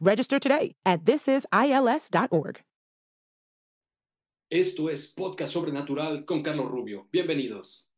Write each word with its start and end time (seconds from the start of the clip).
Register 0.00 0.38
today 0.38 0.74
at 0.84 1.04
thisisils.org. 1.04 2.60
Esto 4.50 4.90
es 4.90 5.06
Podcast 5.06 5.52
Sobrenatural 5.52 6.24
con 6.24 6.42
Carlos 6.42 6.68
Rubio. 6.70 7.06
Bienvenidos. 7.12 7.88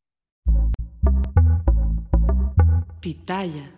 Pitaya. 2.99 3.73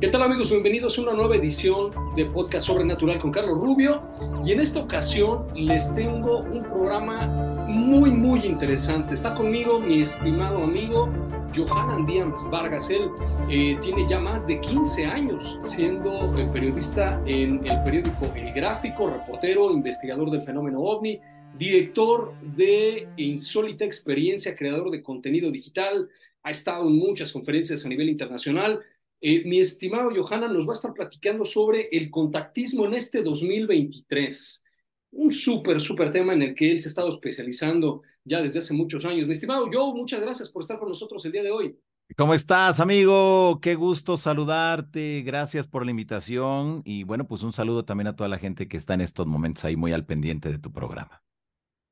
¿Qué 0.00 0.08
tal 0.08 0.22
amigos? 0.22 0.50
Bienvenidos 0.50 0.98
a 0.98 1.02
una 1.02 1.12
nueva 1.12 1.36
edición 1.36 1.90
de 2.16 2.24
Podcast 2.26 2.66
Sobrenatural 2.66 3.20
con 3.20 3.30
Carlos 3.30 3.60
Rubio. 3.60 4.02
Y 4.44 4.52
en 4.52 4.60
esta 4.60 4.80
ocasión 4.80 5.46
les 5.54 5.94
tengo 5.94 6.38
un 6.38 6.62
programa 6.62 7.26
muy, 7.68 8.10
muy 8.10 8.40
interesante. 8.46 9.14
Está 9.14 9.34
conmigo 9.34 9.78
mi 9.78 10.00
estimado 10.00 10.64
amigo 10.64 11.08
Johanan 11.54 12.06
Díaz 12.06 12.48
Vargas. 12.50 12.88
Él 12.90 13.10
eh, 13.48 13.76
tiene 13.80 14.08
ya 14.08 14.18
más 14.18 14.46
de 14.46 14.60
15 14.60 15.04
años 15.06 15.58
siendo 15.62 16.36
eh, 16.38 16.48
periodista 16.52 17.22
en 17.26 17.66
el 17.66 17.82
periódico 17.82 18.32
El 18.34 18.52
Gráfico, 18.52 19.10
reportero, 19.10 19.70
investigador 19.72 20.30
del 20.30 20.42
fenómeno 20.42 20.80
ovni, 20.80 21.20
director 21.58 22.34
de 22.40 23.08
Insólita 23.16 23.84
Experiencia, 23.84 24.56
creador 24.56 24.90
de 24.90 25.02
contenido 25.02 25.50
digital, 25.50 26.08
ha 26.42 26.50
estado 26.50 26.88
en 26.88 26.96
muchas 26.96 27.32
conferencias 27.32 27.84
a 27.84 27.88
nivel 27.88 28.08
internacional. 28.08 28.80
Eh, 29.20 29.44
mi 29.44 29.60
estimado 29.60 30.10
Johanan 30.10 30.52
nos 30.52 30.66
va 30.66 30.72
a 30.72 30.76
estar 30.76 30.92
platicando 30.92 31.44
sobre 31.44 31.88
el 31.92 32.10
contactismo 32.10 32.86
en 32.86 32.94
este 32.94 33.22
2023 33.22 34.64
un 35.12 35.32
súper, 35.32 35.80
súper 35.80 36.10
tema 36.10 36.32
en 36.32 36.42
el 36.42 36.54
que 36.54 36.70
él 36.70 36.80
se 36.80 36.88
ha 36.88 36.90
estado 36.90 37.10
especializando 37.10 38.02
ya 38.24 38.40
desde 38.40 38.58
hace 38.58 38.74
muchos 38.74 39.04
años. 39.04 39.26
Mi 39.26 39.32
estimado 39.32 39.68
Joe, 39.72 39.94
muchas 39.94 40.20
gracias 40.20 40.48
por 40.48 40.62
estar 40.62 40.78
con 40.78 40.88
nosotros 40.88 41.24
el 41.24 41.32
día 41.32 41.42
de 41.42 41.50
hoy. 41.50 41.76
¿Cómo 42.16 42.34
estás, 42.34 42.80
amigo? 42.80 43.58
Qué 43.62 43.74
gusto 43.74 44.16
saludarte. 44.16 45.22
Gracias 45.24 45.66
por 45.66 45.84
la 45.84 45.92
invitación. 45.92 46.82
Y 46.84 47.04
bueno, 47.04 47.26
pues 47.26 47.42
un 47.42 47.52
saludo 47.52 47.84
también 47.84 48.08
a 48.08 48.16
toda 48.16 48.28
la 48.28 48.38
gente 48.38 48.68
que 48.68 48.76
está 48.76 48.94
en 48.94 49.00
estos 49.00 49.26
momentos 49.26 49.64
ahí 49.64 49.76
muy 49.76 49.92
al 49.92 50.04
pendiente 50.04 50.50
de 50.50 50.58
tu 50.58 50.72
programa. 50.72 51.22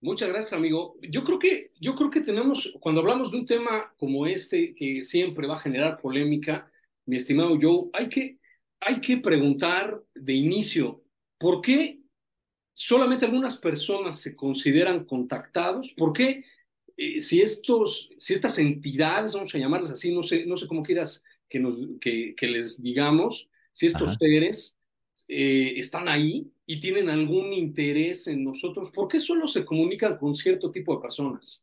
Muchas 0.02 0.28
gracias, 0.28 0.52
amigo. 0.54 0.96
Yo 1.02 1.24
creo 1.24 1.38
que, 1.38 1.72
yo 1.80 1.94
creo 1.94 2.10
que 2.10 2.20
tenemos, 2.20 2.74
cuando 2.80 3.00
hablamos 3.00 3.30
de 3.30 3.38
un 3.38 3.46
tema 3.46 3.94
como 3.98 4.26
este, 4.26 4.74
que 4.74 5.02
siempre 5.02 5.46
va 5.46 5.56
a 5.56 5.60
generar 5.60 6.00
polémica, 6.00 6.70
mi 7.06 7.16
estimado 7.16 7.58
Joe, 7.60 7.90
hay 7.92 8.08
que, 8.08 8.38
hay 8.80 9.00
que 9.00 9.18
preguntar 9.18 10.02
de 10.14 10.32
inicio, 10.32 11.02
¿por 11.38 11.60
qué 11.60 11.99
solamente 12.80 13.26
algunas 13.26 13.58
personas 13.58 14.18
se 14.20 14.34
consideran 14.34 15.04
contactados. 15.04 15.92
¿Por 15.94 16.14
qué? 16.14 16.46
Eh, 16.96 17.20
si 17.20 17.42
estos, 17.42 18.10
ciertas 18.16 18.58
entidades, 18.58 19.34
vamos 19.34 19.54
a 19.54 19.58
llamarlas 19.58 19.90
así, 19.90 20.14
no 20.14 20.22
sé, 20.22 20.46
no 20.46 20.56
sé 20.56 20.66
cómo 20.66 20.82
quieras 20.82 21.22
que, 21.46 21.60
nos, 21.60 21.74
que, 22.00 22.34
que 22.34 22.48
les 22.48 22.82
digamos, 22.82 23.50
si 23.74 23.86
estos 23.86 24.14
seres 24.14 24.78
eh, 25.28 25.74
están 25.76 26.08
ahí 26.08 26.50
y 26.64 26.80
tienen 26.80 27.10
algún 27.10 27.52
interés 27.52 28.26
en 28.28 28.44
nosotros, 28.44 28.90
¿por 28.90 29.08
qué 29.08 29.20
solo 29.20 29.46
se 29.46 29.66
comunican 29.66 30.16
con 30.16 30.34
cierto 30.34 30.70
tipo 30.70 30.94
de 30.94 31.02
personas? 31.02 31.62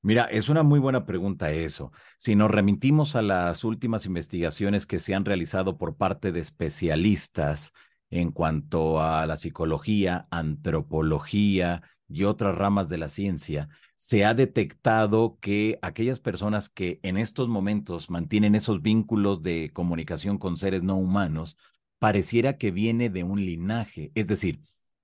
Mira, 0.00 0.24
es 0.24 0.48
una 0.48 0.62
muy 0.62 0.80
buena 0.80 1.04
pregunta 1.04 1.52
eso. 1.52 1.92
Si 2.16 2.36
nos 2.36 2.50
remitimos 2.50 3.16
a 3.16 3.22
las 3.22 3.64
últimas 3.64 4.06
investigaciones 4.06 4.86
que 4.86 4.98
se 4.98 5.14
han 5.14 5.26
realizado 5.26 5.76
por 5.76 5.96
parte 5.96 6.32
de 6.32 6.40
especialistas 6.40 7.72
en 8.14 8.30
cuanto 8.30 9.02
a 9.02 9.26
la 9.26 9.36
psicología, 9.36 10.28
antropología 10.30 11.82
y 12.08 12.22
otras 12.24 12.54
ramas 12.56 12.88
de 12.88 12.96
la 12.98 13.08
ciencia, 13.08 13.68
se 13.96 14.24
ha 14.24 14.34
detectado 14.34 15.38
que 15.40 15.80
aquellas 15.82 16.20
personas 16.20 16.68
que 16.68 17.00
en 17.02 17.16
estos 17.16 17.48
momentos 17.48 18.10
mantienen 18.10 18.54
esos 18.54 18.82
vínculos 18.82 19.42
de 19.42 19.72
comunicación 19.72 20.38
con 20.38 20.56
seres 20.56 20.84
no 20.84 20.96
humanos, 20.96 21.56
pareciera 21.98 22.56
que 22.56 22.70
viene 22.70 23.10
de 23.10 23.24
un 23.24 23.40
linaje, 23.44 24.12
es 24.14 24.28
decir, 24.28 24.60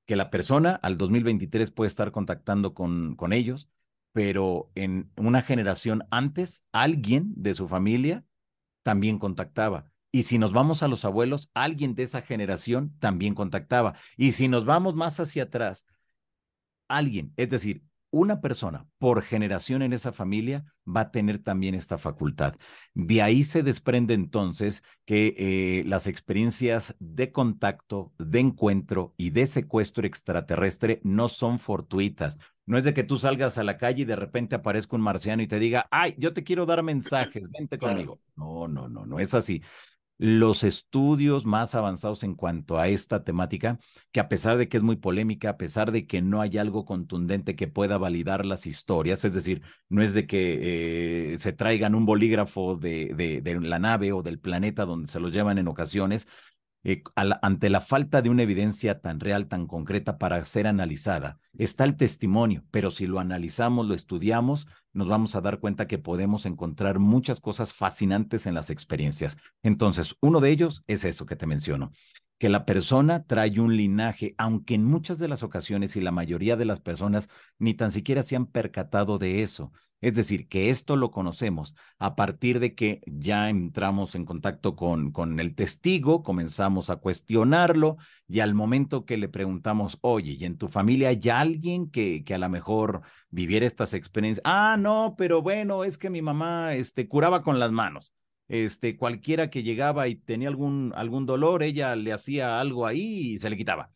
que 0.06 0.14
la 0.14 0.30
persona 0.30 0.74
al 0.76 0.96
2023 0.96 1.72
puede 1.72 1.88
estar 1.88 2.12
contactando 2.12 2.74
con, 2.74 3.16
con 3.16 3.32
ellos, 3.32 3.68
pero 4.12 4.70
en 4.76 5.10
una 5.16 5.42
generación 5.42 6.04
antes, 6.12 6.64
alguien 6.70 7.32
de 7.36 7.54
su 7.54 7.66
familia 7.66 8.24
también 8.84 9.18
contactaba. 9.18 9.89
Y 10.12 10.24
si 10.24 10.38
nos 10.38 10.52
vamos 10.52 10.82
a 10.82 10.88
los 10.88 11.04
abuelos, 11.04 11.50
alguien 11.54 11.94
de 11.94 12.02
esa 12.02 12.22
generación 12.22 12.96
también 12.98 13.34
contactaba. 13.34 13.94
Y 14.16 14.32
si 14.32 14.48
nos 14.48 14.64
vamos 14.64 14.94
más 14.94 15.20
hacia 15.20 15.44
atrás, 15.44 15.86
alguien, 16.88 17.32
es 17.36 17.50
decir, 17.50 17.82
una 18.10 18.40
persona 18.40 18.86
por 18.98 19.22
generación 19.22 19.82
en 19.82 19.92
esa 19.92 20.12
familia 20.12 20.64
va 20.84 21.02
a 21.02 21.10
tener 21.12 21.42
también 21.42 21.76
esta 21.76 21.96
facultad. 21.96 22.56
De 22.92 23.22
ahí 23.22 23.44
se 23.44 23.62
desprende 23.62 24.14
entonces 24.14 24.82
que 25.04 25.34
eh, 25.38 25.84
las 25.86 26.08
experiencias 26.08 26.96
de 26.98 27.30
contacto, 27.30 28.12
de 28.18 28.40
encuentro 28.40 29.14
y 29.16 29.30
de 29.30 29.46
secuestro 29.46 30.06
extraterrestre 30.06 31.00
no 31.04 31.28
son 31.28 31.60
fortuitas. 31.60 32.36
No 32.66 32.78
es 32.78 32.84
de 32.84 32.94
que 32.94 33.04
tú 33.04 33.18
salgas 33.18 33.58
a 33.58 33.64
la 33.64 33.78
calle 33.78 34.02
y 34.02 34.06
de 34.06 34.16
repente 34.16 34.56
aparezca 34.56 34.96
un 34.96 35.02
marciano 35.02 35.42
y 35.42 35.48
te 35.48 35.60
diga, 35.60 35.86
ay, 35.92 36.14
yo 36.18 36.32
te 36.32 36.42
quiero 36.42 36.66
dar 36.66 36.82
mensajes, 36.82 37.48
vente 37.50 37.78
conmigo. 37.78 38.20
No, 38.34 38.66
no, 38.66 38.88
no, 38.88 39.06
no 39.06 39.20
es 39.20 39.34
así 39.34 39.62
los 40.20 40.64
estudios 40.64 41.46
más 41.46 41.74
avanzados 41.74 42.22
en 42.24 42.34
cuanto 42.34 42.78
a 42.78 42.88
esta 42.88 43.24
temática, 43.24 43.78
que 44.12 44.20
a 44.20 44.28
pesar 44.28 44.58
de 44.58 44.68
que 44.68 44.76
es 44.76 44.82
muy 44.82 44.96
polémica, 44.96 45.48
a 45.48 45.56
pesar 45.56 45.92
de 45.92 46.06
que 46.06 46.20
no 46.20 46.42
hay 46.42 46.58
algo 46.58 46.84
contundente 46.84 47.56
que 47.56 47.68
pueda 47.68 47.96
validar 47.96 48.44
las 48.44 48.66
historias, 48.66 49.24
es 49.24 49.32
decir, 49.32 49.62
no 49.88 50.02
es 50.02 50.12
de 50.12 50.26
que 50.26 51.32
eh, 51.32 51.38
se 51.38 51.54
traigan 51.54 51.94
un 51.94 52.04
bolígrafo 52.04 52.76
de, 52.76 53.40
de, 53.42 53.60
la 53.62 53.78
nave 53.78 54.12
o 54.12 54.22
del 54.22 54.38
planeta 54.38 54.84
donde 54.84 55.10
se 55.10 55.20
los 55.20 55.32
llevan 55.32 55.56
en 55.56 55.68
ocasiones, 55.68 56.28
eh, 56.84 57.02
ante 57.16 57.70
la 57.70 57.80
falta 57.80 58.20
de 58.20 58.28
una 58.28 58.42
evidencia 58.42 59.00
tan 59.00 59.20
real, 59.20 59.48
tan 59.48 59.66
concreta 59.66 60.18
para 60.18 60.44
ser 60.44 60.66
analizada, 60.66 61.38
está 61.56 61.84
el 61.84 61.96
testimonio, 61.96 62.62
pero 62.70 62.90
si 62.90 63.06
lo 63.06 63.20
analizamos, 63.20 63.86
lo 63.86 63.94
estudiamos, 63.94 64.66
nos 64.92 65.08
vamos 65.08 65.34
a 65.34 65.40
dar 65.40 65.60
cuenta 65.60 65.86
que 65.86 65.98
podemos 65.98 66.46
encontrar 66.46 66.98
muchas 66.98 67.40
cosas 67.40 67.72
fascinantes 67.72 68.46
en 68.46 68.54
las 68.54 68.70
experiencias. 68.70 69.36
Entonces, 69.62 70.16
uno 70.20 70.40
de 70.40 70.50
ellos 70.50 70.82
es 70.86 71.04
eso 71.04 71.26
que 71.26 71.36
te 71.36 71.46
menciono, 71.46 71.92
que 72.38 72.48
la 72.48 72.64
persona 72.64 73.24
trae 73.24 73.60
un 73.60 73.76
linaje, 73.76 74.34
aunque 74.38 74.74
en 74.74 74.84
muchas 74.84 75.18
de 75.18 75.28
las 75.28 75.42
ocasiones 75.42 75.96
y 75.96 76.00
la 76.00 76.10
mayoría 76.10 76.56
de 76.56 76.64
las 76.64 76.80
personas 76.80 77.28
ni 77.58 77.74
tan 77.74 77.90
siquiera 77.92 78.22
se 78.22 78.36
han 78.36 78.46
percatado 78.46 79.18
de 79.18 79.42
eso. 79.42 79.72
Es 80.00 80.14
decir, 80.14 80.48
que 80.48 80.70
esto 80.70 80.96
lo 80.96 81.10
conocemos 81.10 81.74
a 81.98 82.16
partir 82.16 82.58
de 82.58 82.74
que 82.74 83.02
ya 83.06 83.50
entramos 83.50 84.14
en 84.14 84.24
contacto 84.24 84.74
con, 84.74 85.12
con 85.12 85.38
el 85.40 85.54
testigo, 85.54 86.22
comenzamos 86.22 86.88
a 86.88 86.96
cuestionarlo 86.96 87.98
y 88.26 88.40
al 88.40 88.54
momento 88.54 89.04
que 89.04 89.18
le 89.18 89.28
preguntamos, 89.28 89.98
oye, 90.00 90.36
¿y 90.38 90.44
en 90.44 90.56
tu 90.56 90.68
familia 90.68 91.10
hay 91.10 91.20
alguien 91.30 91.90
que, 91.90 92.24
que 92.24 92.34
a 92.34 92.38
lo 92.38 92.48
mejor 92.48 93.02
viviera 93.30 93.66
estas 93.66 93.92
experiencias? 93.92 94.42
Ah, 94.44 94.76
no, 94.78 95.14
pero 95.18 95.42
bueno, 95.42 95.84
es 95.84 95.98
que 95.98 96.10
mi 96.10 96.22
mamá 96.22 96.74
este, 96.74 97.06
curaba 97.08 97.42
con 97.42 97.58
las 97.58 97.70
manos. 97.70 98.12
Este, 98.48 98.96
cualquiera 98.96 99.48
que 99.50 99.62
llegaba 99.62 100.08
y 100.08 100.16
tenía 100.16 100.48
algún, 100.48 100.92
algún 100.96 101.24
dolor, 101.26 101.62
ella 101.62 101.94
le 101.94 102.12
hacía 102.12 102.60
algo 102.60 102.86
ahí 102.86 103.32
y 103.34 103.38
se 103.38 103.48
le 103.50 103.56
quitaba. 103.56 103.92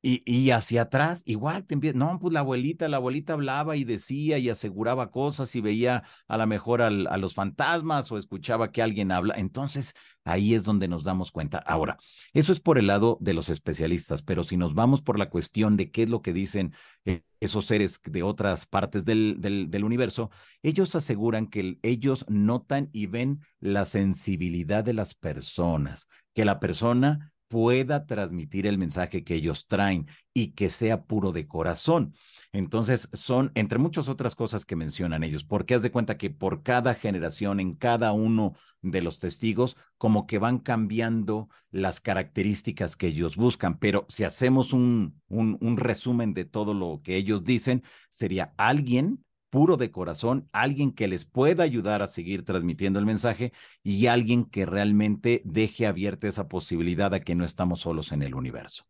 Y, 0.00 0.22
y, 0.24 0.50
hacia 0.52 0.82
atrás, 0.82 1.22
igual 1.26 1.66
te 1.66 1.74
empieza, 1.74 1.98
no, 1.98 2.20
pues 2.20 2.32
la 2.32 2.40
abuelita, 2.40 2.88
la 2.88 2.98
abuelita 2.98 3.32
hablaba 3.32 3.74
y 3.74 3.82
decía 3.82 4.38
y 4.38 4.48
aseguraba 4.48 5.10
cosas 5.10 5.56
y 5.56 5.60
veía 5.60 6.04
a 6.28 6.36
lo 6.36 6.46
mejor 6.46 6.82
al, 6.82 7.08
a 7.08 7.16
los 7.16 7.34
fantasmas 7.34 8.12
o 8.12 8.16
escuchaba 8.16 8.70
que 8.70 8.80
alguien 8.80 9.10
habla. 9.10 9.34
Entonces, 9.36 9.94
ahí 10.24 10.54
es 10.54 10.62
donde 10.62 10.86
nos 10.86 11.02
damos 11.02 11.32
cuenta. 11.32 11.58
Ahora, 11.58 11.96
eso 12.32 12.52
es 12.52 12.60
por 12.60 12.78
el 12.78 12.86
lado 12.86 13.18
de 13.20 13.34
los 13.34 13.48
especialistas, 13.48 14.22
pero 14.22 14.44
si 14.44 14.56
nos 14.56 14.74
vamos 14.74 15.02
por 15.02 15.18
la 15.18 15.30
cuestión 15.30 15.76
de 15.76 15.90
qué 15.90 16.04
es 16.04 16.10
lo 16.10 16.22
que 16.22 16.32
dicen 16.32 16.74
eh, 17.04 17.22
esos 17.40 17.66
seres 17.66 18.00
de 18.04 18.22
otras 18.22 18.66
partes 18.66 19.04
del, 19.04 19.40
del 19.40 19.84
universo, 19.84 20.30
ellos 20.62 20.94
aseguran 20.94 21.48
que 21.48 21.78
ellos 21.82 22.24
notan 22.28 22.88
y 22.92 23.06
ven 23.06 23.40
la 23.58 23.84
sensibilidad 23.84 24.84
de 24.84 24.92
las 24.92 25.14
personas, 25.14 26.06
que 26.34 26.44
la 26.44 26.60
persona 26.60 27.32
pueda 27.48 28.06
transmitir 28.06 28.66
el 28.66 28.78
mensaje 28.78 29.24
que 29.24 29.34
ellos 29.34 29.66
traen 29.66 30.06
y 30.34 30.52
que 30.52 30.70
sea 30.70 31.04
puro 31.04 31.32
de 31.32 31.46
corazón. 31.48 32.14
Entonces, 32.52 33.08
son, 33.12 33.50
entre 33.54 33.78
muchas 33.78 34.08
otras 34.08 34.34
cosas 34.34 34.64
que 34.64 34.76
mencionan 34.76 35.24
ellos, 35.24 35.44
porque 35.44 35.74
haz 35.74 35.82
de 35.82 35.90
cuenta 35.90 36.16
que 36.16 36.30
por 36.30 36.62
cada 36.62 36.94
generación, 36.94 37.60
en 37.60 37.74
cada 37.74 38.12
uno 38.12 38.54
de 38.82 39.02
los 39.02 39.18
testigos, 39.18 39.76
como 39.96 40.26
que 40.26 40.38
van 40.38 40.58
cambiando 40.58 41.48
las 41.70 42.00
características 42.00 42.96
que 42.96 43.08
ellos 43.08 43.36
buscan. 43.36 43.78
Pero 43.78 44.06
si 44.08 44.24
hacemos 44.24 44.72
un, 44.72 45.20
un, 45.28 45.58
un 45.60 45.76
resumen 45.76 46.34
de 46.34 46.44
todo 46.44 46.74
lo 46.74 47.00
que 47.02 47.16
ellos 47.16 47.44
dicen, 47.44 47.82
sería 48.10 48.54
alguien 48.56 49.24
puro 49.50 49.76
de 49.76 49.90
corazón, 49.90 50.48
alguien 50.52 50.92
que 50.92 51.08
les 51.08 51.24
pueda 51.24 51.62
ayudar 51.62 52.02
a 52.02 52.08
seguir 52.08 52.44
transmitiendo 52.44 52.98
el 52.98 53.06
mensaje 53.06 53.52
y 53.82 54.06
alguien 54.06 54.44
que 54.44 54.66
realmente 54.66 55.42
deje 55.44 55.86
abierta 55.86 56.28
esa 56.28 56.48
posibilidad 56.48 57.12
a 57.14 57.20
que 57.20 57.34
no 57.34 57.44
estamos 57.44 57.80
solos 57.80 58.12
en 58.12 58.22
el 58.22 58.34
universo. 58.34 58.84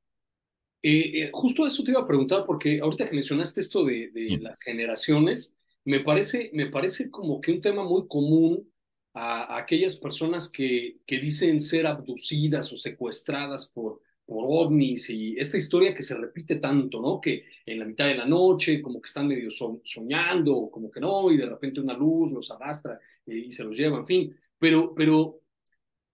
Eh, 0.83 1.23
eh, 1.23 1.31
justo 1.33 1.67
eso 1.67 1.83
te 1.83 1.91
iba 1.91 2.01
a 2.01 2.07
preguntar, 2.07 2.45
porque 2.47 2.81
ahorita 2.81 3.09
que 3.09 3.15
mencionaste 3.15 3.61
esto 3.61 3.85
de, 3.85 4.11
de 4.11 4.39
las 4.41 4.61
generaciones, 4.61 5.57
me 5.85 6.01
parece, 6.01 6.51
me 6.53 6.67
parece 6.67 7.11
como 7.11 7.41
que 7.41 7.53
un 7.53 7.61
tema 7.61 7.85
muy 7.85 8.07
común 8.07 8.71
a, 9.15 9.55
a 9.55 9.59
aquellas 9.59 9.97
personas 9.97 10.51
que, 10.51 10.99
que 11.07 11.19
dicen 11.19 11.61
ser 11.61 11.87
abducidas 11.87 12.73
o 12.73 12.77
secuestradas 12.77 13.71
por, 13.71 14.01
por 14.29 14.45
ovnis 14.47 15.09
y 15.09 15.39
esta 15.39 15.57
historia 15.57 15.95
que 15.95 16.03
se 16.03 16.15
repite 16.15 16.57
tanto, 16.57 17.01
¿no? 17.01 17.19
Que 17.19 17.47
en 17.65 17.79
la 17.79 17.87
mitad 17.87 18.07
de 18.09 18.15
la 18.15 18.27
noche 18.27 18.83
como 18.83 19.01
que 19.01 19.07
están 19.09 19.27
medio 19.27 19.51
soñando, 19.51 20.69
como 20.71 20.91
que 20.91 21.01
no, 21.01 21.31
y 21.33 21.39
de 21.39 21.47
repente 21.47 21.81
una 21.81 21.95
luz 21.95 22.31
los 22.33 22.51
arrastra 22.51 23.01
eh, 23.25 23.37
y 23.49 23.53
se 23.53 23.65
los 23.65 23.75
lleva, 23.75 23.97
en 23.99 24.07
fin. 24.07 24.37
Pero, 24.59 24.95
pero 24.95 25.41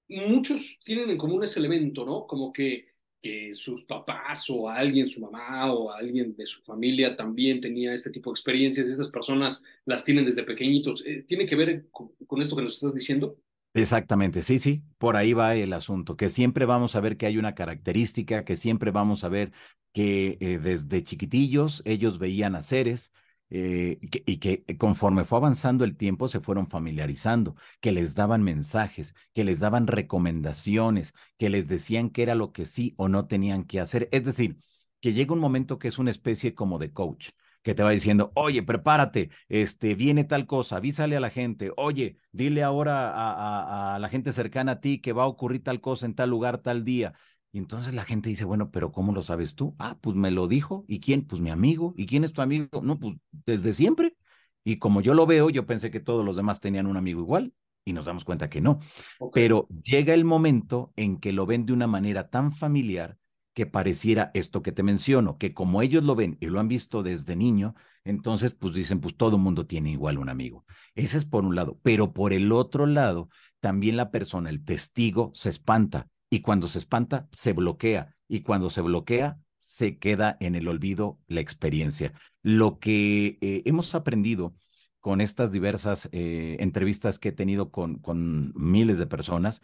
muchos 0.08 0.78
tienen 0.84 1.10
en 1.10 1.18
común 1.18 1.42
ese 1.42 1.58
elemento, 1.58 2.04
¿no? 2.04 2.24
Como 2.26 2.52
que, 2.52 2.86
que 3.20 3.52
sus 3.52 3.82
papás 3.84 4.48
o 4.48 4.68
alguien, 4.68 5.08
su 5.08 5.20
mamá 5.20 5.72
o 5.72 5.90
alguien 5.90 6.36
de 6.36 6.46
su 6.46 6.62
familia 6.62 7.16
también 7.16 7.60
tenía 7.60 7.94
este 7.94 8.10
tipo 8.10 8.30
de 8.30 8.34
experiencias 8.34 8.86
y 8.86 8.92
estas 8.92 9.10
personas 9.10 9.64
las 9.86 10.04
tienen 10.04 10.24
desde 10.24 10.44
pequeñitos. 10.44 11.04
Eh, 11.04 11.24
¿Tiene 11.26 11.46
que 11.46 11.56
ver 11.56 11.88
con, 11.90 12.12
con 12.28 12.40
esto 12.40 12.54
que 12.54 12.62
nos 12.62 12.74
estás 12.74 12.94
diciendo? 12.94 13.38
Exactamente, 13.76 14.42
sí, 14.44 14.60
sí, 14.60 14.84
por 14.98 15.16
ahí 15.16 15.32
va 15.32 15.56
el 15.56 15.72
asunto, 15.72 16.16
que 16.16 16.30
siempre 16.30 16.64
vamos 16.64 16.94
a 16.94 17.00
ver 17.00 17.16
que 17.16 17.26
hay 17.26 17.38
una 17.38 17.56
característica, 17.56 18.44
que 18.44 18.56
siempre 18.56 18.92
vamos 18.92 19.24
a 19.24 19.28
ver 19.28 19.52
que 19.92 20.38
eh, 20.40 20.58
desde 20.58 21.02
chiquitillos 21.02 21.82
ellos 21.84 22.18
veían 22.20 22.54
a 22.54 22.62
seres 22.62 23.10
eh, 23.50 23.98
y 24.00 24.36
que 24.38 24.64
conforme 24.78 25.24
fue 25.24 25.38
avanzando 25.38 25.82
el 25.84 25.96
tiempo 25.96 26.28
se 26.28 26.38
fueron 26.40 26.68
familiarizando, 26.70 27.56
que 27.80 27.90
les 27.90 28.14
daban 28.14 28.44
mensajes, 28.44 29.12
que 29.34 29.42
les 29.44 29.58
daban 29.58 29.88
recomendaciones, 29.88 31.12
que 31.36 31.50
les 31.50 31.66
decían 31.68 32.10
qué 32.10 32.22
era 32.22 32.36
lo 32.36 32.52
que 32.52 32.66
sí 32.66 32.94
o 32.96 33.08
no 33.08 33.26
tenían 33.26 33.64
que 33.64 33.80
hacer. 33.80 34.08
Es 34.12 34.24
decir, 34.24 34.56
que 35.00 35.12
llega 35.14 35.32
un 35.34 35.40
momento 35.40 35.78
que 35.80 35.88
es 35.88 35.98
una 35.98 36.12
especie 36.12 36.54
como 36.54 36.78
de 36.78 36.92
coach 36.92 37.30
que 37.64 37.74
te 37.74 37.82
va 37.82 37.90
diciendo, 37.90 38.30
oye, 38.34 38.62
prepárate, 38.62 39.30
este, 39.48 39.94
viene 39.94 40.24
tal 40.24 40.46
cosa, 40.46 40.76
avísale 40.76 41.16
a 41.16 41.20
la 41.20 41.30
gente, 41.30 41.72
oye, 41.78 42.18
dile 42.30 42.62
ahora 42.62 43.10
a, 43.10 43.94
a, 43.94 43.98
la 43.98 44.08
gente 44.10 44.32
cercana 44.32 44.72
a 44.72 44.80
ti 44.80 45.00
que 45.00 45.14
va 45.14 45.24
a 45.24 45.26
ocurrir 45.26 45.62
tal 45.62 45.80
cosa 45.80 46.04
en 46.04 46.14
tal 46.14 46.28
lugar, 46.28 46.58
tal 46.58 46.84
día. 46.84 47.14
Y 47.52 47.58
entonces 47.58 47.94
la 47.94 48.04
gente 48.04 48.28
dice, 48.28 48.44
bueno, 48.44 48.70
pero 48.70 48.92
¿cómo 48.92 49.14
lo 49.14 49.22
sabes 49.22 49.54
tú? 49.54 49.74
Ah, 49.78 49.96
pues 50.02 50.14
me 50.14 50.30
lo 50.30 50.46
dijo. 50.46 50.84
¿Y 50.88 51.00
quién? 51.00 51.24
Pues 51.24 51.40
mi 51.40 51.50
amigo. 51.50 51.94
¿Y 51.96 52.04
quién 52.04 52.24
es 52.24 52.32
tu 52.32 52.42
amigo? 52.42 52.82
No, 52.82 52.98
pues 52.98 53.14
desde 53.46 53.72
siempre. 53.72 54.16
Y 54.62 54.78
como 54.78 55.00
yo 55.00 55.14
lo 55.14 55.24
veo, 55.24 55.48
yo 55.50 55.64
pensé 55.64 55.90
que 55.90 56.00
todos 56.00 56.24
los 56.24 56.36
demás 56.36 56.60
tenían 56.60 56.86
un 56.86 56.96
amigo 56.96 57.20
igual 57.20 57.54
y 57.84 57.92
nos 57.92 58.06
damos 58.06 58.24
cuenta 58.24 58.50
que 58.50 58.60
no. 58.60 58.80
Okay. 59.18 59.42
Pero 59.42 59.68
llega 59.82 60.12
el 60.14 60.24
momento 60.24 60.92
en 60.96 61.18
que 61.18 61.32
lo 61.32 61.46
ven 61.46 61.64
de 61.64 61.72
una 61.72 61.86
manera 61.86 62.28
tan 62.28 62.52
familiar 62.52 63.18
que 63.54 63.66
pareciera 63.66 64.30
esto 64.34 64.62
que 64.62 64.72
te 64.72 64.82
menciono, 64.82 65.38
que 65.38 65.54
como 65.54 65.80
ellos 65.80 66.02
lo 66.02 66.14
ven 66.14 66.36
y 66.40 66.46
lo 66.46 66.60
han 66.60 66.68
visto 66.68 67.02
desde 67.02 67.36
niño, 67.36 67.74
entonces 68.04 68.54
pues 68.54 68.74
dicen, 68.74 69.00
pues 69.00 69.16
todo 69.16 69.38
mundo 69.38 69.66
tiene 69.66 69.90
igual 69.90 70.18
un 70.18 70.28
amigo. 70.28 70.64
Ese 70.94 71.18
es 71.18 71.24
por 71.24 71.44
un 71.44 71.54
lado, 71.54 71.78
pero 71.82 72.12
por 72.12 72.32
el 72.32 72.52
otro 72.52 72.86
lado, 72.86 73.28
también 73.60 73.96
la 73.96 74.10
persona, 74.10 74.50
el 74.50 74.64
testigo, 74.64 75.32
se 75.34 75.48
espanta 75.48 76.08
y 76.28 76.40
cuando 76.40 76.68
se 76.68 76.78
espanta, 76.78 77.28
se 77.32 77.52
bloquea 77.52 78.16
y 78.28 78.40
cuando 78.40 78.70
se 78.70 78.80
bloquea, 78.80 79.38
se 79.58 79.98
queda 79.98 80.36
en 80.40 80.56
el 80.56 80.68
olvido 80.68 81.18
la 81.26 81.40
experiencia. 81.40 82.12
Lo 82.42 82.78
que 82.78 83.38
eh, 83.40 83.62
hemos 83.64 83.94
aprendido 83.94 84.54
con 85.00 85.20
estas 85.20 85.52
diversas 85.52 86.08
eh, 86.12 86.56
entrevistas 86.60 87.18
que 87.18 87.28
he 87.28 87.32
tenido 87.32 87.70
con, 87.70 87.98
con 87.98 88.52
miles 88.56 88.98
de 88.98 89.06
personas 89.06 89.60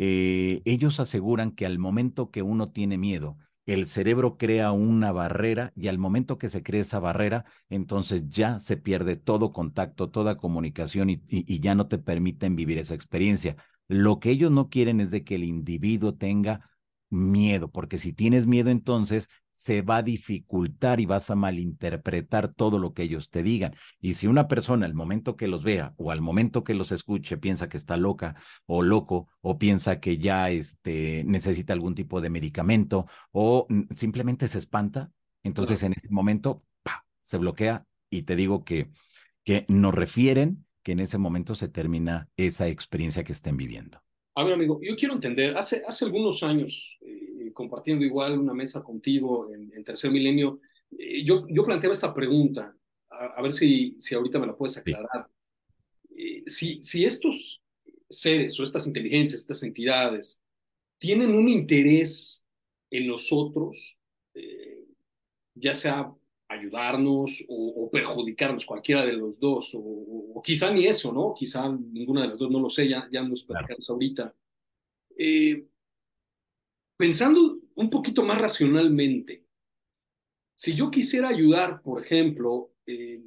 eh, 0.00 0.62
ellos 0.64 1.00
aseguran 1.00 1.50
que 1.50 1.66
al 1.66 1.80
momento 1.80 2.30
que 2.30 2.42
uno 2.42 2.70
tiene 2.70 2.98
miedo, 2.98 3.36
el 3.66 3.88
cerebro 3.88 4.38
crea 4.38 4.70
una 4.70 5.10
barrera 5.10 5.72
y 5.74 5.88
al 5.88 5.98
momento 5.98 6.38
que 6.38 6.48
se 6.48 6.62
crea 6.62 6.82
esa 6.82 7.00
barrera, 7.00 7.44
entonces 7.68 8.22
ya 8.28 8.60
se 8.60 8.76
pierde 8.76 9.16
todo 9.16 9.52
contacto, 9.52 10.08
toda 10.08 10.36
comunicación 10.36 11.10
y, 11.10 11.14
y, 11.26 11.52
y, 11.52 11.58
ya 11.58 11.74
no 11.74 11.88
te 11.88 11.98
permiten 11.98 12.54
vivir 12.54 12.78
esa 12.78 12.94
experiencia. 12.94 13.56
Lo 13.88 14.20
que 14.20 14.30
ellos 14.30 14.52
no 14.52 14.68
quieren 14.68 15.00
es 15.00 15.10
de 15.10 15.24
que 15.24 15.34
el 15.34 15.42
individuo 15.42 16.14
tenga 16.14 16.70
miedo, 17.10 17.68
porque 17.70 17.98
si 17.98 18.12
tienes 18.12 18.46
miedo 18.46 18.70
entonces 18.70 19.28
se 19.58 19.82
va 19.82 19.96
a 19.96 20.02
dificultar 20.04 21.00
y 21.00 21.06
vas 21.06 21.30
a 21.30 21.34
malinterpretar 21.34 22.54
todo 22.54 22.78
lo 22.78 22.94
que 22.94 23.02
ellos 23.02 23.28
te 23.28 23.42
digan. 23.42 23.74
Y 24.00 24.14
si 24.14 24.28
una 24.28 24.46
persona 24.46 24.86
al 24.86 24.94
momento 24.94 25.36
que 25.36 25.48
los 25.48 25.64
vea 25.64 25.94
o 25.96 26.12
al 26.12 26.20
momento 26.20 26.62
que 26.62 26.74
los 26.74 26.92
escuche 26.92 27.38
piensa 27.38 27.68
que 27.68 27.76
está 27.76 27.96
loca 27.96 28.36
o 28.66 28.82
loco 28.82 29.26
o 29.40 29.58
piensa 29.58 29.98
que 29.98 30.18
ya 30.18 30.48
este, 30.50 31.24
necesita 31.26 31.72
algún 31.72 31.96
tipo 31.96 32.20
de 32.20 32.30
medicamento 32.30 33.06
o 33.32 33.66
simplemente 33.96 34.46
se 34.46 34.58
espanta, 34.58 35.10
entonces 35.42 35.82
en 35.82 35.92
ese 35.92 36.08
momento 36.08 36.62
¡pah! 36.84 37.04
se 37.22 37.38
bloquea 37.38 37.84
y 38.10 38.22
te 38.22 38.36
digo 38.36 38.64
que, 38.64 38.92
que 39.42 39.66
nos 39.68 39.92
refieren 39.92 40.66
que 40.84 40.92
en 40.92 41.00
ese 41.00 41.18
momento 41.18 41.56
se 41.56 41.66
termina 41.66 42.28
esa 42.36 42.68
experiencia 42.68 43.24
que 43.24 43.32
estén 43.32 43.56
viviendo. 43.56 44.00
A 44.36 44.44
ver, 44.44 44.54
amigo, 44.54 44.78
yo 44.80 44.94
quiero 44.94 45.14
entender, 45.14 45.56
hace, 45.56 45.82
hace 45.84 46.04
algunos 46.04 46.44
años, 46.44 46.96
eh, 47.00 47.37
compartiendo 47.52 48.04
igual 48.04 48.38
una 48.38 48.54
mesa 48.54 48.82
contigo 48.82 49.52
en, 49.52 49.72
en 49.74 49.84
Tercer 49.84 50.10
Milenio, 50.10 50.60
eh, 50.96 51.22
yo, 51.24 51.46
yo 51.48 51.64
planteaba 51.64 51.92
esta 51.92 52.14
pregunta, 52.14 52.74
a, 53.10 53.26
a, 53.26 53.42
ver 53.42 53.52
si, 53.52 53.96
si 53.98 54.14
ahorita 54.14 54.38
me 54.38 54.46
la 54.46 54.56
puedes 54.56 54.76
aclarar. 54.76 55.28
Sí. 55.28 56.14
Eh, 56.16 56.42
si, 56.46 56.82
si 56.82 57.04
estos 57.04 57.62
seres 58.08 58.58
o 58.58 58.62
estas 58.62 58.86
inteligencias, 58.86 59.42
estas 59.42 59.62
entidades, 59.62 60.40
tienen 60.98 61.30
un 61.30 61.48
interés 61.48 62.44
en 62.90 63.06
nosotros, 63.06 63.96
eh, 64.34 64.84
ya 65.54 65.74
sea 65.74 66.12
ayudarnos 66.48 67.44
o, 67.48 67.84
o, 67.84 67.90
perjudicarnos, 67.90 68.64
cualquiera 68.64 69.04
de 69.04 69.12
los 69.12 69.38
dos, 69.38 69.74
o, 69.74 69.80
o, 69.80 70.42
quizá 70.42 70.72
ni 70.72 70.86
eso, 70.86 71.12
¿no? 71.12 71.34
Quizá 71.34 71.68
ninguna 71.68 72.22
de 72.22 72.28
las 72.28 72.38
dos, 72.38 72.50
no 72.50 72.58
lo 72.58 72.70
sé, 72.70 72.88
ya, 72.88 73.06
ya 73.12 73.22
nos 73.22 73.44
platicamos 73.44 73.86
claro. 73.86 73.94
ahorita. 73.94 74.34
Eh, 75.18 75.66
pensando 76.98 77.60
un 77.76 77.88
poquito 77.88 78.24
más 78.24 78.38
racionalmente, 78.38 79.44
si 80.54 80.74
yo 80.74 80.90
quisiera 80.90 81.28
ayudar, 81.28 81.80
por 81.80 82.02
ejemplo, 82.02 82.72
eh, 82.84 83.22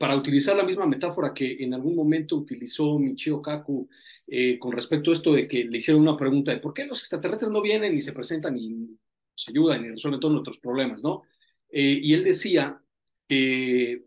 para 0.00 0.16
utilizar 0.16 0.56
la 0.56 0.64
misma 0.64 0.86
metáfora 0.86 1.34
que 1.34 1.62
en 1.62 1.74
algún 1.74 1.94
momento 1.94 2.36
utilizó 2.36 2.98
Michio 2.98 3.40
Kaku 3.40 3.88
eh, 4.26 4.58
con 4.58 4.72
respecto 4.72 5.10
a 5.10 5.14
esto 5.14 5.34
de 5.34 5.46
que 5.46 5.64
le 5.64 5.76
hicieron 5.76 6.02
una 6.02 6.16
pregunta 6.16 6.50
de 6.50 6.58
por 6.58 6.72
qué 6.72 6.86
los 6.86 7.00
extraterrestres 7.00 7.52
no 7.52 7.60
vienen 7.62 7.94
y 7.94 8.00
se 8.00 8.14
presentan 8.14 8.56
y 8.56 8.70
nos 8.70 9.48
ayudan 9.48 9.84
y 9.84 9.90
resuelven 9.90 10.18
todos 10.18 10.32
nuestros 10.32 10.58
problemas, 10.58 11.02
¿no? 11.02 11.22
Eh, 11.68 12.00
y 12.02 12.14
él 12.14 12.24
decía 12.24 12.80
que 13.28 14.06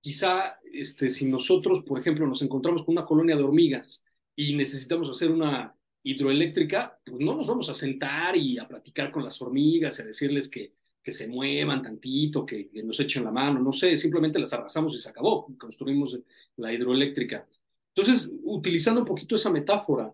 quizá 0.00 0.60
este, 0.72 1.10
si 1.10 1.26
nosotros, 1.26 1.82
por 1.82 1.98
ejemplo, 1.98 2.26
nos 2.26 2.42
encontramos 2.42 2.84
con 2.84 2.92
una 2.94 3.04
colonia 3.04 3.36
de 3.36 3.42
hormigas 3.42 4.04
y 4.36 4.54
necesitamos 4.54 5.10
hacer 5.10 5.32
una 5.32 5.74
hidroeléctrica, 6.02 6.98
pues 7.04 7.20
no 7.20 7.34
nos 7.34 7.46
vamos 7.46 7.68
a 7.68 7.74
sentar 7.74 8.36
y 8.36 8.58
a 8.58 8.66
platicar 8.66 9.10
con 9.10 9.24
las 9.24 9.40
hormigas 9.40 9.98
y 9.98 10.02
a 10.02 10.06
decirles 10.06 10.48
que, 10.48 10.72
que 11.02 11.12
se 11.12 11.28
muevan 11.28 11.82
tantito, 11.82 12.44
que, 12.44 12.70
nos 12.84 13.00
echen 13.00 13.24
la 13.24 13.30
mano, 13.30 13.60
no 13.60 13.72
sé, 13.72 13.96
simplemente 13.96 14.38
las 14.38 14.52
arrasamos 14.52 14.94
y 14.94 15.00
se 15.00 15.08
acabó, 15.08 15.46
construimos 15.58 16.18
la 16.56 16.72
hidroeléctrica. 16.72 17.46
Entonces, 17.94 18.32
utilizando 18.42 19.00
un 19.00 19.06
poquito 19.06 19.36
esa 19.36 19.50
metáfora, 19.50 20.12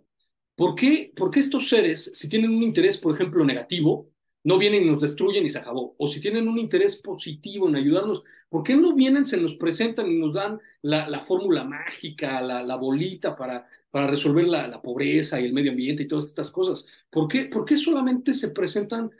¿por 0.55 0.75
qué, 0.75 1.13
por 1.15 1.31
qué 1.31 1.41
estos 1.41 1.69
seres, 1.69 2.13
si 2.15 2.29
tienen 2.29 2.51
un 2.51 2.63
interés, 2.63 2.99
por 2.99 3.15
ejemplo, 3.15 3.45
negativo, 3.45 4.11
no 4.47 4.59
vienen 4.59 4.85
y 4.85 4.87
nos 4.87 5.01
destruyen 5.01 5.45
y 5.45 5.51
se 5.51 5.59
acabó. 5.59 5.97
O 5.99 6.07
si 6.07 6.21
tienen 6.21 6.47
un 6.47 6.57
interés 6.57 7.03
positivo 7.03 7.69
en 7.69 7.75
ayudarnos, 7.75 8.23
¿por 8.49 8.63
qué 8.63 8.77
no 8.77 8.95
vienen, 8.95 9.25
se 9.25 9.41
nos 9.41 9.55
presentan 9.55 10.07
y 10.07 10.15
nos 10.15 10.35
dan 10.35 10.61
la, 10.83 11.21
fórmula 11.21 11.65
mágica, 11.65 12.41
la, 12.41 12.77
bolita 12.77 13.35
para, 13.35 13.67
para 13.97 14.09
resolver 14.09 14.47
la, 14.47 14.83
pobreza 14.83 15.41
y 15.41 15.47
el 15.47 15.55
medio 15.55 15.71
ambiente 15.71 16.03
y 16.03 16.07
todas 16.07 16.27
estas 16.27 16.51
cosas? 16.51 16.87
¿Por 17.09 17.29
qué, 17.29 17.47
por 17.47 17.65
qué 17.65 17.79
solamente 17.79 18.35
se 18.35 18.51
presentan 18.51 19.11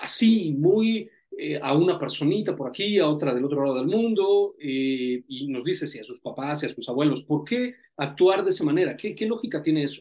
así, 0.00 0.54
muy 0.58 1.10
eh, 1.36 1.60
a 1.62 1.74
una 1.74 1.98
personita 1.98 2.56
por 2.56 2.70
aquí, 2.70 2.98
a 2.98 3.06
otra 3.06 3.34
del 3.34 3.44
otro 3.44 3.62
lado 3.62 3.76
del 3.76 3.86
mundo, 3.86 4.54
eh, 4.58 5.22
y 5.28 5.48
nos 5.48 5.62
dice 5.62 5.86
si 5.86 5.98
a 5.98 6.04
sus 6.04 6.20
papás, 6.20 6.62
y 6.62 6.66
a 6.66 6.74
sus 6.74 6.88
abuelos, 6.88 7.22
¿por 7.24 7.44
qué 7.44 7.74
actuar 7.98 8.42
de 8.42 8.48
esa 8.48 8.64
manera? 8.64 8.96
¿Qué, 8.96 9.14
qué 9.14 9.26
lógica 9.26 9.60
tiene 9.60 9.82
eso? 9.82 10.00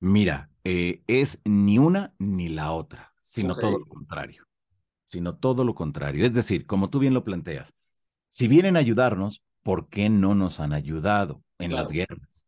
Mira, 0.00 0.50
eh, 0.64 1.02
es 1.06 1.40
ni 1.44 1.78
una 1.78 2.14
ni 2.18 2.48
la 2.48 2.72
otra 2.72 3.12
sino 3.22 3.54
todo 3.56 3.78
lo 3.78 3.86
contrario, 3.86 4.48
sino 5.04 5.36
todo 5.36 5.62
lo 5.62 5.76
contrario. 5.76 6.26
Es 6.26 6.34
decir, 6.34 6.66
como 6.66 6.90
tú 6.90 6.98
bien 6.98 7.14
lo 7.14 7.22
planteas, 7.22 7.72
si 8.28 8.48
vienen 8.48 8.74
a 8.74 8.80
ayudarnos, 8.80 9.44
¿por 9.62 9.88
qué 9.88 10.10
no 10.10 10.34
nos 10.34 10.58
han 10.58 10.72
ayudado 10.72 11.44
en 11.58 11.72
las 11.76 11.92
guerras? 11.92 12.41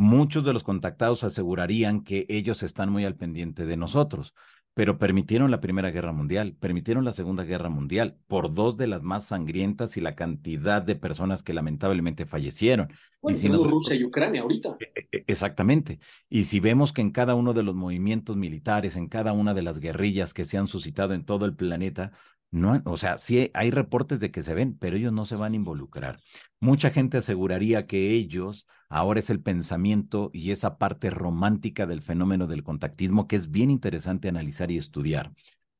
Muchos 0.00 0.44
de 0.44 0.52
los 0.52 0.62
contactados 0.62 1.24
asegurarían 1.24 2.04
que 2.04 2.24
ellos 2.28 2.62
están 2.62 2.88
muy 2.88 3.04
al 3.04 3.16
pendiente 3.16 3.66
de 3.66 3.76
nosotros, 3.76 4.32
pero 4.72 4.96
permitieron 4.96 5.50
la 5.50 5.58
Primera 5.58 5.90
Guerra 5.90 6.12
Mundial, 6.12 6.54
permitieron 6.54 7.04
la 7.04 7.12
Segunda 7.12 7.42
Guerra 7.42 7.68
Mundial 7.68 8.16
por 8.28 8.54
dos 8.54 8.76
de 8.76 8.86
las 8.86 9.02
más 9.02 9.26
sangrientas 9.26 9.96
y 9.96 10.00
la 10.00 10.14
cantidad 10.14 10.82
de 10.82 10.94
personas 10.94 11.42
que 11.42 11.52
lamentablemente 11.52 12.26
fallecieron. 12.26 12.92
y 13.28 13.34
si 13.34 13.48
Rusia 13.48 13.96
y 13.96 14.04
Ucrania 14.04 14.42
ahorita. 14.42 14.76
E, 14.78 14.92
e, 14.94 15.08
e, 15.10 15.24
exactamente. 15.26 15.98
Y 16.28 16.44
si 16.44 16.60
vemos 16.60 16.92
que 16.92 17.00
en 17.00 17.10
cada 17.10 17.34
uno 17.34 17.52
de 17.52 17.64
los 17.64 17.74
movimientos 17.74 18.36
militares, 18.36 18.94
en 18.94 19.08
cada 19.08 19.32
una 19.32 19.52
de 19.52 19.62
las 19.62 19.80
guerrillas 19.80 20.32
que 20.32 20.44
se 20.44 20.58
han 20.58 20.68
suscitado 20.68 21.12
en 21.12 21.24
todo 21.24 21.44
el 21.44 21.56
planeta, 21.56 22.12
no, 22.50 22.80
o 22.84 22.96
sea, 22.96 23.18
sí 23.18 23.50
hay 23.52 23.70
reportes 23.70 24.20
de 24.20 24.30
que 24.30 24.42
se 24.42 24.54
ven, 24.54 24.76
pero 24.78 24.96
ellos 24.96 25.12
no 25.12 25.26
se 25.26 25.36
van 25.36 25.52
a 25.52 25.56
involucrar. 25.56 26.20
Mucha 26.60 26.90
gente 26.90 27.18
aseguraría 27.18 27.86
que 27.86 28.12
ellos, 28.12 28.66
ahora 28.88 29.20
es 29.20 29.28
el 29.28 29.40
pensamiento 29.42 30.30
y 30.32 30.50
esa 30.50 30.78
parte 30.78 31.10
romántica 31.10 31.86
del 31.86 32.00
fenómeno 32.02 32.46
del 32.46 32.64
contactismo 32.64 33.26
que 33.28 33.36
es 33.36 33.50
bien 33.50 33.70
interesante 33.70 34.28
analizar 34.28 34.70
y 34.70 34.78
estudiar, 34.78 35.32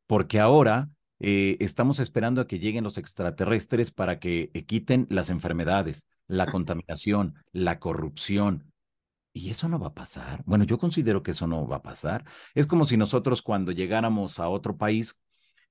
porque 0.06 0.40
ahora 0.40 0.90
eh, 1.20 1.56
estamos 1.60 2.00
esperando 2.00 2.40
a 2.42 2.46
que 2.46 2.58
lleguen 2.58 2.84
los 2.84 2.98
extraterrestres 2.98 3.90
para 3.90 4.18
que 4.20 4.50
eh, 4.52 4.64
quiten 4.64 5.06
las 5.10 5.30
enfermedades, 5.30 6.06
la 6.26 6.46
contaminación, 6.46 7.34
la 7.52 7.78
corrupción, 7.78 8.72
y 9.32 9.50
eso 9.50 9.68
no 9.68 9.78
va 9.78 9.88
a 9.88 9.94
pasar. 9.94 10.42
Bueno, 10.46 10.64
yo 10.64 10.78
considero 10.78 11.22
que 11.22 11.30
eso 11.30 11.46
no 11.46 11.66
va 11.66 11.76
a 11.76 11.82
pasar. 11.82 12.24
Es 12.54 12.66
como 12.66 12.86
si 12.86 12.96
nosotros 12.96 13.42
cuando 13.42 13.72
llegáramos 13.72 14.40
a 14.40 14.48
otro 14.48 14.76
país 14.76 15.20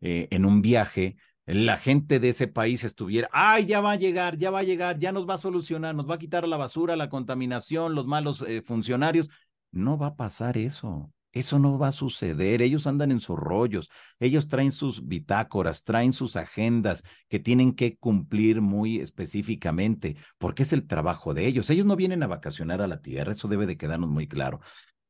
eh, 0.02 0.28
en 0.32 0.46
un 0.46 0.62
viaje, 0.62 1.18
la 1.46 1.78
gente 1.78 2.20
de 2.20 2.30
ese 2.30 2.48
país 2.48 2.84
estuviera, 2.84 3.30
ay, 3.32 3.66
ya 3.66 3.80
va 3.80 3.92
a 3.92 3.96
llegar, 3.96 4.38
ya 4.38 4.52
va 4.52 4.60
a 4.60 4.64
llegar, 4.64 5.00
ya 5.00 5.12
nos 5.14 5.28
va 5.28 5.36
a 5.36 5.38
solucionar, 5.38 5.96
nos 5.96 6.10
va 6.10 6.16
a 6.16 6.20
quitar 6.20 6.48
la 6.48 6.58
basura, 6.58 6.96
la 6.98 7.10
contaminación, 7.10 7.96
los 7.96 8.06
malos 8.06 8.44
eh, 8.46 8.62
funcionarios. 8.62 9.30
No 9.72 9.98
va 9.98 10.08
a 10.08 10.16
pasar 10.16 10.58
eso. 10.58 11.12
Eso 11.32 11.60
no 11.60 11.78
va 11.78 11.90
a 11.90 11.92
suceder. 11.92 12.62
Ellos 12.62 12.88
andan 12.88 13.12
en 13.12 13.20
sus 13.20 13.38
rollos. 13.38 13.90
Ellos 14.20 14.48
traen 14.48 14.72
sus 14.72 15.08
bitácoras, 15.08 15.84
traen 15.84 16.12
sus 16.12 16.36
agendas 16.36 17.04
que 17.30 17.40
tienen 17.40 17.74
que 17.74 17.96
cumplir 17.98 18.60
muy 18.60 19.00
específicamente, 19.00 20.18
porque 20.38 20.64
es 20.64 20.74
el 20.74 20.88
trabajo 20.88 21.34
de 21.34 21.46
ellos. 21.46 21.70
Ellos 21.70 21.86
no 21.86 21.96
vienen 21.96 22.24
a 22.24 22.28
vacacionar 22.28 22.82
a 22.82 22.88
la 22.88 23.02
tierra, 23.02 23.34
eso 23.34 23.48
debe 23.48 23.68
de 23.68 23.78
quedarnos 23.78 24.10
muy 24.10 24.28
claro 24.28 24.60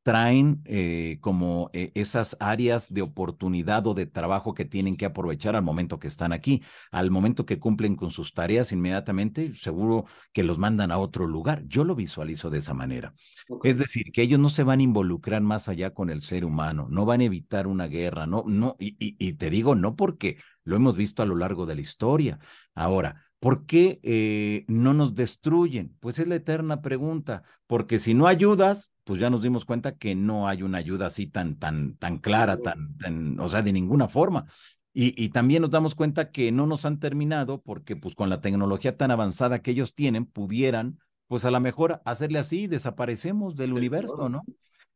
traen 0.08 0.62
eh, 0.64 1.18
como 1.20 1.68
eh, 1.74 1.92
esas 1.94 2.34
áreas 2.40 2.94
de 2.94 3.02
oportunidad 3.02 3.86
o 3.86 3.92
de 3.92 4.06
trabajo 4.06 4.54
que 4.54 4.64
tienen 4.64 4.96
que 4.96 5.04
aprovechar 5.04 5.54
al 5.54 5.62
momento 5.62 5.98
que 5.98 6.08
están 6.08 6.32
aquí. 6.32 6.62
Al 6.90 7.10
momento 7.10 7.44
que 7.44 7.58
cumplen 7.58 7.94
con 7.94 8.10
sus 8.10 8.32
tareas, 8.32 8.72
inmediatamente 8.72 9.54
seguro 9.54 10.06
que 10.32 10.44
los 10.44 10.56
mandan 10.56 10.92
a 10.92 10.96
otro 10.96 11.26
lugar. 11.26 11.62
Yo 11.66 11.84
lo 11.84 11.94
visualizo 11.94 12.48
de 12.48 12.60
esa 12.60 12.72
manera. 12.72 13.12
Es 13.62 13.78
decir, 13.78 14.10
que 14.10 14.22
ellos 14.22 14.40
no 14.40 14.48
se 14.48 14.62
van 14.62 14.80
a 14.80 14.84
involucrar 14.84 15.42
más 15.42 15.68
allá 15.68 15.92
con 15.92 16.08
el 16.08 16.22
ser 16.22 16.46
humano, 16.46 16.86
no 16.88 17.04
van 17.04 17.20
a 17.20 17.24
evitar 17.24 17.66
una 17.66 17.86
guerra, 17.86 18.26
no, 18.26 18.44
no, 18.46 18.76
y, 18.78 18.96
y 18.98 19.32
te 19.34 19.50
digo, 19.50 19.74
no 19.74 19.94
porque 19.94 20.38
lo 20.64 20.76
hemos 20.76 20.96
visto 20.96 21.22
a 21.22 21.26
lo 21.26 21.36
largo 21.36 21.66
de 21.66 21.74
la 21.74 21.82
historia. 21.82 22.38
Ahora, 22.74 23.28
¿Por 23.40 23.66
qué 23.66 24.00
eh, 24.02 24.64
no 24.66 24.94
nos 24.94 25.14
destruyen? 25.14 25.96
Pues 26.00 26.18
es 26.18 26.26
la 26.26 26.34
eterna 26.34 26.82
pregunta, 26.82 27.44
porque 27.68 28.00
si 28.00 28.12
no 28.12 28.26
ayudas, 28.26 28.90
pues 29.08 29.22
ya 29.22 29.30
nos 29.30 29.40
dimos 29.40 29.64
cuenta 29.64 29.96
que 29.96 30.14
no 30.14 30.48
hay 30.48 30.62
una 30.62 30.76
ayuda 30.76 31.06
así 31.06 31.26
tan, 31.26 31.58
tan, 31.58 31.96
tan 31.96 32.18
clara, 32.18 32.58
tan, 32.58 33.40
o 33.40 33.48
sea, 33.48 33.62
de 33.62 33.72
ninguna 33.72 34.06
forma. 34.06 34.44
Y, 34.92 35.14
y, 35.16 35.30
también 35.30 35.62
nos 35.62 35.70
damos 35.70 35.94
cuenta 35.94 36.30
que 36.30 36.52
no 36.52 36.66
nos 36.66 36.84
han 36.84 37.00
terminado 37.00 37.62
porque 37.62 37.96
pues 37.96 38.14
con 38.14 38.28
la 38.28 38.42
tecnología 38.42 38.98
tan 38.98 39.10
avanzada 39.10 39.62
que 39.62 39.70
ellos 39.70 39.94
tienen, 39.94 40.26
pudieran, 40.26 40.98
pues 41.26 41.46
a 41.46 41.50
lo 41.50 41.58
mejor 41.58 42.02
hacerle 42.04 42.38
así, 42.38 42.66
desaparecemos 42.66 43.56
del 43.56 43.72
universo, 43.72 44.28
¿no? 44.28 44.44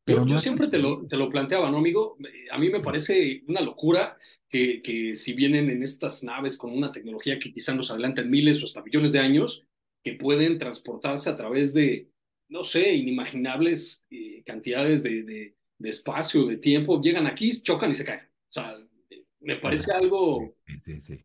Pero 0.05 0.27
yo, 0.27 0.39
siempre 0.41 0.69
te 0.69 0.77
lo, 0.77 1.07
te 1.07 1.17
lo 1.17 1.31
planteaba, 1.31 1.71
¿no, 1.71 1.79
amigo? 1.79 2.19
A 2.51 2.59
mí 2.59 2.69
me 2.69 2.81
parece 2.81 3.43
una 3.47 3.63
locura 3.63 4.19
que, 4.47 4.83
que, 4.83 5.15
si 5.15 5.33
vienen 5.33 5.71
en 5.71 5.83
estas 5.83 6.23
naves 6.23 6.59
con 6.59 6.71
una 6.71 6.93
tecnología 6.93 7.39
que 7.39 7.51
quizá 7.51 7.75
nos 7.75 7.91
adelanten 7.91 8.29
miles 8.29 8.63
o 8.63 8.67
hasta 8.67 8.83
millones 8.83 9.13
de 9.13 9.21
años, 9.21 9.65
que 10.05 10.17
pueden 10.17 10.59
transportarse 10.59 11.31
a 11.31 11.37
través 11.39 11.73
de, 11.73 12.12
no 12.53 12.63
sé, 12.63 12.95
inimaginables 12.95 14.07
eh, 14.11 14.43
cantidades 14.45 15.03
de, 15.03 15.23
de, 15.23 15.57
de, 15.79 15.89
espacio, 15.89 16.47
de 16.47 16.59
tiempo, 16.59 17.01
llegan 17.01 17.27
aquí, 17.27 17.51
chocan 17.63 17.91
y 17.91 17.95
se 17.95 18.05
caen. 18.05 18.21
O 18.21 18.53
sea, 18.53 18.75
me 19.41 19.57
parece 19.57 19.93
algo... 19.93 20.55
Sí, 20.67 20.79
sí, 20.79 21.01
sí 21.01 21.25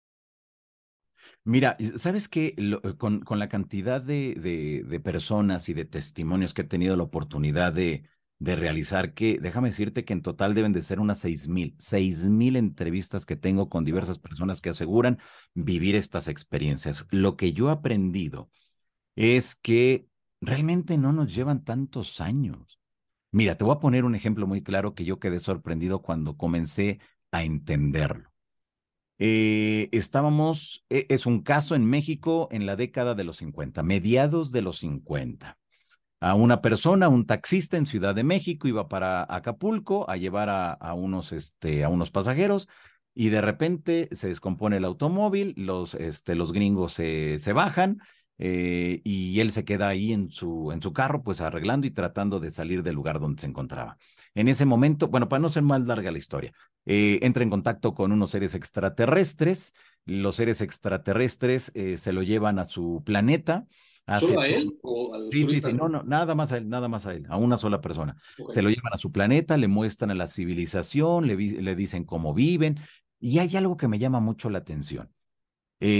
Mira, 1.43 1.75
¿sabes 1.97 2.27
qué? 2.27 2.53
Eh, 2.57 2.95
con, 2.97 3.21
con, 3.21 3.39
la 3.39 3.49
cantidad 3.49 4.01
de, 4.01 4.35
de, 4.87 4.99
personas 4.99 5.69
y 5.69 5.73
de 5.73 5.85
testimonios 5.85 6.53
que 6.53 6.61
he 6.61 6.65
tenido 6.65 6.95
la 6.95 7.03
oportunidad 7.03 7.73
de, 7.73 8.03
de 8.37 8.55
realizar, 8.55 9.13
que 9.15 9.39
déjame 9.39 9.69
decirte 9.69 10.05
que 10.05 10.13
en 10.13 10.21
total 10.21 10.53
deben 10.53 10.71
de 10.71 10.83
ser 10.83 10.99
unas 10.99 11.19
seis 11.19 11.47
mil, 11.47 11.75
seis 11.79 12.23
mil 12.25 12.55
entrevistas 12.55 13.25
que 13.25 13.35
tengo 13.35 13.69
con 13.69 13.85
diversas 13.85 14.19
personas 14.19 14.61
que 14.61 14.69
aseguran 14.69 15.19
vivir 15.55 15.95
estas 15.95 16.27
experiencias. 16.27 17.07
Lo 17.09 17.37
que 17.37 17.53
yo 17.53 17.69
he 17.69 17.71
aprendido 17.71 18.51
es 19.15 19.55
que 19.55 20.07
realmente 20.41 20.97
no 20.97 21.13
nos 21.13 21.33
llevan 21.35 21.63
tantos 21.63 22.21
años. 22.21 22.79
Mira, 23.31 23.57
te 23.57 23.63
voy 23.65 23.75
a 23.75 23.79
poner 23.79 24.05
un 24.05 24.15
ejemplo 24.15 24.47
muy 24.47 24.63
claro 24.63 24.95
que 24.95 25.05
yo 25.05 25.19
quedé 25.19 25.39
sorprendido 25.39 26.01
cuando 26.01 26.37
comencé 26.37 26.99
a 27.31 27.43
entenderlo. 27.43 28.30
Eh, 29.23 29.87
estábamos, 29.91 30.83
e, 30.89 31.05
es 31.09 31.27
un 31.27 31.43
caso 31.43 31.75
en 31.75 31.85
México 31.85 32.47
en 32.49 32.65
la 32.65 32.75
década 32.75 33.13
de 33.13 33.23
los 33.23 33.37
50, 33.37 33.83
mediados 33.83 34.51
de 34.51 34.63
los 34.63 34.79
50. 34.79 35.59
A 36.21 36.33
una 36.33 36.61
persona, 36.61 37.07
un 37.07 37.27
taxista 37.27 37.77
en 37.77 37.85
Ciudad 37.85 38.15
de 38.15 38.23
México, 38.23 38.67
iba 38.67 38.89
para 38.89 39.27
Acapulco 39.29 40.09
a 40.09 40.17
llevar 40.17 40.49
a, 40.49 40.93
unos, 40.95 41.33
este, 41.33 41.83
a 41.83 41.89
unos 41.89 42.09
pasajeros 42.09 42.67
y 43.13 43.29
de 43.29 43.41
repente 43.41 44.09
se 44.11 44.27
descompone 44.27 44.77
el 44.77 44.85
automóvil, 44.85 45.53
los, 45.55 45.93
este, 45.93 46.33
los 46.33 46.51
gringos 46.51 46.93
se, 46.93 47.37
se 47.37 47.53
bajan 47.53 47.99
eh, 48.39 49.01
y 49.03 49.39
él 49.39 49.51
se 49.51 49.65
queda 49.65 49.89
ahí 49.89 50.13
en 50.13 50.31
su, 50.31 50.71
en 50.71 50.81
su 50.81 50.93
carro, 50.93 51.21
pues 51.21 51.41
arreglando 51.41 51.85
y 51.85 51.91
tratando 51.91 52.39
de 52.39 52.49
salir 52.49 52.81
del 52.81 52.95
lugar 52.95 53.19
donde 53.19 53.39
se 53.41 53.47
encontraba. 53.47 53.99
En 54.33 54.47
ese 54.47 54.65
momento, 54.65 55.07
bueno, 55.09 55.27
para 55.27 55.41
no 55.41 55.49
ser 55.49 55.63
más 55.63 55.81
larga 55.81 56.11
la 56.11 56.17
historia, 56.17 56.53
eh, 56.85 57.19
entra 57.21 57.43
en 57.43 57.49
contacto 57.49 57.93
con 57.93 58.11
unos 58.11 58.31
seres 58.31 58.55
extraterrestres, 58.55 59.73
los 60.05 60.37
seres 60.37 60.61
extraterrestres 60.61 61.71
eh, 61.73 61.97
se 61.97 62.13
lo 62.13 62.23
llevan 62.23 62.59
a 62.59 62.65
su 62.65 63.01
planeta. 63.05 63.65
¿Solo 64.19 64.41
a 64.41 64.47
él 64.47 64.77
o 64.81 65.29
Sí, 65.31 65.45
sí, 65.45 65.61
sí, 65.61 65.73
no, 65.73 65.87
no, 65.87 66.03
nada 66.03 66.33
más 66.35 66.51
a 66.51 66.57
él, 66.57 66.67
nada 66.67 66.87
más 66.87 67.05
a 67.05 67.13
él, 67.13 67.25
a 67.29 67.37
una 67.37 67.57
sola 67.57 67.81
persona. 67.81 68.15
Se 68.49 68.61
lo 68.61 68.69
llevan 68.69 68.93
a 68.93 68.97
su 68.97 69.11
planeta, 69.11 69.57
le 69.57 69.67
muestran 69.67 70.11
a 70.11 70.15
la 70.15 70.27
civilización, 70.27 71.27
le, 71.27 71.35
le 71.35 71.75
dicen 71.75 72.03
cómo 72.03 72.33
viven, 72.33 72.79
y 73.19 73.39
hay 73.39 73.55
algo 73.55 73.77
que 73.77 73.87
me 73.87 73.99
llama 73.99 74.19
mucho 74.19 74.49
la 74.49 74.57
atención. 74.57 75.11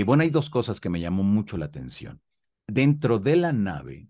bueno, 0.05 0.23
hay 0.23 0.29
dos 0.29 0.49
cosas 0.49 0.79
que 0.79 0.89
me 0.89 0.99
llamó 0.99 1.23
mucho 1.23 1.57
la 1.57 1.65
atención 1.65 2.21
dentro 2.67 3.19
de 3.19 3.35
la 3.35 3.51
nave, 3.51 4.07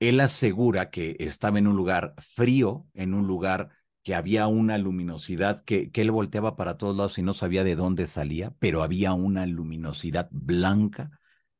él 0.00 0.20
asegura 0.20 0.90
que 0.90 1.16
estaba 1.20 1.58
en 1.58 1.66
un 1.66 1.76
lugar 1.76 2.14
frío, 2.18 2.86
en 2.94 3.14
un 3.14 3.26
lugar 3.26 3.70
que 4.02 4.14
había 4.14 4.46
una 4.46 4.78
luminosidad 4.78 5.64
que, 5.64 5.90
que 5.90 6.02
él 6.02 6.10
volteaba 6.12 6.56
para 6.56 6.76
todos 6.76 6.96
lados 6.96 7.18
y 7.18 7.22
no 7.22 7.34
sabía 7.34 7.64
de 7.64 7.74
dónde 7.76 8.06
salía, 8.06 8.54
pero 8.58 8.82
había 8.82 9.12
una 9.14 9.46
luminosidad 9.46 10.28
blanca, 10.30 11.10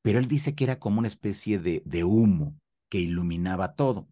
pero 0.03 0.19
él 0.19 0.29
dice 0.29 0.55
que 0.55 0.65
era 0.65 0.79
como 0.79 1.01
una 1.01 1.09
especie 1.09 1.59
de, 1.59 1.83
de 1.85 2.05
humo 2.05 2.57
que 2.89 2.99
iluminaba 3.01 3.75
todo 3.75 4.09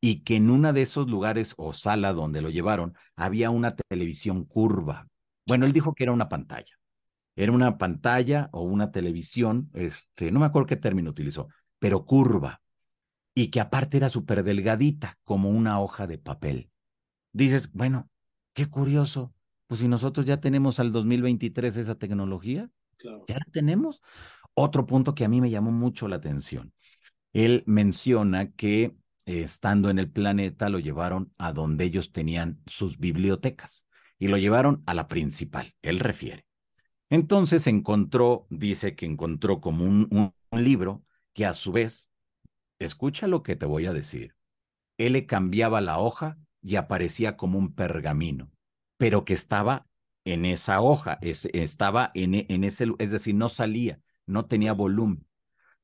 y 0.00 0.20
que 0.24 0.36
en 0.36 0.50
una 0.50 0.72
de 0.72 0.82
esos 0.82 1.08
lugares 1.08 1.54
o 1.56 1.72
sala 1.72 2.12
donde 2.12 2.42
lo 2.42 2.50
llevaron 2.50 2.94
había 3.16 3.50
una 3.50 3.74
televisión 3.76 4.44
curva. 4.44 5.08
Bueno, 5.46 5.66
él 5.66 5.72
dijo 5.72 5.94
que 5.94 6.04
era 6.04 6.12
una 6.12 6.28
pantalla. 6.28 6.78
Era 7.36 7.52
una 7.52 7.78
pantalla 7.78 8.50
o 8.52 8.62
una 8.62 8.92
televisión, 8.92 9.70
este, 9.74 10.32
no 10.32 10.40
me 10.40 10.46
acuerdo 10.46 10.68
qué 10.68 10.76
término 10.76 11.10
utilizó, 11.10 11.48
pero 11.80 12.06
curva. 12.06 12.61
Y 13.34 13.48
que 13.48 13.60
aparte 13.60 13.96
era 13.96 14.10
súper 14.10 14.44
delgadita, 14.44 15.18
como 15.24 15.50
una 15.50 15.80
hoja 15.80 16.06
de 16.06 16.18
papel 16.18 16.72
dices, 17.32 17.70
bueno, 17.72 18.10
qué 18.52 18.66
curioso, 18.66 19.34
pues 19.66 19.80
si 19.80 19.88
nosotros 19.88 20.26
ya 20.26 20.40
tenemos 20.40 20.78
al 20.80 20.92
2023 20.92 21.76
esa 21.76 21.96
tecnología, 21.96 22.70
ya 23.26 23.36
la 23.36 23.46
tenemos. 23.52 24.02
Otro 24.54 24.86
punto 24.86 25.14
que 25.14 25.24
a 25.24 25.28
mí 25.28 25.40
me 25.40 25.50
llamó 25.50 25.72
mucho 25.72 26.08
la 26.08 26.16
atención. 26.16 26.74
Él 27.32 27.64
menciona 27.66 28.52
que 28.52 28.96
eh, 29.26 29.42
estando 29.42 29.90
en 29.90 29.98
el 29.98 30.10
planeta 30.10 30.68
lo 30.68 30.78
llevaron 30.78 31.32
a 31.38 31.52
donde 31.52 31.84
ellos 31.84 32.12
tenían 32.12 32.60
sus 32.66 32.98
bibliotecas 32.98 33.86
y 34.18 34.28
lo 34.28 34.36
llevaron 34.36 34.82
a 34.86 34.94
la 34.94 35.08
principal, 35.08 35.74
él 35.82 35.98
refiere. 35.98 36.46
Entonces 37.10 37.66
encontró, 37.66 38.46
dice 38.50 38.96
que 38.96 39.06
encontró 39.06 39.60
como 39.60 39.84
un, 39.84 40.08
un 40.10 40.64
libro 40.64 41.04
que 41.34 41.46
a 41.46 41.54
su 41.54 41.72
vez, 41.72 42.11
escucha 42.84 43.26
lo 43.26 43.42
que 43.42 43.56
te 43.56 43.66
voy 43.66 43.86
a 43.86 43.92
decir, 43.92 44.34
él 44.98 45.14
le 45.14 45.26
cambiaba 45.26 45.80
la 45.80 45.98
hoja 45.98 46.38
y 46.62 46.76
aparecía 46.76 47.36
como 47.36 47.58
un 47.58 47.74
pergamino, 47.74 48.50
pero 48.96 49.24
que 49.24 49.34
estaba 49.34 49.86
en 50.24 50.44
esa 50.44 50.80
hoja, 50.80 51.18
estaba 51.20 52.10
en, 52.14 52.46
en 52.48 52.64
ese, 52.64 52.86
es 52.98 53.10
decir, 53.10 53.34
no 53.34 53.48
salía, 53.48 54.00
no 54.26 54.46
tenía 54.46 54.72
volumen. 54.72 55.26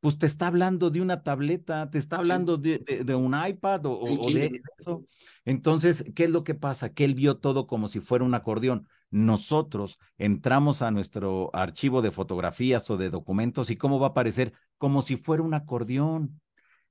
Pues 0.00 0.17
te 0.17 0.26
está 0.26 0.47
hablando 0.47 0.90
de 0.90 1.00
una 1.00 1.25
tableta, 1.25 1.90
te 1.90 1.99
está 1.99 2.19
hablando 2.19 2.57
de, 2.57 2.78
de, 3.05 3.14
un 3.17 3.35
iPad 3.35 3.85
o, 3.87 3.99
o, 3.99 4.31
de 4.31 4.62
eso. 4.78 5.05
Entonces, 5.45 6.05
¿qué 6.14 6.25
es 6.25 6.31
lo 6.31 6.45
que 6.45 6.55
pasa? 6.55 6.95
Que 6.95 7.05
él 7.05 7.14
vio 7.14 7.38
todo 7.38 7.67
como 7.67 7.88
si 7.88 7.99
fuera 7.99 8.25
un 8.25 8.35
acordeón. 8.35 8.87
Nosotros 9.11 9.99
entramos 10.17 10.83
a 10.83 10.93
nuestro 10.93 11.50
archivo 11.52 12.00
de 12.00 12.12
fotografías 12.12 12.88
o 12.90 12.97
de 12.97 13.11
documentos 13.11 13.71
y 13.71 13.76
cómo 13.76 13.99
va 13.99 14.09
a 14.09 14.11
aparecer 14.11 14.52
como 14.76 15.02
si 15.02 15.17
fuera 15.17 15.43
un 15.43 15.55
acordeón. 15.55 16.40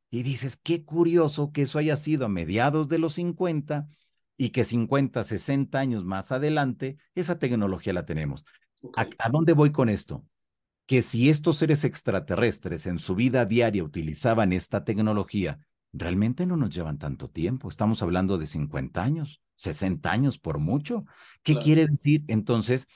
Y 0.10 0.24
dices, 0.24 0.58
qué 0.58 0.86
curioso 0.86 1.52
que 1.52 1.64
eso 1.64 1.80
haya 1.80 1.98
sido 1.98 2.26
a 2.26 2.30
mediados 2.30 2.88
de 2.88 3.00
los 3.00 3.14
50 3.16 3.88
y 4.38 4.50
que 4.50 4.64
50, 4.64 5.24
60 5.24 5.80
años 5.80 6.06
más 6.06 6.32
adelante, 6.32 6.98
esa 7.16 7.40
tecnología 7.40 7.92
la 7.94 8.06
tenemos. 8.06 8.46
¿A, 8.96 9.30
dónde 9.30 9.54
voy 9.54 9.72
con 9.72 9.90
esto? 9.90 10.24
Que 10.86 11.02
si 11.02 11.30
estos 11.30 11.58
seres 11.58 11.84
extraterrestres 11.84 12.86
en 12.86 13.00
su 13.00 13.16
vida 13.16 13.46
diaria 13.46 13.84
utilizaban 13.84 14.54
esta 14.54 14.86
tecnología, 14.86 15.60
realmente 15.92 16.46
no 16.46 16.56
nos 16.56 16.74
llevan 16.74 17.00
tanto 17.00 17.30
tiempo. 17.30 17.68
Estamos 17.68 18.02
hablando 18.02 18.38
de 18.38 18.48
50 18.48 19.04
años, 19.04 19.42
60 19.56 20.10
años 20.10 20.38
por 20.40 20.60
mucho. 20.60 21.06
¿Qué 21.44 21.58
quiere 21.58 21.88
decir 21.88 22.24
entonces? 22.28 22.88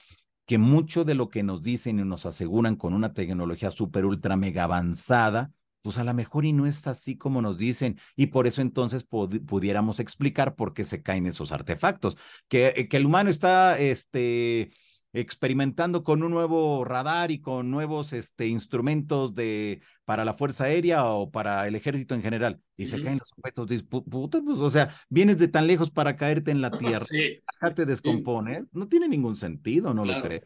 Que 0.45 0.57
mucho 0.57 1.03
de 1.03 1.15
lo 1.15 1.29
que 1.29 1.43
nos 1.43 1.63
dicen 1.63 1.99
y 1.99 2.03
nos 2.03 2.25
aseguran 2.25 2.75
con 2.75 2.93
una 2.93 3.13
tecnología 3.13 3.71
súper, 3.71 4.05
ultra, 4.05 4.37
mega 4.37 4.63
avanzada, 4.63 5.51
pues 5.81 5.97
a 5.97 6.03
lo 6.03 6.13
mejor 6.13 6.45
y 6.45 6.53
no 6.53 6.65
es 6.67 6.87
así 6.87 7.17
como 7.17 7.41
nos 7.41 7.57
dicen, 7.57 7.99
y 8.15 8.27
por 8.27 8.47
eso 8.47 8.61
entonces 8.61 9.03
pudiéramos 9.03 9.99
explicar 9.99 10.55
por 10.55 10.73
qué 10.73 10.83
se 10.83 11.01
caen 11.01 11.25
esos 11.25 11.51
artefactos, 11.51 12.17
que, 12.47 12.73
eh, 12.75 12.87
que 12.87 12.97
el 12.97 13.05
humano 13.05 13.29
está 13.29 13.79
este, 13.79 14.71
experimentando 15.13 16.03
con 16.03 16.23
un 16.23 16.31
nuevo 16.31 16.85
radar 16.85 17.31
y 17.31 17.41
con 17.41 17.69
nuevos 17.69 18.13
este, 18.13 18.47
instrumentos 18.47 19.33
de, 19.33 19.81
para 20.05 20.23
la 20.23 20.33
Fuerza 20.33 20.65
Aérea 20.65 21.05
o 21.05 21.31
para 21.31 21.67
el 21.67 21.75
ejército 21.75 22.15
en 22.15 22.21
general, 22.21 22.61
y 22.77 22.85
se 22.85 23.01
caen 23.01 23.19
los 23.19 23.31
objetos, 23.37 23.67
dices, 23.67 23.87
pues, 23.89 24.57
o 24.59 24.69
sea, 24.69 24.95
vienes 25.09 25.37
de 25.37 25.47
tan 25.47 25.67
lejos 25.67 25.91
para 25.91 26.15
caerte 26.15 26.51
en 26.51 26.61
la 26.61 26.71
Tierra, 26.77 27.05
acá 27.47 27.73
te 27.73 27.85
descompone, 27.85 28.65
no 28.71 28.87
tiene 28.87 29.07
ningún 29.07 29.35
sentido, 29.35 29.93
¿no 29.93 30.05
lo 30.05 30.21
crees? 30.21 30.43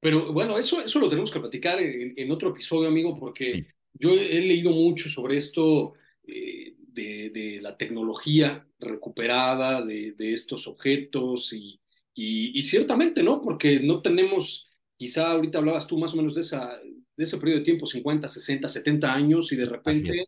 Pero 0.00 0.32
bueno, 0.32 0.56
eso, 0.56 0.80
eso 0.80 1.00
lo 1.00 1.08
tenemos 1.08 1.32
que 1.32 1.40
platicar 1.40 1.80
en, 1.80 2.14
en 2.16 2.30
otro 2.30 2.50
episodio, 2.50 2.88
amigo, 2.88 3.18
porque 3.18 3.66
yo 3.94 4.12
he 4.12 4.40
leído 4.40 4.70
mucho 4.70 5.08
sobre 5.08 5.36
esto 5.36 5.94
eh, 6.26 6.74
de, 6.92 7.60
la 7.62 7.76
tecnología 7.76 8.66
recuperada 8.80 9.84
de, 9.84 10.14
estos 10.18 10.66
objetos 10.66 11.52
y, 11.52 11.80
y, 12.14 12.62
ciertamente, 12.62 13.22
¿no? 13.22 13.40
Porque 13.40 13.80
no 13.80 14.02
tenemos, 14.02 14.68
quizá 14.96 15.32
ahorita 15.32 15.58
hablabas 15.58 15.86
tú 15.86 15.98
más 15.98 16.12
o 16.14 16.16
menos 16.16 16.34
de, 16.34 16.40
esa, 16.40 16.76
de 17.16 17.24
ese 17.24 17.38
periodo 17.38 17.58
de 17.58 17.64
tiempo, 17.64 17.86
50, 17.86 18.26
60, 18.26 18.68
70 18.68 19.12
años 19.12 19.52
y 19.52 19.56
de 19.56 19.66
repente 19.66 20.24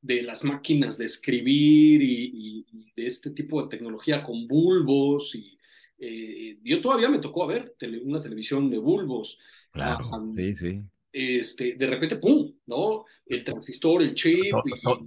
de 0.00 0.22
las 0.22 0.44
máquinas 0.44 0.98
de 0.98 1.06
escribir 1.06 2.02
y, 2.02 2.66
de 2.96 3.06
este 3.06 3.30
tipo 3.30 3.60
de 3.60 3.68
tecnología 3.68 4.22
con 4.22 4.46
bulbos 4.46 5.34
y 5.34 5.58
eh, 5.98 6.58
yo 6.62 6.80
todavía 6.80 7.08
me 7.08 7.18
tocó 7.18 7.46
ver 7.46 7.74
una 8.04 8.20
televisión 8.20 8.70
de 8.70 8.78
bulbos. 8.78 9.38
Claro, 9.72 10.10
sí, 10.36 10.54
sí 10.54 10.82
este, 11.14 11.76
de 11.76 11.86
repente, 11.86 12.16
¡pum! 12.16 12.52
¿no? 12.66 13.04
El 13.24 13.44
transistor, 13.44 14.02
el 14.02 14.14
chip. 14.14 14.52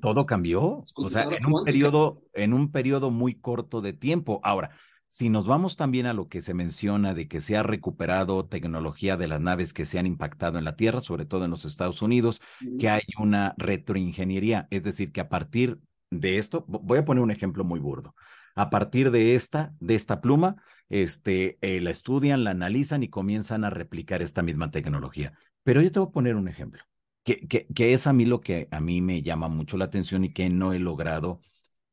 Todo, 0.01 0.25
cambió. 0.25 0.81
O 0.95 1.09
sea, 1.09 1.23
en 1.23 1.45
un, 1.45 1.65
periodo, 1.65 2.23
en 2.33 2.53
un 2.53 2.71
periodo 2.71 3.11
muy 3.11 3.35
corto 3.35 3.81
de 3.81 3.91
tiempo. 3.91 4.39
Ahora, 4.43 4.71
si 5.09 5.29
nos 5.29 5.47
vamos 5.47 5.75
también 5.75 6.05
a 6.05 6.13
lo 6.13 6.29
que 6.29 6.41
se 6.41 6.53
menciona 6.53 7.13
de 7.13 7.27
que 7.27 7.41
se 7.41 7.57
ha 7.57 7.63
recuperado 7.63 8.45
tecnología 8.45 9.17
de 9.17 9.27
las 9.27 9.41
naves 9.41 9.73
que 9.73 9.85
se 9.85 9.99
han 9.99 10.05
impactado 10.05 10.57
en 10.57 10.63
la 10.63 10.77
Tierra, 10.77 11.01
sobre 11.01 11.25
todo 11.25 11.43
en 11.43 11.51
los 11.51 11.65
Estados 11.65 12.01
Unidos, 12.01 12.41
que 12.79 12.89
hay 12.89 13.03
una 13.19 13.53
retroingeniería, 13.57 14.67
es 14.71 14.83
decir, 14.83 15.11
que 15.11 15.19
a 15.19 15.27
partir 15.27 15.79
de 16.09 16.37
esto, 16.37 16.63
voy 16.67 16.99
a 16.99 17.05
poner 17.05 17.21
un 17.21 17.31
ejemplo 17.31 17.65
muy 17.65 17.81
burdo. 17.81 18.15
A 18.55 18.69
partir 18.69 19.11
de 19.11 19.35
esta, 19.35 19.73
de 19.81 19.95
esta 19.95 20.21
pluma, 20.21 20.55
este, 20.89 21.57
eh, 21.61 21.81
la 21.81 21.91
estudian, 21.91 22.45
la 22.45 22.51
analizan 22.51 23.03
y 23.03 23.09
comienzan 23.09 23.65
a 23.65 23.69
replicar 23.69 24.21
esta 24.21 24.41
misma 24.41 24.71
tecnología. 24.71 25.33
Pero 25.67 25.81
yo 25.81 25.91
te 25.91 25.99
voy 25.99 26.07
a 26.07 26.11
poner 26.13 26.37
un 26.37 26.47
ejemplo, 26.47 26.81
que, 27.25 27.45
que, 27.45 27.67
que 27.67 27.91
es 27.91 28.07
a 28.07 28.13
mí 28.13 28.23
lo 28.23 28.39
que 28.39 28.69
a 28.71 28.79
mí 28.79 29.01
me 29.01 29.21
llama 29.21 29.49
mucho 29.49 29.75
la 29.75 29.83
atención 29.83 30.23
y 30.23 30.31
que 30.31 30.47
no 30.49 30.71
he 30.71 30.79
logrado 30.79 31.41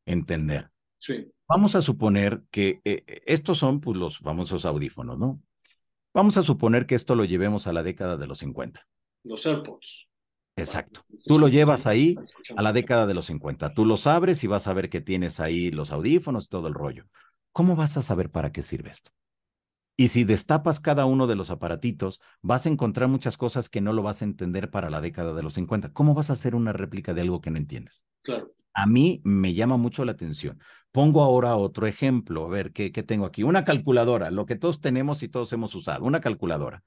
entender. 0.07 0.71
Sí. 0.99 1.33
Vamos 1.49 1.75
a 1.75 1.83
suponer 1.83 2.45
que 2.53 2.81
eh, 2.85 3.03
eh, 3.05 3.23
estos 3.27 3.59
son 3.59 3.81
pues, 3.81 3.97
los 3.97 4.19
famosos 4.19 4.65
audífonos, 4.65 5.19
¿no? 5.19 5.43
Vamos 6.13 6.37
a 6.37 6.45
suponer 6.45 6.87
que 6.87 6.95
esto 6.95 7.17
lo 7.17 7.25
llevemos 7.25 7.67
a 7.67 7.73
la 7.73 7.83
década 7.83 8.17
de 8.17 8.29
los 8.29 8.39
50. 8.39 8.87
Los 9.25 9.45
AirPods. 9.45 10.07
Exacto. 10.55 11.05
Tú 11.25 11.41
lo 11.41 11.49
llevas 11.49 11.89
ahí 11.89 12.15
a 12.57 12.63
la 12.63 12.73
década 12.73 13.09
de 13.09 13.15
los 13.15 13.27
50. 13.27 13.75
Tú 13.75 13.87
los 13.87 14.07
abres 14.07 14.45
y 14.45 14.47
vas 14.47 14.69
a 14.69 14.73
ver 14.73 14.89
que 14.89 15.01
tienes 15.01 15.41
ahí 15.41 15.73
los 15.73 15.91
audífonos 15.91 16.45
y 16.45 16.49
todo 16.49 16.69
el 16.69 16.75
rollo. 16.75 17.07
¿Cómo 17.51 17.75
vas 17.75 17.97
a 17.97 18.05
saber 18.05 18.31
para 18.31 18.53
qué 18.53 18.63
sirve 18.63 18.91
esto? 18.91 19.11
Y 19.97 20.09
si 20.09 20.25
destapas 20.25 20.81
cada 20.81 21.07
uno 21.07 21.27
de 21.27 21.37
los 21.37 21.51
aparatitos, 21.51 22.21
vas 22.43 22.67
a 22.67 22.69
encontrar 22.69 23.09
muchas 23.09 23.37
cosas 23.37 23.69
que 23.69 23.81
no 23.81 23.93
lo 23.93 24.03
vas 24.03 24.23
a 24.23 24.25
entender 24.25 24.71
para 24.71 24.91
la 24.91 25.01
década 25.01 25.35
de 25.35 25.43
los 25.43 25.55
50. 25.55 25.93
¿Cómo 25.93 26.15
vas 26.15 26.31
a 26.31 26.33
hacer 26.33 26.55
una 26.55 26.73
réplica 26.73 27.15
de 27.15 27.21
algo 27.21 27.41
que 27.41 27.51
no 27.51 27.59
entiendes? 27.59 28.05
Claro. 28.23 28.53
A 28.73 28.87
mí 28.87 29.21
me 29.25 29.55
llama 29.55 29.77
mucho 29.77 30.05
la 30.05 30.13
atención. 30.13 30.59
Pongo 30.91 31.23
ahora 31.23 31.55
otro 31.57 31.87
ejemplo. 31.87 32.47
A 32.47 32.51
ver, 32.51 32.73
¿qué, 32.73 32.91
qué 32.91 33.05
tengo 33.05 33.25
aquí? 33.25 33.45
Una 33.45 33.65
calculadora, 33.65 34.33
lo 34.33 34.47
que 34.47 34.57
todos 34.57 34.81
tenemos 34.81 35.23
y 35.23 35.29
todos 35.29 35.53
hemos 35.53 35.75
usado, 35.77 36.05
una 36.05 36.21
calculadora. 36.21 36.83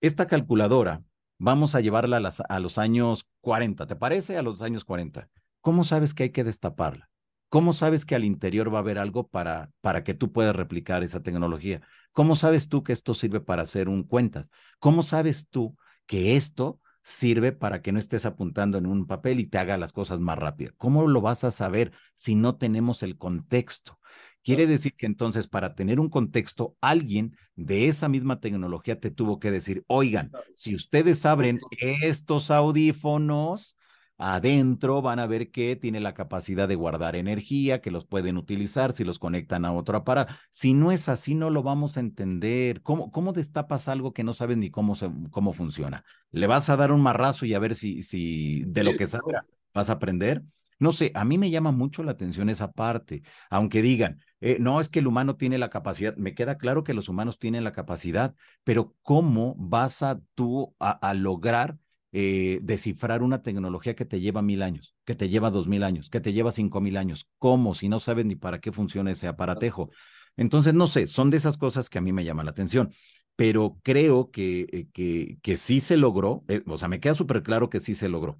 Esta 0.00 0.26
calculadora, 0.26 1.04
vamos 1.38 1.76
a 1.76 1.80
llevarla 1.80 2.18
a, 2.18 2.54
a 2.54 2.60
los 2.60 2.78
años 2.78 3.28
40, 3.40 3.86
¿te 3.86 3.94
parece? 3.94 4.36
A 4.36 4.42
los 4.42 4.62
años 4.62 4.84
40. 4.84 5.28
¿Cómo 5.60 5.84
sabes 5.84 6.12
que 6.12 6.24
hay 6.24 6.30
que 6.30 6.42
destaparla? 6.42 7.11
¿Cómo 7.52 7.74
sabes 7.74 8.06
que 8.06 8.14
al 8.14 8.24
interior 8.24 8.72
va 8.72 8.78
a 8.78 8.80
haber 8.80 8.96
algo 8.96 9.28
para, 9.28 9.70
para 9.82 10.04
que 10.04 10.14
tú 10.14 10.32
puedas 10.32 10.56
replicar 10.56 11.02
esa 11.02 11.22
tecnología? 11.22 11.82
¿Cómo 12.12 12.34
sabes 12.34 12.70
tú 12.70 12.82
que 12.82 12.94
esto 12.94 13.12
sirve 13.12 13.42
para 13.42 13.60
hacer 13.60 13.90
un 13.90 14.04
cuentas? 14.04 14.46
¿Cómo 14.78 15.02
sabes 15.02 15.48
tú 15.50 15.76
que 16.06 16.36
esto 16.36 16.80
sirve 17.02 17.52
para 17.52 17.82
que 17.82 17.92
no 17.92 17.98
estés 17.98 18.24
apuntando 18.24 18.78
en 18.78 18.86
un 18.86 19.06
papel 19.06 19.38
y 19.38 19.44
te 19.44 19.58
haga 19.58 19.76
las 19.76 19.92
cosas 19.92 20.18
más 20.18 20.38
rápido? 20.38 20.72
¿Cómo 20.78 21.06
lo 21.06 21.20
vas 21.20 21.44
a 21.44 21.50
saber 21.50 21.92
si 22.14 22.36
no 22.36 22.56
tenemos 22.56 23.02
el 23.02 23.18
contexto? 23.18 23.98
Quiere 24.42 24.66
decir 24.66 24.94
que 24.96 25.04
entonces 25.04 25.46
para 25.46 25.74
tener 25.74 26.00
un 26.00 26.08
contexto, 26.08 26.74
alguien 26.80 27.36
de 27.54 27.88
esa 27.88 28.08
misma 28.08 28.40
tecnología 28.40 28.98
te 28.98 29.10
tuvo 29.10 29.38
que 29.38 29.50
decir, 29.50 29.84
oigan, 29.88 30.32
si 30.54 30.74
ustedes 30.74 31.26
abren 31.26 31.60
estos 31.82 32.50
audífonos, 32.50 33.76
adentro 34.22 35.02
van 35.02 35.18
a 35.18 35.26
ver 35.26 35.50
que 35.50 35.74
tiene 35.74 35.98
la 35.98 36.14
capacidad 36.14 36.68
de 36.68 36.76
guardar 36.76 37.16
energía, 37.16 37.80
que 37.80 37.90
los 37.90 38.06
pueden 38.06 38.36
utilizar 38.36 38.92
si 38.92 39.02
los 39.02 39.18
conectan 39.18 39.64
a 39.64 39.72
otro 39.72 39.96
aparato. 39.98 40.32
Si 40.50 40.74
no 40.74 40.92
es 40.92 41.08
así, 41.08 41.34
no 41.34 41.50
lo 41.50 41.64
vamos 41.64 41.96
a 41.96 42.00
entender. 42.00 42.82
¿Cómo, 42.82 43.10
cómo 43.10 43.32
destapas 43.32 43.88
algo 43.88 44.12
que 44.12 44.22
no 44.22 44.32
sabes 44.32 44.56
ni 44.56 44.70
cómo, 44.70 44.94
se, 44.94 45.10
cómo 45.30 45.52
funciona? 45.52 46.04
Le 46.30 46.46
vas 46.46 46.70
a 46.70 46.76
dar 46.76 46.92
un 46.92 47.00
marrazo 47.00 47.46
y 47.46 47.54
a 47.54 47.58
ver 47.58 47.74
si, 47.74 48.04
si 48.04 48.62
de 48.64 48.84
lo 48.84 48.96
que 48.96 49.08
sabe 49.08 49.34
vas 49.74 49.90
a 49.90 49.94
aprender. 49.94 50.44
No 50.78 50.92
sé, 50.92 51.12
a 51.14 51.24
mí 51.24 51.38
me 51.38 51.50
llama 51.50 51.70
mucho 51.70 52.02
la 52.02 52.10
atención 52.12 52.48
esa 52.48 52.72
parte, 52.72 53.22
aunque 53.50 53.82
digan, 53.82 54.20
eh, 54.40 54.56
no 54.58 54.80
es 54.80 54.88
que 54.88 54.98
el 54.98 55.06
humano 55.06 55.36
tiene 55.36 55.56
la 55.56 55.70
capacidad, 55.70 56.16
me 56.16 56.34
queda 56.34 56.58
claro 56.58 56.82
que 56.82 56.92
los 56.92 57.08
humanos 57.08 57.38
tienen 57.38 57.62
la 57.62 57.70
capacidad, 57.70 58.34
pero 58.64 58.96
¿cómo 59.02 59.54
vas 59.56 60.02
a 60.02 60.20
tú 60.34 60.74
a, 60.80 61.14
lograr 61.14 61.78
eh, 62.12 62.60
descifrar 62.62 63.22
una 63.22 63.42
tecnología 63.42 63.94
que 63.94 64.04
te 64.04 64.20
lleva 64.20 64.42
mil 64.42 64.62
años, 64.62 64.94
que 65.04 65.14
te 65.14 65.28
lleva 65.28 65.50
dos 65.50 65.66
mil 65.66 65.82
años, 65.82 66.10
que 66.10 66.20
te 66.20 66.32
lleva 66.32 66.52
cinco 66.52 66.80
mil 66.80 66.96
años? 66.96 67.28
¿Cómo? 67.38 67.74
Si 67.74 67.88
no 67.88 68.00
sabes 68.00 68.26
ni 68.26 68.36
para 68.36 68.60
qué 68.60 68.72
funciona 68.72 69.10
ese 69.12 69.26
aparatejo. 69.28 69.90
Entonces, 70.36 70.74
no 70.74 70.86
sé, 70.86 71.06
son 71.06 71.30
de 71.30 71.36
esas 71.36 71.58
cosas 71.58 71.90
que 71.90 71.98
a 71.98 72.00
mí 72.00 72.12
me 72.12 72.24
llaman 72.24 72.46
la 72.46 72.52
atención 72.52 72.92
pero 73.34 73.78
creo 73.82 74.30
que, 74.30 74.66
eh, 74.72 74.88
que, 74.92 75.38
que 75.42 75.56
sí 75.56 75.80
se 75.80 75.96
logró, 75.96 76.44
o 76.66 76.76
sea, 76.76 76.88
me 76.88 77.00
queda 77.00 77.14
súper 77.14 77.42
claro 77.42 77.70
que 77.70 77.80
sí 77.80 77.94
se 77.94 78.08
logró 78.08 78.38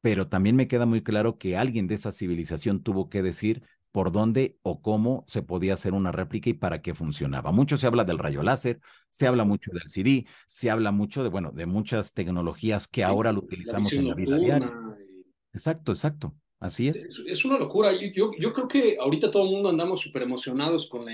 pero 0.00 0.28
también 0.28 0.56
me 0.56 0.68
queda 0.68 0.86
muy 0.86 1.02
claro 1.02 1.38
que 1.38 1.56
alguien 1.56 1.86
de 1.86 1.96
esa 1.96 2.12
civilización 2.12 2.82
tuvo 2.82 3.08
que 3.08 3.22
decir 3.22 3.62
por 3.92 4.12
dónde 4.12 4.58
o 4.62 4.82
cómo 4.82 5.24
se 5.26 5.42
podía 5.42 5.74
hacer 5.74 5.94
una 5.94 6.12
réplica 6.12 6.50
y 6.50 6.54
para 6.54 6.82
qué 6.82 6.94
funcionaba. 6.94 7.52
Mucho 7.52 7.76
se 7.76 7.86
habla 7.86 8.04
del 8.04 8.18
rayo 8.18 8.42
láser, 8.42 8.80
se 9.08 9.26
habla 9.26 9.44
mucho 9.44 9.70
del 9.72 9.88
CD, 9.88 10.26
se 10.46 10.70
habla 10.70 10.92
mucho 10.92 11.22
de, 11.22 11.30
bueno, 11.30 11.52
de 11.52 11.66
muchas 11.66 12.12
tecnologías 12.12 12.86
que 12.86 13.04
ahora 13.04 13.32
lo 13.32 13.40
utilizamos 13.40 13.92
en 13.92 14.08
la 14.08 14.14
vida 14.14 14.36
diaria. 14.38 14.72
Exacto, 15.52 15.92
exacto. 15.92 16.34
Así 16.60 16.88
es. 16.88 17.22
Es, 17.24 17.44
una 17.44 17.56
locura. 17.56 17.92
Yo, 17.92 18.32
yo, 18.36 18.52
creo 18.52 18.66
que 18.66 18.96
ahorita 18.98 19.30
todo 19.30 19.44
el 19.44 19.50
mundo 19.50 19.68
andamos 19.68 20.00
súper 20.00 20.22
emocionados 20.22 20.88
con, 20.88 21.06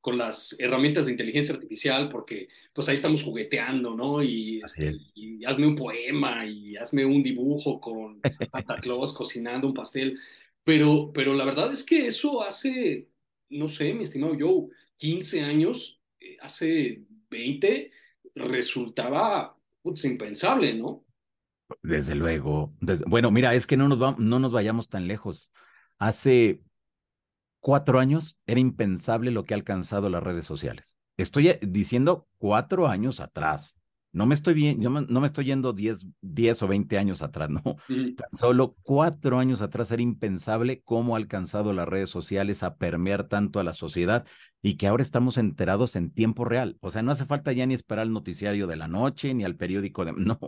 con 0.00 0.16
las 0.16 0.54
herramientas 0.60 1.06
de 1.06 1.12
inteligencia 1.12 1.54
artificial 1.54 2.08
porque 2.08 2.48
pues 2.72 2.88
ahí 2.88 2.94
estamos 2.94 3.24
jugueteando, 3.24 3.96
¿no? 3.96 4.22
Y, 4.22 4.60
este, 4.64 4.94
y 5.14 5.44
hazme 5.44 5.66
un 5.66 5.74
poema 5.74 6.46
y 6.46 6.76
hazme 6.76 7.04
un 7.04 7.24
dibujo 7.24 7.80
con 7.80 8.20
Santa 8.52 8.76
Claus 8.76 9.12
cocinando 9.12 9.66
un 9.66 9.74
pastel. 9.74 10.16
Pero, 10.68 11.10
pero 11.14 11.32
la 11.32 11.46
verdad 11.46 11.72
es 11.72 11.82
que 11.82 12.06
eso 12.06 12.42
hace, 12.42 13.08
no 13.48 13.68
sé, 13.68 13.94
mi 13.94 14.02
estimado 14.02 14.36
Joe, 14.38 14.68
15 14.96 15.40
años, 15.40 16.02
eh, 16.20 16.36
hace 16.42 17.06
20, 17.30 17.90
resultaba 18.34 19.56
pues, 19.80 20.04
impensable, 20.04 20.74
¿no? 20.74 21.06
Desde 21.82 22.14
luego. 22.14 22.74
bueno, 23.06 23.30
mira, 23.30 23.54
es 23.54 23.66
que 23.66 23.78
no 23.78 23.88
nos, 23.88 24.18
no 24.18 24.38
nos 24.38 24.52
vayamos 24.52 24.90
tan 24.90 25.08
lejos. 25.08 25.50
Hace 25.96 26.62
cuatro 27.60 27.98
años 27.98 28.38
era 28.44 28.60
impensable 28.60 29.30
lo 29.30 29.44
que 29.44 29.54
ha 29.54 29.56
alcanzado 29.56 30.10
las 30.10 30.22
redes 30.22 30.44
sociales. 30.44 30.98
Estoy 31.16 31.48
eh, 31.48 31.60
diciendo 31.62 32.28
cuatro 32.36 32.88
años 32.88 33.20
atrás. 33.20 33.77
No 34.12 34.26
me 34.26 34.34
estoy 34.34 34.54
bien, 34.54 34.80
yo 34.80 34.88
no 34.90 35.20
me 35.20 35.26
estoy 35.26 35.46
yendo 35.46 35.72
10, 35.72 36.06
10 36.22 36.62
o 36.62 36.68
20 36.68 36.98
años 36.98 37.22
atrás, 37.22 37.50
no. 37.50 37.62
Tan 38.16 38.28
solo 38.32 38.74
cuatro 38.82 39.38
años 39.38 39.60
atrás 39.60 39.90
era 39.92 40.02
impensable 40.02 40.82
cómo 40.82 41.14
ha 41.14 41.18
alcanzado 41.18 41.72
las 41.72 41.86
redes 41.86 42.08
sociales 42.08 42.62
a 42.62 42.76
permear 42.76 43.24
tanto 43.24 43.60
a 43.60 43.64
la 43.64 43.74
sociedad 43.74 44.24
y 44.62 44.76
que 44.76 44.86
ahora 44.86 45.02
estamos 45.02 45.36
enterados 45.36 45.94
en 45.94 46.10
tiempo 46.10 46.44
real. 46.44 46.78
O 46.80 46.90
sea, 46.90 47.02
no 47.02 47.12
hace 47.12 47.26
falta 47.26 47.52
ya 47.52 47.66
ni 47.66 47.74
esperar 47.74 48.06
el 48.06 48.12
noticiario 48.12 48.66
de 48.66 48.76
la 48.76 48.88
noche 48.88 49.34
ni 49.34 49.44
al 49.44 49.56
periódico 49.56 50.04
de... 50.04 50.12
No, 50.16 50.38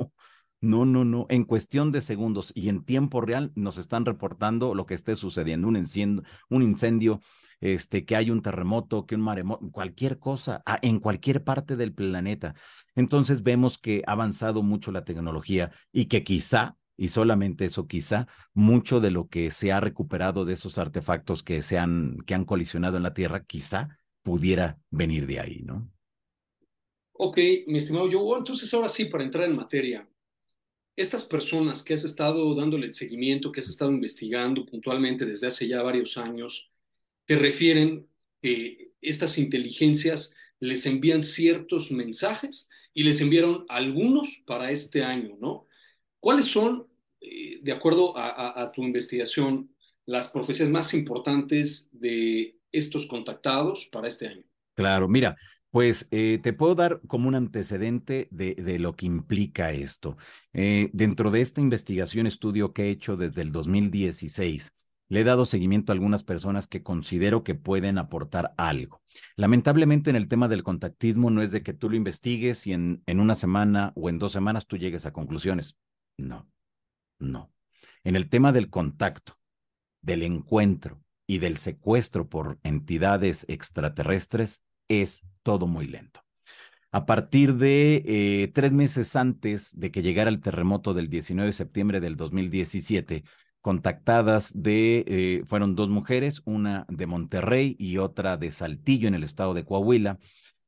no, 0.63 0.85
no, 0.85 1.05
no. 1.05 1.27
En 1.31 1.45
cuestión 1.45 1.91
de 1.91 2.01
segundos 2.03 2.53
y 2.55 2.69
en 2.69 2.85
tiempo 2.85 3.21
real 3.21 3.53
nos 3.55 3.79
están 3.79 4.05
reportando 4.05 4.75
lo 4.75 4.85
que 4.85 4.95
esté 4.95 5.17
sucediendo, 5.17 5.69
un 5.69 5.77
incendio, 5.77 6.23
un 6.51 6.63
incendio, 6.63 7.21
este, 7.61 8.05
que 8.05 8.17
hay 8.17 8.31
un 8.31 8.43
terremoto, 8.43 9.07
que 9.07 9.15
un 9.15 9.21
maremoto, 9.21 9.71
cualquier 9.71 10.19
cosa, 10.19 10.63
en 10.83 10.99
cualquier 10.99 11.45
parte 11.45 11.77
del 11.77 11.93
planeta. 11.93 12.55
Entonces 12.95 13.43
vemos 13.43 13.79
que 13.79 14.03
ha 14.07 14.13
avanzado 14.13 14.63
mucho 14.63 14.91
la 14.93 15.05
tecnología 15.05 15.71
y 15.93 16.07
que 16.07 16.25
quizá, 16.25 16.77
y 16.97 17.09
solamente 17.09 17.67
eso 17.67 17.87
quizá, 17.87 18.27
mucho 18.55 19.01
de 19.01 19.11
lo 19.11 19.29
que 19.29 19.51
se 19.51 19.73
ha 19.73 19.81
recuperado 19.81 20.45
de 20.45 20.55
esos 20.55 20.79
artefactos 20.79 21.43
que 21.43 21.63
se 21.63 21.79
han, 21.79 22.17
que 22.27 22.35
han 22.35 22.45
colisionado 22.45 22.97
en 22.97 23.03
la 23.03 23.15
Tierra, 23.15 23.45
quizá 23.45 23.99
pudiera 24.23 24.79
venir 24.91 25.27
de 25.27 25.41
ahí, 25.41 25.63
¿no? 25.63 25.91
Ok, 27.13 27.39
mi 27.67 27.77
estimado 27.77 28.09
yo, 28.09 28.37
entonces 28.37 28.73
ahora 28.73 28.89
sí, 28.89 29.05
para 29.05 29.25
entrar 29.25 29.45
en 29.45 29.55
materia, 29.55 30.09
estas 30.97 31.25
personas 31.25 31.83
que 31.83 31.95
has 31.95 32.05
estado 32.05 32.55
dándole 32.55 32.87
el 32.87 32.95
seguimiento, 32.95 33.53
que 33.53 33.61
has 33.61 33.69
estado 33.69 33.91
investigando 33.91 34.65
puntualmente 34.65 35.27
desde 35.27 35.47
hace 35.47 35.69
ya 35.69 35.83
varios 35.83 36.17
años, 36.17 36.71
te 37.31 37.37
refieren 37.37 38.09
que 38.43 38.91
estas 39.01 39.39
inteligencias 39.39 40.35
les 40.59 40.85
envían 40.85 41.23
ciertos 41.23 41.93
mensajes 41.93 42.69
y 42.93 43.05
les 43.05 43.21
enviaron 43.21 43.67
algunos 43.69 44.43
para 44.45 44.73
este 44.73 45.05
año, 45.05 45.37
¿no? 45.41 45.65
¿Cuáles 46.19 46.47
son, 46.47 46.89
eh, 47.21 47.61
de 47.63 47.71
acuerdo 47.71 48.15
a, 48.17 48.73
tu 48.73 48.83
investigación, 48.83 49.73
las 50.07 50.27
profecías 50.27 50.69
más 50.71 50.93
importantes 50.93 51.89
de 51.93 52.59
estos 52.73 53.07
contactados 53.07 53.89
para 53.93 54.09
este 54.09 54.27
año? 54.27 54.43
Claro, 54.75 55.07
mira, 55.07 55.37
pues 55.71 56.09
eh, 56.11 56.41
te 56.43 56.53
puedo 56.53 56.75
dar 56.75 57.01
como 57.07 57.29
un 57.29 57.37
antecedente 57.37 58.27
de, 58.33 58.57
de 58.57 58.81
lo 58.81 58.97
que 58.97 59.07
implica 59.07 59.71
esto. 59.71 60.17
Eh, 60.53 60.91
dentro 60.93 61.31
de 61.31 61.43
esta 61.43 61.61
investigación, 61.61 62.27
estudio 62.27 62.73
que 62.73 62.87
he 62.87 62.91
hecho 62.91 63.17
desde 63.17 63.43
el 63.43 63.53
2016, 63.53 64.73
le 65.11 65.21
he 65.21 65.25
dado 65.25 65.45
seguimiento 65.45 65.91
a 65.91 65.95
algunas 65.95 66.23
personas 66.23 66.69
que 66.69 66.83
considero 66.83 67.43
que 67.43 67.57
pueden 67.57 67.99
aportar 67.99 68.55
algo. 68.57 69.03
Lamentablemente 69.37 70.09
en 70.09 70.17
el 70.17 70.29
tema 70.29 70.47
del 70.49 70.63
contactismo 70.63 71.31
no 71.31 71.43
es 71.43 71.51
de 71.51 71.63
que 71.63 71.75
tú 71.75 71.91
lo 71.91 71.97
investigues 71.97 72.67
y 72.67 72.73
en, 72.73 73.03
en 73.07 73.21
una 73.21 73.35
semana 73.35 73.93
o 73.97 74.09
en 74.09 74.19
dos 74.19 74.33
semanas 74.33 74.69
tú 74.69 74.79
llegues 74.79 75.05
a 75.07 75.13
conclusiones. 75.13 75.77
No, 76.17 76.49
no. 77.19 77.53
En 78.05 78.15
el 78.15 78.29
tema 78.29 78.53
del 78.53 78.71
contacto, 78.71 79.37
del 80.01 80.23
encuentro 80.23 81.03
y 81.27 81.39
del 81.39 81.59
secuestro 81.59 82.29
por 82.29 82.61
entidades 82.63 83.45
extraterrestres, 83.49 84.63
es 84.89 85.23
todo 85.43 85.67
muy 85.67 85.87
lento. 85.87 86.21
A 86.93 87.05
partir 87.05 87.57
de 87.57 88.03
eh, 88.07 88.49
tres 88.55 88.73
meses 88.73 89.15
antes 89.17 89.77
de 89.77 89.91
que 89.91 90.03
llegara 90.03 90.31
el 90.31 90.41
terremoto 90.41 90.95
del 90.95 91.09
19 91.09 91.47
de 91.47 91.53
septiembre 91.53 92.01
del 92.01 92.17
2017, 92.17 93.25
contactadas 93.61 94.53
de, 94.55 95.05
eh, 95.07 95.43
fueron 95.47 95.75
dos 95.75 95.89
mujeres, 95.89 96.43
una 96.45 96.87
de 96.89 97.07
Monterrey 97.07 97.77
y 97.79 97.99
otra 97.99 98.37
de 98.37 98.53
Saltillo 98.53 99.09
en 99.09 99.15
el 99.15 99.25
estado 99.25 99.55
de 99.55 99.65
Coahuila, 99.65 100.19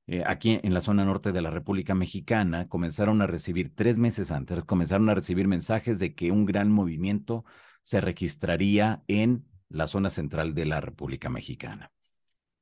eh, 0.07 0.25
aquí 0.27 0.59
en 0.63 0.75
la 0.75 0.81
zona 0.81 1.05
norte 1.05 1.33
de 1.33 1.43
la 1.43 1.51
República 1.51 1.95
Mexicana, 1.95 2.69
comenzaron 2.69 3.23
a 3.23 3.27
recibir, 3.27 3.75
tres 3.75 3.99
meses 3.99 4.31
antes, 4.31 4.65
comenzaron 4.65 5.09
a 5.09 5.15
recibir 5.15 5.47
mensajes 5.49 5.99
de 5.99 6.15
que 6.15 6.33
un 6.33 6.45
gran 6.45 6.71
movimiento 6.71 7.45
se 7.83 8.01
registraría 8.01 9.03
en 9.07 9.47
la 9.69 9.87
zona 9.87 10.11
central 10.11 10.55
de 10.55 10.67
la 10.67 10.81
República 10.81 11.31
Mexicana. 11.31 11.93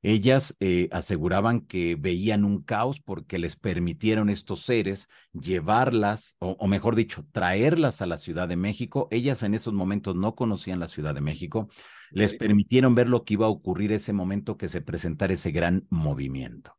Ellas 0.03 0.55
eh, 0.59 0.89
aseguraban 0.91 1.61
que 1.61 1.95
veían 1.95 2.43
un 2.43 2.63
caos 2.63 2.99
porque 2.99 3.37
les 3.37 3.55
permitieron 3.55 4.29
estos 4.29 4.61
seres 4.61 5.07
llevarlas, 5.31 6.35
o, 6.39 6.67
mejor 6.67 6.95
dicho, 6.95 7.25
traerlas 7.31 8.01
a 8.01 8.07
la 8.07 8.17
Ciudad 8.17 8.47
de 8.47 8.55
México. 8.55 9.07
Ellas 9.11 9.43
en 9.43 9.53
esos 9.53 9.73
momentos 9.73 10.15
no 10.15 10.33
conocían 10.33 10.79
la 10.79 10.87
Ciudad 10.87 11.13
de 11.13 11.21
México. 11.21 11.69
Les 12.09 12.33
permitieron 12.35 12.95
ver 12.95 13.07
lo 13.07 13.23
que 13.23 13.35
iba 13.35 13.45
a 13.45 13.49
ocurrir 13.49 13.91
ese 13.91 14.11
momento 14.11 14.57
que 14.57 14.69
se 14.69 14.81
presentara 14.81 15.33
ese 15.33 15.51
gran 15.51 15.85
movimiento. 15.89 16.75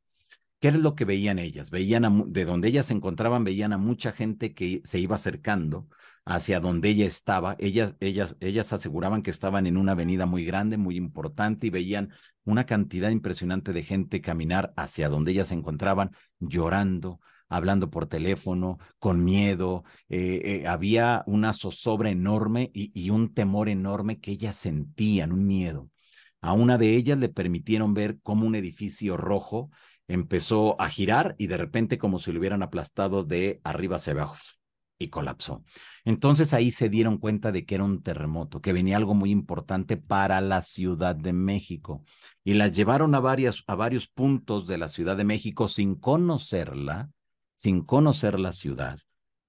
¿Qué 0.59 0.69
es 0.69 0.77
lo 0.77 0.95
que 0.95 1.05
veían 1.05 1.39
ellas? 1.39 1.71
Veían 1.71 2.33
de 2.33 2.45
donde 2.45 2.69
ellas 2.69 2.87
se 2.87 2.95
encontraban, 2.95 3.43
veían 3.43 3.73
a 3.73 3.79
mucha 3.79 4.13
gente 4.13 4.55
que 4.55 4.81
se 4.85 4.99
iba 4.99 5.17
acercando 5.17 5.89
hacia 6.25 6.61
donde 6.61 6.89
ella 6.89 7.07
estaba. 7.07 7.57
Ellas, 7.59 7.97
ellas, 8.01 8.37
ellas 8.41 8.73
aseguraban 8.73 9.23
que 9.23 9.31
estaban 9.31 9.67
en 9.67 9.77
una 9.77 9.93
avenida 9.93 10.27
muy 10.27 10.45
grande, 10.45 10.77
muy 10.77 10.97
importante 10.97 11.67
y 11.67 11.71
veían 11.71 12.11
una 12.45 12.67
cantidad 12.67 13.11
impresionante 13.11 13.73
de 13.73 13.83
gente 13.83 14.21
caminar 14.21 14.73
hacia 14.77 15.09
donde 15.09 15.33
ellas 15.33 15.49
se 15.49 15.55
encontraban, 15.55 16.11
llorando, 16.39 17.21
hablando 17.49 17.91
por 17.91 18.07
teléfono, 18.07 18.79
con 18.99 19.25
miedo. 19.25 19.85
Eh, 20.09 20.63
eh, 20.63 20.67
había 20.67 21.23
una 21.27 21.53
zozobra 21.53 22.11
enorme 22.11 22.71
y, 22.75 22.91
y 22.95 23.11
un 23.11 23.35
temor 23.35 23.69
enorme 23.69 24.21
que 24.21 24.33
ellas 24.33 24.57
sentían, 24.57 25.33
un 25.33 25.47
miedo. 25.47 25.91
A 26.41 26.53
una 26.55 26.79
de 26.79 26.97
ellas 26.97 27.19
le 27.19 27.29
permitieron 27.29 27.95
ver 27.95 28.19
cómo 28.23 28.47
un 28.47 28.55
edificio 28.55 29.17
rojo 29.17 29.71
empezó 30.09 30.81
a 30.81 30.89
girar 30.89 31.35
y 31.39 31.47
de 31.47 31.57
repente 31.57 31.99
como 31.99 32.19
si 32.19 32.33
lo 32.33 32.41
hubieran 32.41 32.63
aplastado 32.63 33.25
de 33.25 33.61
arriba 33.65 33.97
hacia 33.97 34.13
abajo 34.13 34.37
y 34.99 35.09
colapsó. 35.09 35.65
Entonces 36.05 36.55
ahí 36.55 36.71
se 36.71 36.89
dieron 36.89 37.19
cuenta 37.19 37.53
de 37.53 37.65
que 37.65 37.75
era 37.75 37.85
un 37.85 38.03
terremoto, 38.03 38.61
que 38.61 38.73
venía 38.73 38.97
algo 38.97 39.15
muy 39.15 39.31
importante 39.31 39.97
para 39.97 40.41
la 40.41 40.63
Ciudad 40.63 41.15
de 41.15 41.33
México. 41.33 42.05
Y 42.45 42.55
las 42.55 42.73
llevaron 42.73 43.15
a, 43.15 43.21
varias, 43.21 43.65
a 43.67 43.75
varios 43.75 44.09
puntos 44.09 44.67
de 44.67 44.79
la 44.79 44.89
Ciudad 44.89 45.17
de 45.17 45.25
México 45.25 45.69
sin 45.69 45.95
conocerla, 45.97 47.11
sin 47.55 47.83
conocer 47.83 48.41
la 48.41 48.53
ciudad, 48.53 48.99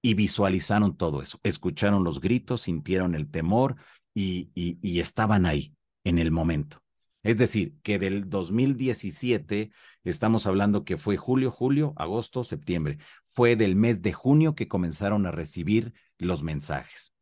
y 0.02 0.14
visualizaron 0.14 0.96
todo 0.96 1.22
eso. 1.22 1.40
Escucharon 1.42 2.04
los 2.04 2.20
gritos, 2.20 2.62
sintieron 2.62 3.14
el 3.14 3.30
temor 3.30 3.76
y, 4.12 4.50
y, 4.54 4.78
y 4.82 5.00
estaban 5.00 5.46
ahí 5.46 5.74
en 6.04 6.18
el 6.18 6.30
momento. 6.30 6.83
Es 7.24 7.38
decir, 7.38 7.74
que 7.82 7.98
del 7.98 8.28
2017 8.28 9.70
estamos 10.04 10.46
hablando 10.46 10.84
que 10.84 10.98
fue 10.98 11.16
julio, 11.16 11.50
julio, 11.50 11.94
agosto, 11.96 12.44
septiembre. 12.44 12.98
Fue 13.22 13.56
del 13.56 13.76
mes 13.76 14.02
de 14.02 14.12
junio 14.12 14.54
que 14.54 14.68
comenzaron 14.68 15.26
a 15.26 15.30
recibir 15.30 15.94
los 16.18 16.42
mensajes. 16.42 17.14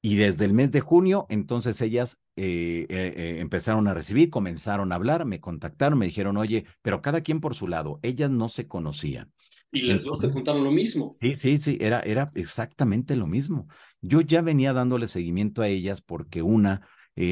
Y 0.00 0.16
desde 0.16 0.46
el 0.46 0.54
mes 0.54 0.70
de 0.70 0.80
junio, 0.80 1.26
entonces 1.28 1.80
ellas 1.82 2.18
eh, 2.36 2.86
eh, 2.88 3.14
eh, 3.16 3.36
empezaron 3.40 3.86
a 3.86 3.94
recibir, 3.94 4.30
comenzaron 4.30 4.92
a 4.92 4.96
hablar, 4.96 5.26
me 5.26 5.40
contactaron, 5.40 5.98
me 5.98 6.06
dijeron, 6.06 6.36
oye, 6.38 6.64
pero 6.82 7.02
cada 7.02 7.20
quien 7.20 7.40
por 7.40 7.54
su 7.54 7.68
lado, 7.68 8.00
ellas 8.02 8.30
no 8.30 8.48
se 8.48 8.66
conocían. 8.66 9.32
Y 9.72 9.82
las 9.82 10.04
dos 10.04 10.20
te 10.20 10.30
contaron 10.30 10.64
lo 10.64 10.70
mismo. 10.70 11.10
Sí, 11.12 11.36
sí, 11.36 11.58
sí, 11.58 11.78
era, 11.80 12.00
era 12.00 12.30
exactamente 12.34 13.16
lo 13.16 13.26
mismo. 13.26 13.66
Yo 14.00 14.20
ya 14.20 14.40
venía 14.40 14.72
dándole 14.72 15.08
seguimiento 15.08 15.62
a 15.62 15.68
ellas 15.68 16.00
porque 16.00 16.42
una 16.42 16.86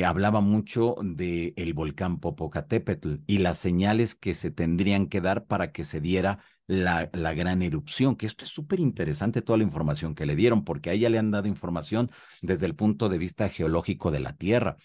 hablaba 0.04 0.40
mucho 0.40 0.96
del 1.02 1.52
el 1.56 1.74
volcán 1.74 2.20
Popocatépetl 2.20 3.16
y 3.26 3.38
las 3.38 3.58
señales 3.58 4.14
que 4.14 4.34
se 4.34 4.50
tendrían 4.50 5.06
que 5.06 5.20
dar 5.20 5.46
para 5.46 5.72
que 5.72 5.84
se 5.84 6.00
diera 6.00 6.38
la, 6.66 7.10
la 7.12 7.34
gran 7.34 7.62
erupción, 7.62 8.16
que 8.16 8.26
esto 8.26 8.44
es 8.44 8.50
súper 8.50 8.80
interesante 8.80 9.42
toda 9.42 9.58
la 9.58 9.64
información 9.64 10.14
que 10.14 10.26
le 10.26 10.36
dieron, 10.36 10.64
porque 10.64 10.90
a 10.90 10.92
ella 10.92 11.10
le 11.10 11.18
han 11.18 11.30
dado 11.30 11.48
información 11.48 12.10
desde 12.42 12.66
el 12.66 12.74
punto 12.76 13.08
de 13.08 13.18
vista 13.18 13.48
geológico 13.48 14.10
de 14.10 14.20
la 14.20 14.36
Tierra. 14.36 14.76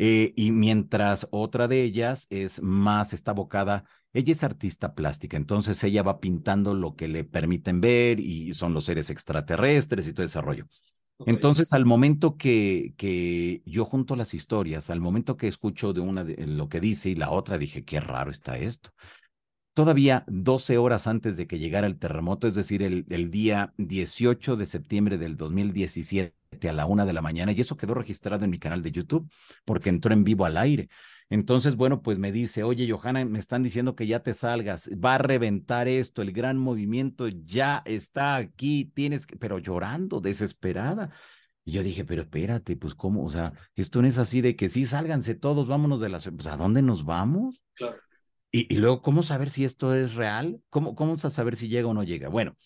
Eh, 0.00 0.32
y 0.36 0.52
mientras 0.52 1.26
otra 1.32 1.66
de 1.66 1.82
ellas 1.82 2.28
es 2.30 2.62
más, 2.62 3.12
está 3.12 3.32
abocada, 3.32 3.84
ella 4.12 4.32
es 4.32 4.44
artista 4.44 4.94
plástica, 4.94 5.36
entonces 5.36 5.82
ella 5.82 6.04
va 6.04 6.20
pintando 6.20 6.72
lo 6.72 6.94
que 6.94 7.08
le 7.08 7.24
permiten 7.24 7.80
ver 7.80 8.20
y 8.20 8.54
son 8.54 8.74
los 8.74 8.84
seres 8.84 9.10
extraterrestres 9.10 10.06
y 10.06 10.12
todo 10.12 10.24
ese 10.24 10.40
rollo. 10.40 10.66
Entonces, 11.26 11.72
al 11.72 11.84
momento 11.84 12.36
que, 12.36 12.94
que 12.96 13.62
yo 13.66 13.84
junto 13.84 14.14
las 14.14 14.34
historias, 14.34 14.88
al 14.90 15.00
momento 15.00 15.36
que 15.36 15.48
escucho 15.48 15.92
de 15.92 16.00
una 16.00 16.24
de, 16.24 16.46
lo 16.46 16.68
que 16.68 16.80
dice 16.80 17.10
y 17.10 17.14
la 17.14 17.30
otra, 17.30 17.58
dije, 17.58 17.84
qué 17.84 18.00
raro 18.00 18.30
está 18.30 18.56
esto 18.56 18.90
todavía 19.78 20.24
12 20.26 20.76
horas 20.76 21.06
antes 21.06 21.36
de 21.36 21.46
que 21.46 21.60
llegara 21.60 21.86
el 21.86 22.00
terremoto, 22.00 22.48
es 22.48 22.56
decir, 22.56 22.82
el, 22.82 23.06
el, 23.10 23.30
día 23.30 23.74
18 23.76 24.56
de 24.56 24.66
septiembre 24.66 25.18
del 25.18 25.36
2017 25.36 26.34
a 26.68 26.72
la 26.72 26.86
una 26.86 27.06
de 27.06 27.12
la 27.12 27.22
mañana, 27.22 27.52
y 27.52 27.60
eso 27.60 27.76
quedó 27.76 27.94
registrado 27.94 28.44
en 28.44 28.50
mi 28.50 28.58
canal 28.58 28.82
de 28.82 28.90
YouTube 28.90 29.30
porque 29.64 29.88
entró 29.88 30.12
en 30.12 30.24
vivo 30.24 30.46
al 30.46 30.56
aire. 30.56 30.88
Entonces, 31.30 31.76
bueno, 31.76 32.00
pues 32.00 32.18
me 32.18 32.32
dice, 32.32 32.62
oye, 32.62 32.90
Johanna, 32.90 33.24
me 33.24 33.38
están 33.38 33.62
diciendo 33.62 33.94
que 33.94 34.06
ya 34.06 34.22
te 34.22 34.32
salgas, 34.32 34.88
va 34.92 35.16
a 35.16 35.18
reventar 35.18 35.86
esto, 35.86 36.22
el 36.22 36.32
gran 36.32 36.56
movimiento 36.56 37.28
ya 37.28 37.82
está 37.84 38.36
aquí, 38.36 38.90
tienes 38.94 39.26
que, 39.26 39.36
pero 39.36 39.58
llorando, 39.58 40.20
desesperada. 40.20 41.10
Y 41.64 41.72
yo 41.72 41.82
dije, 41.82 42.06
pero 42.06 42.22
espérate, 42.22 42.76
pues 42.76 42.94
cómo, 42.94 43.24
o 43.24 43.30
sea, 43.30 43.52
esto 43.74 44.00
no 44.00 44.08
es 44.08 44.16
así 44.16 44.40
de 44.40 44.56
que 44.56 44.70
sí, 44.70 44.86
sálganse 44.86 45.34
todos, 45.34 45.68
vámonos 45.68 46.00
de 46.00 46.08
la, 46.08 46.18
pues, 46.18 46.46
¿a 46.46 46.56
dónde 46.56 46.80
nos 46.80 47.04
vamos? 47.04 47.62
Claro. 47.74 47.98
Y, 48.50 48.76
luego, 48.76 49.02
¿cómo 49.02 49.22
saber 49.22 49.50
si 49.50 49.66
esto 49.66 49.94
es 49.94 50.14
real? 50.14 50.62
¿Cómo, 50.70 50.94
¿Cómo 50.94 51.18
saber 51.18 51.56
si 51.56 51.68
llega 51.68 51.88
o 51.88 51.92
no 51.92 52.02
llega? 52.02 52.30
Bueno, 52.30 52.56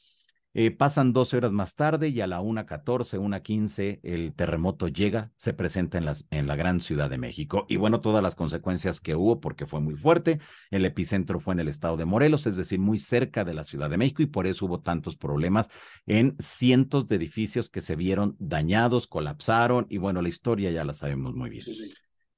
eh, 0.54 0.70
pasan 0.70 1.12
12 1.12 1.38
horas 1.38 1.52
más 1.52 1.74
tarde 1.74 2.08
y 2.08 2.20
a 2.20 2.26
la 2.26 2.40
1.14, 2.40 3.18
1.15 3.18 4.00
el 4.02 4.34
terremoto 4.34 4.88
llega, 4.88 5.30
se 5.36 5.54
presenta 5.54 5.98
en, 5.98 6.04
las, 6.04 6.26
en 6.30 6.46
la 6.46 6.56
gran 6.56 6.80
Ciudad 6.80 7.08
de 7.08 7.18
México. 7.18 7.66
Y 7.68 7.76
bueno, 7.76 8.00
todas 8.00 8.22
las 8.22 8.34
consecuencias 8.34 9.00
que 9.00 9.14
hubo 9.14 9.40
porque 9.40 9.66
fue 9.66 9.80
muy 9.80 9.94
fuerte. 9.94 10.40
El 10.70 10.84
epicentro 10.84 11.40
fue 11.40 11.54
en 11.54 11.60
el 11.60 11.68
estado 11.68 11.96
de 11.96 12.04
Morelos, 12.04 12.46
es 12.46 12.56
decir, 12.56 12.78
muy 12.78 12.98
cerca 12.98 13.44
de 13.44 13.54
la 13.54 13.64
Ciudad 13.64 13.88
de 13.88 13.98
México 13.98 14.22
y 14.22 14.26
por 14.26 14.46
eso 14.46 14.66
hubo 14.66 14.80
tantos 14.80 15.16
problemas 15.16 15.68
en 16.06 16.36
cientos 16.38 17.06
de 17.06 17.16
edificios 17.16 17.70
que 17.70 17.80
se 17.80 17.96
vieron 17.96 18.36
dañados, 18.38 19.06
colapsaron 19.06 19.86
y 19.88 19.98
bueno, 19.98 20.22
la 20.22 20.28
historia 20.28 20.70
ya 20.70 20.84
la 20.84 20.94
sabemos 20.94 21.34
muy 21.34 21.50
bien. 21.50 21.66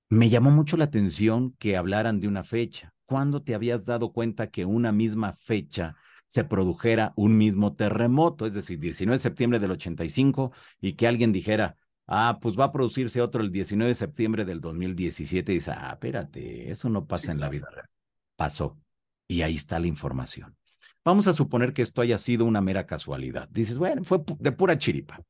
Me 0.08 0.28
llamó 0.28 0.50
mucho 0.50 0.76
la 0.76 0.84
atención 0.84 1.54
que 1.58 1.76
hablaran 1.76 2.20
de 2.20 2.28
una 2.28 2.44
fecha 2.44 2.94
¿cuándo 3.06 3.42
te 3.42 3.54
habías 3.54 3.84
dado 3.84 4.12
cuenta 4.12 4.50
que 4.50 4.64
una 4.64 4.92
misma 4.92 5.32
fecha 5.32 5.96
se 6.34 6.42
produjera 6.42 7.12
un 7.14 7.38
mismo 7.38 7.76
terremoto? 7.76 8.44
Es 8.44 8.54
decir, 8.54 8.80
19 8.80 9.14
de 9.14 9.22
septiembre 9.22 9.60
del 9.60 9.70
85 9.70 10.50
y 10.80 10.94
que 10.94 11.06
alguien 11.06 11.30
dijera, 11.30 11.76
ah, 12.08 12.40
pues 12.42 12.58
va 12.58 12.64
a 12.64 12.72
producirse 12.72 13.20
otro 13.20 13.40
el 13.40 13.52
19 13.52 13.90
de 13.90 13.94
septiembre 13.94 14.44
del 14.44 14.60
2017 14.60 15.52
y 15.52 15.54
dice, 15.54 15.70
ah, 15.70 15.90
espérate, 15.92 16.72
eso 16.72 16.88
no 16.88 17.06
pasa 17.06 17.30
en 17.30 17.38
la 17.38 17.48
vida 17.48 17.68
real. 17.70 17.86
Pasó. 18.34 18.76
Y 19.28 19.42
ahí 19.42 19.54
está 19.54 19.78
la 19.78 19.86
información. 19.86 20.56
Vamos 21.04 21.28
a 21.28 21.34
suponer 21.34 21.72
que 21.72 21.82
esto 21.82 22.02
haya 22.02 22.18
sido 22.18 22.46
una 22.46 22.60
mera 22.60 22.84
casualidad. 22.84 23.48
Dices, 23.52 23.78
bueno, 23.78 24.02
fue 24.02 24.24
de 24.40 24.50
pura 24.50 24.76
chiripa. 24.76 25.20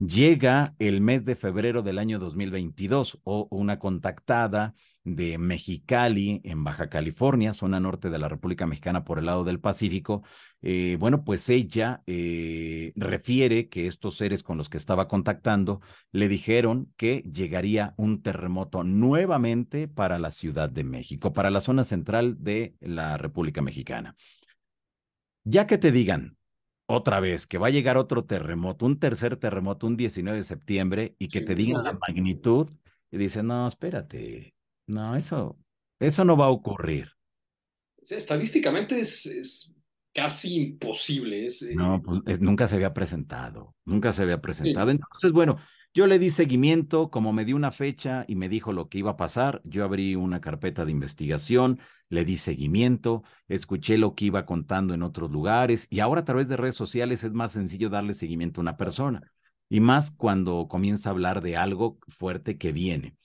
Llega 0.00 0.74
el 0.80 1.00
mes 1.02 1.24
de 1.24 1.36
febrero 1.36 1.82
del 1.82 2.00
año 2.00 2.18
2022 2.18 3.20
o 3.22 3.46
una 3.52 3.78
contactada 3.78 4.74
de 5.04 5.38
Mexicali 5.38 6.40
en 6.44 6.64
Baja 6.64 6.88
California, 6.88 7.54
zona 7.54 7.80
norte 7.80 8.10
de 8.10 8.18
la 8.18 8.28
República 8.28 8.66
Mexicana 8.66 9.04
por 9.04 9.18
el 9.18 9.26
lado 9.26 9.44
del 9.44 9.60
Pacífico. 9.60 10.22
Eh, 10.62 10.96
bueno, 10.98 11.24
pues 11.24 11.48
ella 11.48 12.02
eh, 12.06 12.92
refiere 12.96 13.68
que 13.68 13.86
estos 13.86 14.16
seres 14.16 14.42
con 14.42 14.58
los 14.58 14.68
que 14.68 14.78
estaba 14.78 15.08
contactando 15.08 15.80
le 16.12 16.28
dijeron 16.28 16.92
que 16.96 17.22
llegaría 17.22 17.94
un 17.96 18.22
terremoto 18.22 18.84
nuevamente 18.84 19.88
para 19.88 20.18
la 20.18 20.30
Ciudad 20.32 20.70
de 20.70 20.84
México, 20.84 21.32
para 21.32 21.50
la 21.50 21.60
zona 21.60 21.84
central 21.84 22.36
de 22.40 22.76
la 22.80 23.16
República 23.16 23.62
Mexicana. 23.62 24.16
Ya 25.44 25.66
que 25.66 25.78
te 25.78 25.90
digan, 25.90 26.36
otra 26.86 27.20
vez, 27.20 27.46
que 27.46 27.58
va 27.58 27.68
a 27.68 27.70
llegar 27.70 27.96
otro 27.96 28.24
terremoto, 28.24 28.86
un 28.86 28.98
tercer 28.98 29.36
terremoto, 29.36 29.86
un 29.86 29.96
19 29.96 30.38
de 30.38 30.44
septiembre, 30.44 31.16
y 31.18 31.28
que 31.28 31.40
te 31.40 31.54
digan 31.54 31.84
la 31.84 31.94
magnitud, 31.94 32.68
y 33.10 33.18
dicen, 33.18 33.48
no, 33.48 33.66
espérate, 33.66 34.54
no, 34.86 35.16
eso, 35.16 35.58
eso 35.98 36.24
no 36.24 36.36
va 36.36 36.46
a 36.46 36.50
ocurrir. 36.50 37.10
Estadísticamente 38.08 39.00
es, 39.00 39.74
casi 40.12 40.56
imposible. 40.56 41.46
Eh, 41.46 41.74
no, 41.74 42.02
pues, 42.02 42.40
nunca 42.40 42.68
se 42.68 42.76
había 42.76 42.92
presentado, 42.92 43.74
nunca 43.84 44.12
se 44.12 44.22
había 44.22 44.40
presentado. 44.40 44.90
Entonces, 44.90 45.32
bueno, 45.32 45.56
yo 45.94 46.06
le 46.06 46.18
di 46.18 46.30
seguimiento, 46.30 47.10
como 47.10 47.32
me 47.32 47.44
dio 47.44 47.54
una 47.54 47.70
fecha 47.70 48.24
y 48.26 48.34
me 48.34 48.48
dijo 48.48 48.72
lo 48.72 48.88
que 48.88 48.98
iba 48.98 49.10
a 49.12 49.16
pasar, 49.16 49.60
yo 49.64 49.84
abrí 49.84 50.16
una 50.16 50.40
carpeta 50.40 50.84
de 50.84 50.90
investigación, 50.90 51.80
le 52.08 52.24
di 52.24 52.38
seguimiento, 52.38 53.24
escuché 53.48 53.98
lo 53.98 54.14
que 54.14 54.26
iba 54.26 54.46
contando 54.46 54.94
en 54.94 55.02
otros 55.02 55.30
lugares 55.30 55.86
y 55.90 56.00
ahora 56.00 56.22
a 56.22 56.24
través 56.24 56.48
de 56.48 56.56
redes 56.56 56.76
sociales 56.76 57.24
es 57.24 57.32
más 57.32 57.52
sencillo 57.52 57.90
darle 57.90 58.14
seguimiento 58.14 58.60
a 58.60 58.62
una 58.62 58.76
persona 58.78 59.22
y 59.68 59.80
más 59.80 60.10
cuando 60.10 60.66
comienza 60.68 61.10
a 61.10 61.12
hablar 61.12 61.42
de 61.42 61.56
algo 61.56 61.98
fuerte 62.08 62.56
que 62.56 62.72
viene. 62.72 63.16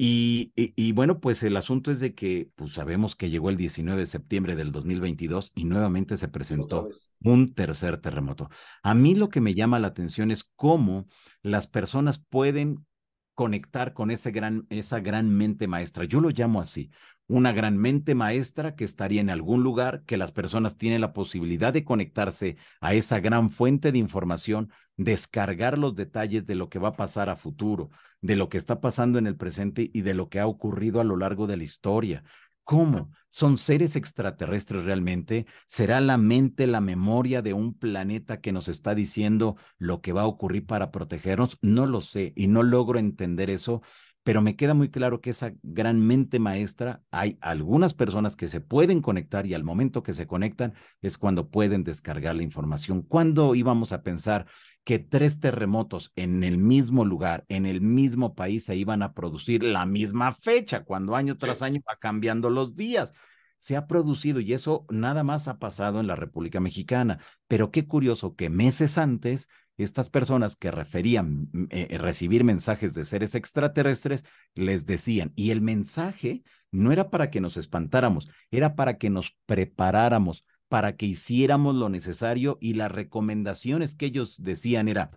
Y, 0.00 0.52
y, 0.54 0.92
bueno, 0.92 1.18
pues 1.18 1.42
el 1.42 1.56
asunto 1.56 1.90
es 1.90 1.98
de 1.98 2.14
que 2.14 2.48
pues 2.54 2.72
sabemos 2.74 3.16
que 3.16 3.30
llegó 3.30 3.50
el 3.50 3.56
19 3.56 4.00
de 4.00 4.06
septiembre 4.06 4.54
del 4.54 4.70
2022 4.70 5.50
y 5.56 5.64
nuevamente 5.64 6.16
se 6.16 6.28
presentó 6.28 6.88
un 7.20 7.52
tercer 7.52 8.00
terremoto. 8.00 8.48
A 8.84 8.94
mí 8.94 9.16
lo 9.16 9.28
que 9.28 9.40
me 9.40 9.54
llama 9.54 9.80
la 9.80 9.88
atención 9.88 10.30
es 10.30 10.44
cómo 10.54 11.08
las 11.42 11.66
personas 11.66 12.20
pueden 12.20 12.86
conectar 13.34 13.92
con 13.92 14.12
ese 14.12 14.30
gran, 14.30 14.66
esa 14.70 15.00
gran 15.00 15.36
mente 15.36 15.66
maestra. 15.66 16.04
Yo 16.04 16.20
lo 16.20 16.30
llamo 16.30 16.60
así, 16.60 16.90
una 17.28 17.52
gran 17.52 17.76
mente 17.76 18.14
maestra 18.14 18.74
que 18.74 18.84
estaría 18.84 19.20
en 19.20 19.30
algún 19.30 19.62
lugar, 19.62 20.02
que 20.04 20.16
las 20.16 20.32
personas 20.32 20.76
tienen 20.78 21.02
la 21.02 21.12
posibilidad 21.12 21.72
de 21.72 21.84
conectarse 21.84 22.56
a 22.80 22.94
esa 22.94 23.20
gran 23.20 23.50
fuente 23.50 23.92
de 23.92 23.98
información, 23.98 24.72
descargar 24.96 25.78
los 25.78 25.94
detalles 25.94 26.46
de 26.46 26.54
lo 26.56 26.68
que 26.70 26.78
va 26.78 26.88
a 26.88 26.96
pasar 26.96 27.28
a 27.28 27.36
futuro, 27.36 27.90
de 28.22 28.34
lo 28.34 28.48
que 28.48 28.58
está 28.58 28.80
pasando 28.80 29.18
en 29.18 29.26
el 29.26 29.36
presente 29.36 29.90
y 29.92 30.00
de 30.00 30.14
lo 30.14 30.28
que 30.28 30.40
ha 30.40 30.46
ocurrido 30.46 31.00
a 31.00 31.04
lo 31.04 31.16
largo 31.16 31.46
de 31.46 31.58
la 31.58 31.64
historia. 31.64 32.24
¿Cómo? 32.64 33.10
¿Son 33.30 33.56
seres 33.56 33.96
extraterrestres 33.96 34.84
realmente? 34.84 35.46
¿Será 35.66 36.02
la 36.02 36.18
mente, 36.18 36.66
la 36.66 36.82
memoria 36.82 37.40
de 37.40 37.54
un 37.54 37.72
planeta 37.72 38.42
que 38.42 38.52
nos 38.52 38.68
está 38.68 38.94
diciendo 38.94 39.56
lo 39.78 40.02
que 40.02 40.12
va 40.12 40.22
a 40.22 40.26
ocurrir 40.26 40.66
para 40.66 40.90
protegernos? 40.90 41.56
No 41.62 41.86
lo 41.86 42.02
sé 42.02 42.34
y 42.36 42.46
no 42.48 42.62
logro 42.62 42.98
entender 42.98 43.48
eso, 43.48 43.80
pero 44.28 44.42
me 44.42 44.56
queda 44.56 44.74
muy 44.74 44.90
claro 44.90 45.22
que 45.22 45.30
esa 45.30 45.54
gran 45.62 46.06
mente 46.06 46.38
maestra, 46.38 47.02
hay 47.10 47.38
algunas 47.40 47.94
personas 47.94 48.36
que 48.36 48.48
se 48.48 48.60
pueden 48.60 49.00
conectar 49.00 49.46
y 49.46 49.54
al 49.54 49.64
momento 49.64 50.02
que 50.02 50.12
se 50.12 50.26
conectan 50.26 50.74
es 51.00 51.16
cuando 51.16 51.48
pueden 51.48 51.82
descargar 51.82 52.36
la 52.36 52.42
información. 52.42 53.00
¿Cuándo 53.00 53.54
íbamos 53.54 53.92
a 53.92 54.02
pensar 54.02 54.44
que 54.84 54.98
tres 54.98 55.40
terremotos 55.40 56.12
en 56.14 56.44
el 56.44 56.58
mismo 56.58 57.06
lugar, 57.06 57.46
en 57.48 57.64
el 57.64 57.80
mismo 57.80 58.34
país, 58.34 58.64
se 58.64 58.76
iban 58.76 59.02
a 59.02 59.14
producir 59.14 59.62
la 59.62 59.86
misma 59.86 60.32
fecha, 60.32 60.84
cuando 60.84 61.16
año 61.16 61.38
tras 61.38 61.62
año 61.62 61.80
va 61.88 61.96
cambiando 61.96 62.50
los 62.50 62.76
días? 62.76 63.14
Se 63.58 63.76
ha 63.76 63.86
producido 63.86 64.40
y 64.40 64.52
eso 64.52 64.86
nada 64.88 65.24
más 65.24 65.48
ha 65.48 65.58
pasado 65.58 66.00
en 66.00 66.06
la 66.06 66.16
República 66.16 66.60
Mexicana. 66.60 67.18
Pero 67.48 67.70
qué 67.70 67.86
curioso 67.86 68.34
que 68.36 68.50
meses 68.50 68.98
antes 68.98 69.48
estas 69.78 70.10
personas 70.10 70.56
que 70.56 70.70
referían 70.70 71.48
mm, 71.52 71.62
eh, 71.70 71.86
eh, 71.90 71.98
recibir 71.98 72.44
mensajes 72.44 72.94
de 72.94 73.04
seres 73.04 73.34
extraterrestres 73.34 74.24
les 74.54 74.86
decían, 74.86 75.32
y 75.36 75.50
el 75.50 75.60
mensaje 75.60 76.42
no 76.70 76.92
era 76.92 77.10
para 77.10 77.30
que 77.30 77.40
nos 77.40 77.56
espantáramos, 77.56 78.28
era 78.50 78.74
para 78.74 78.98
que 78.98 79.08
nos 79.08 79.36
preparáramos, 79.46 80.44
para 80.68 80.96
que 80.96 81.06
hiciéramos 81.06 81.74
lo 81.74 81.88
necesario 81.88 82.58
y 82.60 82.74
las 82.74 82.92
recomendaciones 82.92 83.94
que 83.94 84.06
ellos 84.06 84.42
decían 84.42 84.88
era, 84.88 85.10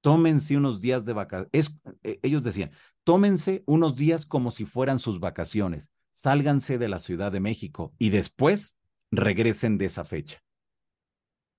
tómense 0.00 0.56
unos 0.56 0.80
días 0.80 1.04
de 1.04 1.12
vacaciones, 1.12 1.76
eh, 2.02 2.18
ellos 2.22 2.42
decían, 2.42 2.70
tómense 3.04 3.62
unos 3.66 3.96
días 3.96 4.24
como 4.24 4.50
si 4.50 4.64
fueran 4.64 5.00
sus 5.00 5.20
vacaciones, 5.20 5.90
sálganse 6.16 6.78
de 6.78 6.88
la 6.88 6.98
Ciudad 6.98 7.30
de 7.30 7.40
México 7.40 7.92
y 7.98 8.08
después 8.08 8.74
regresen 9.10 9.76
de 9.76 9.84
esa 9.84 10.02
fecha. 10.06 10.42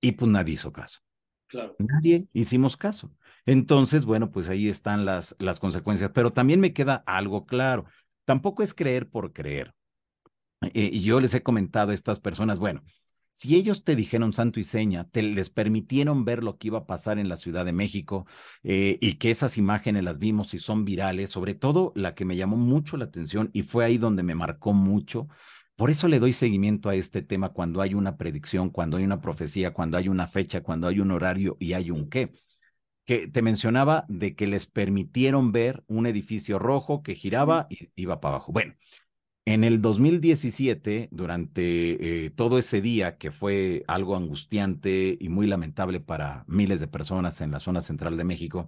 Y 0.01 0.13
pues 0.13 0.31
nadie 0.31 0.55
hizo 0.55 0.73
caso. 0.73 1.01
Claro. 1.45 1.75
Nadie 1.77 2.27
hicimos 2.33 2.75
caso. 2.75 3.11
Entonces, 3.45 4.03
bueno, 4.03 4.31
pues 4.31 4.49
ahí 4.49 4.67
están 4.67 5.05
las, 5.05 5.35
las 5.37 5.59
consecuencias. 5.59 6.09
Pero 6.11 6.33
también 6.33 6.59
me 6.59 6.73
queda 6.73 7.03
algo 7.05 7.45
claro. 7.45 7.85
Tampoco 8.25 8.63
es 8.63 8.73
creer 8.73 9.07
por 9.07 9.31
creer. 9.31 9.75
Eh, 10.61 10.89
y 10.91 11.01
yo 11.01 11.19
les 11.19 11.35
he 11.35 11.43
comentado 11.43 11.91
a 11.91 11.95
estas 11.95 12.19
personas, 12.19 12.57
bueno, 12.57 12.83
si 13.37 13.55
ellos 13.55 13.83
te 13.83 13.95
dijeron 13.95 14.33
santo 14.33 14.59
y 14.59 14.63
seña, 14.63 15.07
te 15.11 15.21
les 15.21 15.51
permitieron 15.51 16.25
ver 16.25 16.43
lo 16.43 16.57
que 16.57 16.69
iba 16.69 16.79
a 16.79 16.87
pasar 16.87 17.19
en 17.19 17.29
la 17.29 17.37
Ciudad 17.37 17.65
de 17.65 17.71
México 17.71 18.25
eh, 18.63 18.97
y 18.99 19.17
que 19.19 19.29
esas 19.29 19.59
imágenes 19.59 20.03
las 20.03 20.17
vimos 20.17 20.55
y 20.55 20.59
son 20.59 20.85
virales, 20.85 21.29
sobre 21.29 21.53
todo 21.53 21.93
la 21.95 22.15
que 22.15 22.25
me 22.25 22.35
llamó 22.35 22.57
mucho 22.57 22.97
la 22.97 23.05
atención 23.05 23.51
y 23.53 23.61
fue 23.61 23.85
ahí 23.85 23.99
donde 23.99 24.23
me 24.23 24.33
marcó 24.33 24.73
mucho. 24.73 25.27
Por 25.75 25.91
eso 25.91 26.07
le 26.07 26.17
doy 26.17 26.33
seguimiento 26.33 26.89
a 26.89 26.95
este 26.95 27.21
tema 27.21 27.49
cuando 27.49 27.81
hay 27.81 27.93
una 27.93 28.17
predicción, 28.17 28.71
cuando 28.71 28.97
hay 28.97 29.03
una 29.03 29.21
profecía, 29.21 29.71
cuando 29.71 29.97
hay 29.97 30.09
una 30.09 30.25
fecha, 30.25 30.63
cuando 30.63 30.87
hay 30.87 30.99
un 30.99 31.11
horario 31.11 31.57
y 31.59 31.73
hay 31.73 31.91
un 31.91 32.09
qué. 32.09 32.33
Que 33.05 33.27
te 33.27 33.43
mencionaba 33.43 34.05
de 34.09 34.35
que 34.35 34.47
les 34.47 34.65
permitieron 34.65 35.51
ver 35.51 35.83
un 35.85 36.07
edificio 36.07 36.57
rojo 36.57 37.03
que 37.03 37.13
giraba 37.13 37.67
y 37.69 37.91
iba 37.95 38.19
para 38.19 38.37
abajo. 38.37 38.51
Bueno, 38.51 38.73
en 39.47 39.63
el 39.63 39.79
2017, 39.79 41.07
durante 41.11 42.25
eh, 42.25 42.29
todo 42.31 42.59
ese 42.59 42.81
día, 42.81 43.17
que 43.17 43.31
fue 43.31 43.85
algo 43.87 44.17
angustiante 44.17 45.17
y 45.19 45.29
muy 45.29 45.47
lamentable 45.47 46.01
para 46.01 46.43
miles 46.49 46.81
de 46.81 46.87
personas 46.89 47.39
en 47.39 47.51
la 47.51 47.61
zona 47.61 47.79
central 47.81 48.17
de 48.17 48.25
México, 48.25 48.67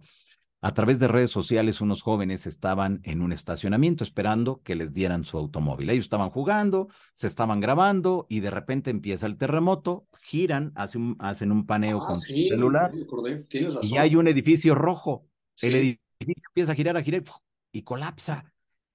a 0.61 0.73
través 0.73 0.99
de 0.99 1.07
redes 1.09 1.31
sociales 1.31 1.81
unos 1.81 2.01
jóvenes 2.01 2.47
estaban 2.47 3.01
en 3.03 3.21
un 3.21 3.33
estacionamiento 3.33 4.03
esperando 4.05 4.61
que 4.63 4.75
les 4.75 4.93
dieran 4.93 5.25
su 5.25 5.37
automóvil. 5.37 5.89
Ellos 5.89 6.05
estaban 6.05 6.29
jugando, 6.29 6.89
se 7.13 7.27
estaban 7.27 7.59
grabando 7.61 8.25
y 8.29 8.41
de 8.41 8.51
repente 8.51 8.89
empieza 8.91 9.25
el 9.27 9.37
terremoto, 9.37 10.07
giran, 10.23 10.71
hacen 10.75 11.01
un, 11.03 11.17
hacen 11.19 11.51
un 11.51 11.65
paneo 11.65 12.01
Ah, 12.01 12.07
con 12.07 12.17
su 12.19 12.33
sí, 12.33 12.49
celular 12.49 12.91
acordé. 13.03 13.37
Tienes 13.49 13.73
razón. 13.75 13.89
y 13.89 13.97
hay 13.97 14.15
un 14.15 14.27
edificio 14.27 14.75
rojo. 14.75 15.27
El 15.61 15.75
edificio 15.75 16.01
empieza 16.49 16.71
a 16.73 16.75
girar, 16.75 16.97
a 16.97 17.03
girar 17.03 17.23
y 17.71 17.81
colapsa. 17.83 18.51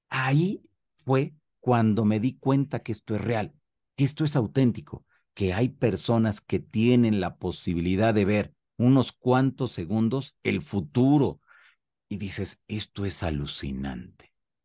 Ahí 0.08 0.62
fue 1.04 1.34
cuando 1.64 2.04
me 2.04 2.20
di 2.20 2.36
cuenta 2.36 2.82
que 2.82 2.92
esto 2.92 3.14
es 3.14 3.22
real, 3.22 3.54
que 3.96 4.04
esto 4.04 4.26
es 4.26 4.36
auténtico, 4.36 5.06
que 5.32 5.54
hay 5.54 5.70
personas 5.70 6.42
que 6.42 6.58
tienen 6.58 7.20
la 7.20 7.36
posibilidad 7.36 8.12
de 8.12 8.26
ver 8.26 8.54
unos 8.76 9.12
cuantos 9.12 9.72
segundos 9.72 10.36
el 10.42 10.60
futuro. 10.60 11.40
Y 12.06 12.18
dices, 12.18 12.60
esto 12.68 13.06
es 13.06 13.22
alucinante, 13.22 14.33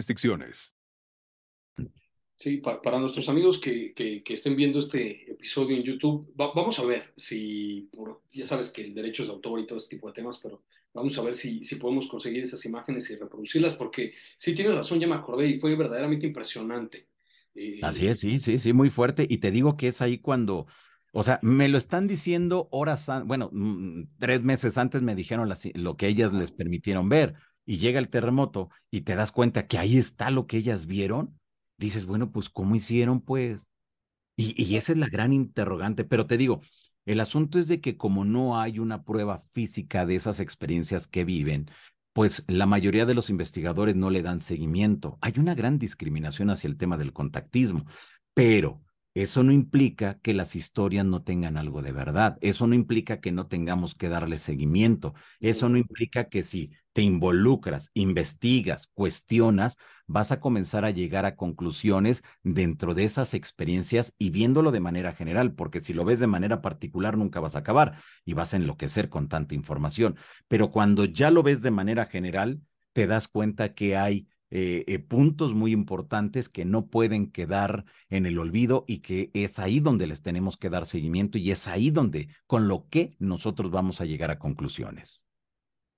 restricciones. 0.00 0.76
Sí, 2.36 2.56
pa- 2.58 2.80
para 2.80 2.98
nuestros 2.98 3.28
amigos 3.28 3.58
que, 3.58 3.92
que- 3.92 4.22
que 4.22 4.34
estén 4.34 4.56
viendo 4.56 4.78
este 4.78 5.30
episodio 5.30 5.76
en 5.76 5.82
YouTube, 5.82 6.32
va- 6.40 6.52
vamos 6.54 6.78
a 6.78 6.84
ver 6.86 7.12
si, 7.16 7.90
por, 7.94 8.22
ya 8.32 8.44
sabes 8.46 8.70
que 8.70 8.82
el 8.82 8.94
derecho 8.94 9.24
de 9.24 9.30
autor 9.30 9.60
y 9.60 9.66
todo 9.66 9.76
este 9.78 9.96
tipo 9.96 10.08
de 10.08 10.14
temas, 10.14 10.38
pero 10.38 10.64
vamos 10.94 11.16
a 11.18 11.22
ver 11.22 11.34
si, 11.34 11.62
si 11.64 11.76
podemos 11.76 12.06
conseguir 12.08 12.42
esas 12.42 12.64
imágenes 12.64 13.10
y 13.10 13.16
reproducirlas, 13.16 13.76
porque 13.76 14.14
sí 14.38 14.54
tienes 14.54 14.74
razón, 14.74 14.98
ya 15.00 15.06
me 15.06 15.16
acordé 15.16 15.48
y 15.48 15.58
fue 15.58 15.76
verdaderamente 15.76 16.26
impresionante. 16.26 17.08
Eh, 17.54 17.80
Así 17.80 18.06
es, 18.08 18.20
sí, 18.20 18.38
sí, 18.40 18.58
sí, 18.58 18.72
muy 18.72 18.90
fuerte. 18.90 19.26
Y 19.28 19.38
te 19.38 19.50
digo 19.50 19.76
que 19.76 19.88
es 19.88 20.00
ahí 20.02 20.18
cuando, 20.18 20.66
o 21.12 21.22
sea, 21.22 21.38
me 21.42 21.68
lo 21.68 21.78
están 21.78 22.06
diciendo 22.08 22.68
horas, 22.70 23.06
bueno, 23.24 23.48
mm, 23.52 24.04
tres 24.18 24.42
meses 24.42 24.76
antes 24.76 25.00
me 25.02 25.14
dijeron 25.14 25.48
las- 25.48 25.64
lo 25.74 25.96
que 25.96 26.08
ellas 26.08 26.32
les 26.32 26.52
permitieron 26.52 27.08
ver 27.08 27.34
y 27.70 27.78
llega 27.78 28.00
el 28.00 28.08
terremoto 28.08 28.68
y 28.90 29.02
te 29.02 29.14
das 29.14 29.30
cuenta 29.30 29.68
que 29.68 29.78
ahí 29.78 29.96
está 29.96 30.32
lo 30.32 30.48
que 30.48 30.56
ellas 30.56 30.86
vieron. 30.86 31.38
Dices, 31.78 32.04
bueno, 32.04 32.32
pues, 32.32 32.48
¿cómo 32.50 32.74
hicieron, 32.74 33.20
pues? 33.20 33.70
Y, 34.34 34.60
y 34.60 34.74
esa 34.74 34.90
es 34.90 34.98
la 34.98 35.06
gran 35.06 35.32
interrogante, 35.32 36.04
pero 36.04 36.26
te 36.26 36.36
digo, 36.36 36.62
el 37.06 37.20
asunto 37.20 37.60
es 37.60 37.68
de 37.68 37.80
que 37.80 37.96
como 37.96 38.24
no 38.24 38.58
hay 38.58 38.80
una 38.80 39.04
prueba 39.04 39.38
física 39.52 40.04
de 40.04 40.16
esas 40.16 40.40
experiencias 40.40 41.06
que 41.06 41.24
viven, 41.24 41.70
pues 42.12 42.42
la 42.48 42.66
mayoría 42.66 43.06
de 43.06 43.14
los 43.14 43.30
investigadores 43.30 43.94
no 43.94 44.10
le 44.10 44.22
dan 44.22 44.40
seguimiento. 44.40 45.16
Hay 45.20 45.34
una 45.36 45.54
gran 45.54 45.78
discriminación 45.78 46.50
hacia 46.50 46.66
el 46.66 46.76
tema 46.76 46.96
del 46.96 47.12
contactismo, 47.12 47.84
pero 48.34 48.82
eso 49.14 49.42
no 49.42 49.52
implica 49.52 50.18
que 50.20 50.34
las 50.34 50.54
historias 50.54 51.04
no 51.04 51.22
tengan 51.22 51.56
algo 51.56 51.82
de 51.82 51.92
verdad. 51.92 52.38
Eso 52.40 52.66
no 52.66 52.74
implica 52.74 53.20
que 53.20 53.32
no 53.32 53.48
tengamos 53.48 53.94
que 53.94 54.08
darle 54.08 54.38
seguimiento. 54.38 55.14
Eso 55.40 55.68
no 55.68 55.78
implica 55.78 56.28
que 56.28 56.42
si 56.44 56.72
te 56.92 57.02
involucras, 57.02 57.90
investigas, 57.94 58.86
cuestionas, 58.94 59.76
vas 60.06 60.32
a 60.32 60.40
comenzar 60.40 60.84
a 60.84 60.90
llegar 60.90 61.24
a 61.24 61.36
conclusiones 61.36 62.22
dentro 62.42 62.94
de 62.94 63.04
esas 63.04 63.34
experiencias 63.34 64.14
y 64.18 64.30
viéndolo 64.30 64.70
de 64.72 64.80
manera 64.80 65.12
general, 65.12 65.54
porque 65.54 65.82
si 65.82 65.92
lo 65.92 66.04
ves 66.04 66.20
de 66.20 66.26
manera 66.26 66.62
particular 66.62 67.16
nunca 67.16 67.40
vas 67.40 67.56
a 67.56 67.60
acabar 67.60 67.98
y 68.24 68.34
vas 68.34 68.54
a 68.54 68.56
enloquecer 68.58 69.08
con 69.08 69.28
tanta 69.28 69.54
información. 69.54 70.16
Pero 70.48 70.70
cuando 70.70 71.04
ya 71.04 71.30
lo 71.30 71.42
ves 71.42 71.62
de 71.62 71.70
manera 71.70 72.06
general, 72.06 72.60
te 72.92 73.06
das 73.06 73.28
cuenta 73.28 73.74
que 73.74 73.96
hay 73.96 74.28
eh, 74.50 74.84
eh, 74.86 74.98
puntos 74.98 75.54
muy 75.54 75.72
importantes 75.72 76.48
que 76.48 76.64
no 76.64 76.86
pueden 76.86 77.30
quedar 77.30 77.84
en 78.08 78.26
el 78.26 78.38
olvido 78.38 78.84
y 78.86 78.98
que 78.98 79.30
es 79.32 79.58
ahí 79.58 79.80
donde 79.80 80.06
les 80.06 80.22
tenemos 80.22 80.56
que 80.56 80.70
dar 80.70 80.86
seguimiento 80.86 81.38
y 81.38 81.50
es 81.50 81.68
ahí 81.68 81.90
donde 81.90 82.28
con 82.46 82.66
lo 82.66 82.86
que 82.90 83.10
nosotros 83.18 83.70
vamos 83.70 84.00
a 84.00 84.04
llegar 84.04 84.30
a 84.30 84.38
conclusiones. 84.38 85.24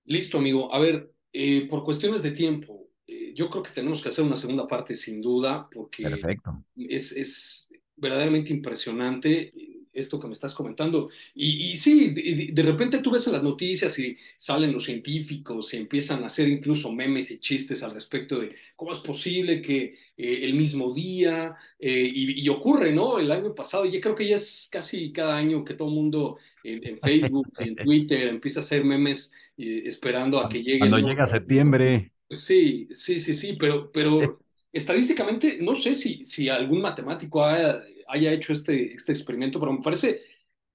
Listo, 0.05 0.39
amigo. 0.39 0.75
A 0.75 0.79
ver, 0.79 1.13
eh, 1.33 1.67
por 1.69 1.85
cuestiones 1.85 2.23
de 2.23 2.33
tiempo, 2.33 2.89
yo 3.35 3.49
creo 3.49 3.63
que 3.63 3.71
tenemos 3.71 4.03
que 4.03 4.09
hacer 4.09 4.25
una 4.25 4.37
segunda 4.37 4.67
parte 4.67 4.97
sin 4.97 5.21
duda, 5.21 5.69
porque 5.71 6.03
Perfecto. 6.03 6.65
es, 6.77 7.13
es 7.13 7.73
verdaderamente 7.97 8.53
impresionante 8.53 9.53
esto 9.93 10.19
que 10.19 10.27
me 10.27 10.33
estás 10.33 10.55
comentando. 10.55 11.11
Y, 11.35 11.73
y 11.73 11.79
sí, 11.79 12.11
de, 12.11 12.51
de, 12.53 12.63
repente 12.63 12.99
tú 12.99 13.11
ves 13.11 13.27
en 13.27 13.35
las 13.35 13.43
noticias 13.43 13.99
y 13.99 14.17
salen 14.37 14.73
los 14.73 14.85
científicos 14.85 15.75
y 15.75 15.77
empiezan 15.77 16.23
a 16.23 16.27
hacer 16.27 16.49
incluso 16.49 16.93
memes 16.93 17.31
y 17.31 17.39
chistes 17.39 17.83
al 17.83 17.95
respecto 17.95 18.41
de 18.41 18.55
cómo 18.77 18.93
es 18.93 19.01
posible 19.01 19.61
que 19.61 19.99
eh, 20.17 20.41
el 20.45 20.55
mismo 20.55 20.93
día, 20.93 21.55
eh, 21.79 22.11
y, 22.13 22.43
y, 22.43 22.49
ocurre, 22.49 22.93
¿no? 22.93 23.19
El 23.19 23.31
año 23.31 23.55
pasado, 23.55 23.85
ya 23.85 24.01
creo 24.01 24.15
que 24.15 24.29
ya 24.29 24.37
es 24.37 24.69
casi 24.71 25.13
cada 25.13 25.37
año 25.37 25.65
que 25.65 25.75
todo 25.75 25.89
el 25.89 25.95
mundo 25.95 26.39
en, 26.65 26.87
en 26.87 26.99
Facebook, 26.99 27.49
en 27.59 27.77
Twitter, 27.77 28.29
empieza 28.29 28.61
a 28.61 28.63
hacer 28.63 28.85
memes 28.85 29.33
eh, 29.57 29.83
esperando 29.87 30.41
a 30.41 30.49
que 30.49 30.63
llegue. 30.63 30.79
Cuando 30.81 31.01
¿no? 31.01 31.09
llega 31.09 31.27
septiembre. 31.27 32.13
Sí, 32.31 32.89
sí, 32.93 33.21
sí, 33.21 33.35
sí, 33.35 33.57
pero, 33.59 33.91
pero 33.93 34.41
estadísticamente 34.73 35.59
no 35.61 35.75
sé 35.75 35.95
si, 35.95 36.25
si 36.25 36.49
algún 36.49 36.81
matemático 36.81 37.45
haya, 37.45 37.83
haya 38.09 38.33
hecho 38.33 38.53
este, 38.53 38.95
este 38.95 39.13
experimento, 39.13 39.61
pero 39.61 39.73
me 39.73 39.83
parece 39.83 40.23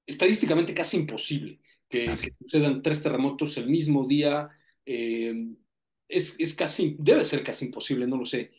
estadísticamente 0.06 0.74
casi 0.74 0.98
imposible 0.98 1.60
que, 1.90 2.06
que 2.06 2.34
sucedan 2.40 2.82
tres 2.82 3.02
terremotos 3.02 3.58
el 3.58 3.68
mismo 3.68 4.08
día. 4.08 4.50
Eh, 4.86 5.56
es, 6.08 6.40
es, 6.40 6.54
casi, 6.54 6.96
debe 7.00 7.24
ser 7.24 7.44
casi 7.44 7.66
imposible, 7.66 8.08
no 8.08 8.18
lo 8.18 8.26
sé. 8.26 8.52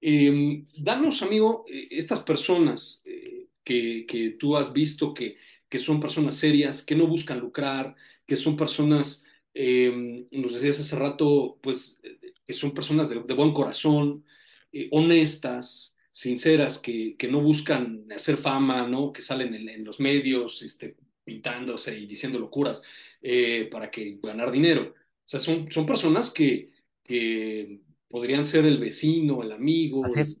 Eh, 0.00 0.64
danos, 0.76 1.22
amigo, 1.22 1.64
estas 1.68 2.20
personas 2.20 3.02
eh, 3.04 3.48
que, 3.64 4.04
que, 4.06 4.30
tú 4.30 4.56
has 4.56 4.72
visto 4.72 5.14
que, 5.14 5.36
que, 5.68 5.78
son 5.78 6.00
personas 6.00 6.36
serias, 6.36 6.82
que 6.84 6.94
no 6.96 7.06
buscan 7.06 7.40
lucrar, 7.40 7.94
que 8.26 8.36
son 8.36 8.56
personas, 8.56 9.24
eh, 9.54 10.26
nos 10.32 10.52
decías 10.54 10.80
hace 10.80 10.96
rato, 10.96 11.58
pues, 11.62 12.00
que 12.46 12.52
son 12.52 12.72
personas 12.72 13.08
de, 13.08 13.22
de 13.22 13.34
buen 13.34 13.52
corazón, 13.52 14.24
eh, 14.72 14.88
honestas, 14.92 15.95
sinceras, 16.16 16.78
que, 16.78 17.14
que, 17.18 17.28
no 17.28 17.42
buscan 17.42 18.06
hacer 18.10 18.38
fama, 18.38 18.88
¿no? 18.88 19.12
que 19.12 19.20
salen 19.20 19.52
en, 19.52 19.68
en 19.68 19.84
los 19.84 20.00
medios 20.00 20.62
este, 20.62 20.96
pintándose 21.22 21.98
y 21.98 22.06
diciendo 22.06 22.38
locuras 22.38 22.82
eh, 23.20 23.68
para 23.70 23.90
que 23.90 24.18
ganar 24.22 24.50
dinero. 24.50 24.94
O 24.94 25.28
sea, 25.28 25.40
son, 25.40 25.70
son 25.70 25.84
personas 25.84 26.30
que, 26.30 26.70
que 27.02 27.82
podrían 28.08 28.46
ser 28.46 28.64
el 28.64 28.78
vecino, 28.78 29.42
el 29.42 29.52
amigo. 29.52 30.06
Así 30.06 30.20
es. 30.20 30.40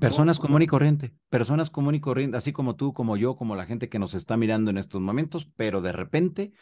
Personas 0.00 0.38
¿no? 0.38 0.42
común 0.42 0.62
y 0.62 0.66
corriente, 0.66 1.12
personas 1.30 1.70
común 1.70 1.94
y 1.94 2.00
corriente, 2.00 2.36
así 2.36 2.52
como 2.52 2.74
tú, 2.74 2.92
como 2.92 3.16
yo, 3.16 3.36
como 3.36 3.54
la 3.54 3.64
gente 3.64 3.88
que 3.88 4.00
nos 4.00 4.14
está 4.14 4.36
mirando 4.36 4.72
en 4.72 4.76
estos 4.76 5.00
momentos, 5.00 5.48
pero 5.56 5.80
de 5.80 5.92
repente 5.92 6.52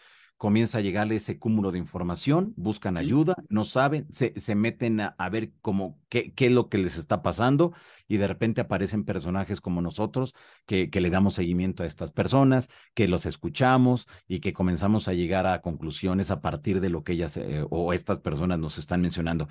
comienza 0.41 0.78
a 0.78 0.80
llegarle 0.80 1.16
ese 1.16 1.38
cúmulo 1.38 1.70
de 1.70 1.76
información, 1.76 2.55
buscan 2.57 2.97
ayuda, 2.97 3.34
no 3.51 3.66
saben, 3.66 4.07
se, 4.11 4.32
se 4.41 4.55
meten 4.55 4.99
a, 4.99 5.28
ver 5.30 5.53
cómo, 5.61 6.01
qué, 6.09 6.32
qué, 6.32 6.47
es 6.47 6.53
lo 6.53 6.70
que 6.70 6.78
les 6.78 6.97
está 6.97 7.20
pasando 7.20 7.74
y 8.09 8.16
de 8.16 8.26
repente 8.26 8.62
aparecen 8.62 9.05
personajes 9.05 9.61
como 9.61 9.82
nosotros 9.82 10.34
que, 10.64 10.88
que 10.88 11.03
le 11.03 11.11
damos 11.11 11.34
seguimiento 11.34 11.82
a 11.82 11.86
estas 11.86 12.11
personas, 12.11 12.70
que 12.95 13.07
los 13.07 13.26
escuchamos 13.26 14.09
y 14.26 14.41
que 14.41 14.55
comenzamos 14.55 15.09
a 15.09 15.12
llegar 15.12 15.47
a 15.47 15.61
conclusiones 15.61 16.30
a 16.30 16.41
partir 16.41 16.80
de 16.80 16.88
lo 16.88 17.05
que 17.05 17.12
ellas 17.12 17.36
eh, 17.36 17.66
o 17.68 17.93
estas 17.93 18.20
personas 18.20 18.59
nos 18.59 18.78
están 18.78 19.03
mencionando. 19.03 19.47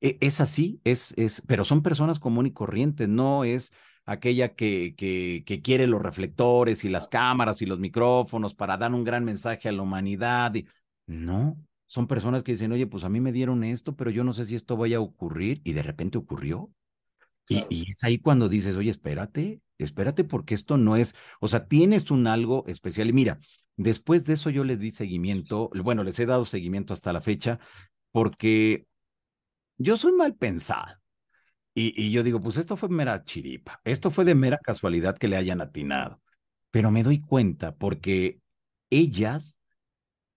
E, 0.00 0.18
es 0.20 0.40
así, 0.40 0.80
es, 0.82 1.14
es, 1.16 1.40
pero 1.46 1.64
son 1.64 1.84
personas 1.84 2.18
común 2.18 2.46
y 2.46 2.52
corrientes, 2.52 3.08
no 3.08 3.44
es 3.44 3.70
aquella 4.12 4.54
que, 4.54 4.94
que, 4.96 5.42
que, 5.46 5.62
quiere 5.62 5.86
los 5.86 6.02
reflectores 6.02 6.84
y 6.84 6.88
las 6.88 7.08
cámaras 7.08 7.62
y 7.62 7.66
los 7.66 7.78
micrófonos 7.78 8.54
para 8.54 8.76
dar 8.76 8.92
un 8.92 9.04
gran 9.04 9.24
mensaje 9.24 9.68
a 9.68 9.72
la 9.72 9.82
humanidad. 9.82 10.54
Y... 10.54 10.66
No, 11.06 11.56
son 11.86 12.06
personas 12.06 12.42
que 12.42 12.52
dicen, 12.52 12.72
oye, 12.72 12.86
pues 12.86 13.04
a 13.04 13.08
mí 13.08 13.20
me 13.20 13.32
dieron 13.32 13.64
esto, 13.64 13.96
pero 13.96 14.10
yo 14.10 14.24
no 14.24 14.32
sé 14.32 14.46
si 14.46 14.54
esto 14.54 14.76
vaya 14.76 14.98
a 14.98 15.00
ocurrir 15.00 15.60
y 15.64 15.72
de 15.72 15.82
repente 15.82 16.18
ocurrió. 16.18 16.70
Y, 17.48 17.64
y, 17.68 17.90
es 17.90 18.02
ahí 18.04 18.18
cuando 18.18 18.48
dices, 18.48 18.76
oye, 18.76 18.90
espérate, 18.90 19.60
espérate 19.78 20.24
porque 20.24 20.54
esto 20.54 20.76
no 20.76 20.96
es, 20.96 21.14
o 21.40 21.48
sea, 21.48 21.66
tienes 21.66 22.10
un 22.10 22.26
algo 22.26 22.64
especial. 22.66 23.08
Y 23.10 23.12
mira, 23.12 23.40
después 23.76 24.24
de 24.24 24.34
eso 24.34 24.48
yo 24.48 24.64
les 24.64 24.78
di 24.78 24.90
seguimiento, 24.90 25.70
bueno, 25.82 26.04
les 26.04 26.18
he 26.18 26.26
dado 26.26 26.44
seguimiento 26.44 26.94
hasta 26.94 27.12
la 27.12 27.20
fecha 27.20 27.58
porque 28.12 28.86
yo 29.78 29.96
soy 29.96 30.12
mal 30.12 30.34
pensado. 30.34 31.01
Y, 31.74 32.10
yo 32.10 32.22
digo, 32.22 32.40
pues 32.40 32.58
esto 32.58 32.76
fue 32.76 32.90
mera 32.90 33.24
chiripa, 33.24 33.80
esto 33.84 34.10
fue 34.10 34.24
de 34.24 34.34
mera 34.34 34.58
casualidad 34.58 35.16
que 35.16 35.28
le 35.28 35.36
hayan 35.36 35.60
atinado. 35.60 36.20
Pero 36.70 36.90
me 36.90 37.02
doy 37.02 37.20
cuenta 37.20 37.74
porque 37.76 38.40
ellas, 38.90 39.58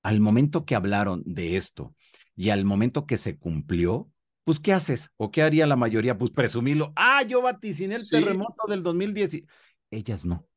al 0.02 0.22
momento 0.22 0.66
que 0.66 0.76
hablaron 0.76 1.24
de 1.26 1.58
esto 1.58 1.94
y 2.36 2.50
al 2.50 2.64
momento 2.64 3.06
que 3.06 3.18
se 3.18 3.38
cumplió, 3.38 4.10
pues 4.46 4.60
¿qué 4.60 4.72
haces? 4.74 5.12
¿O 5.18 5.32
qué 5.32 5.42
haría 5.42 5.68
la 5.68 5.76
mayoría? 5.76 6.18
Pues 6.18 6.32
presumirlo. 6.32 6.94
Ah, 6.96 7.24
yo 7.24 7.42
vaticiné 7.42 7.96
el 7.96 8.08
terremoto 8.08 8.68
del 8.68 8.84
2010. 8.84 9.44
Ellas 9.92 10.24
no, 10.24 10.48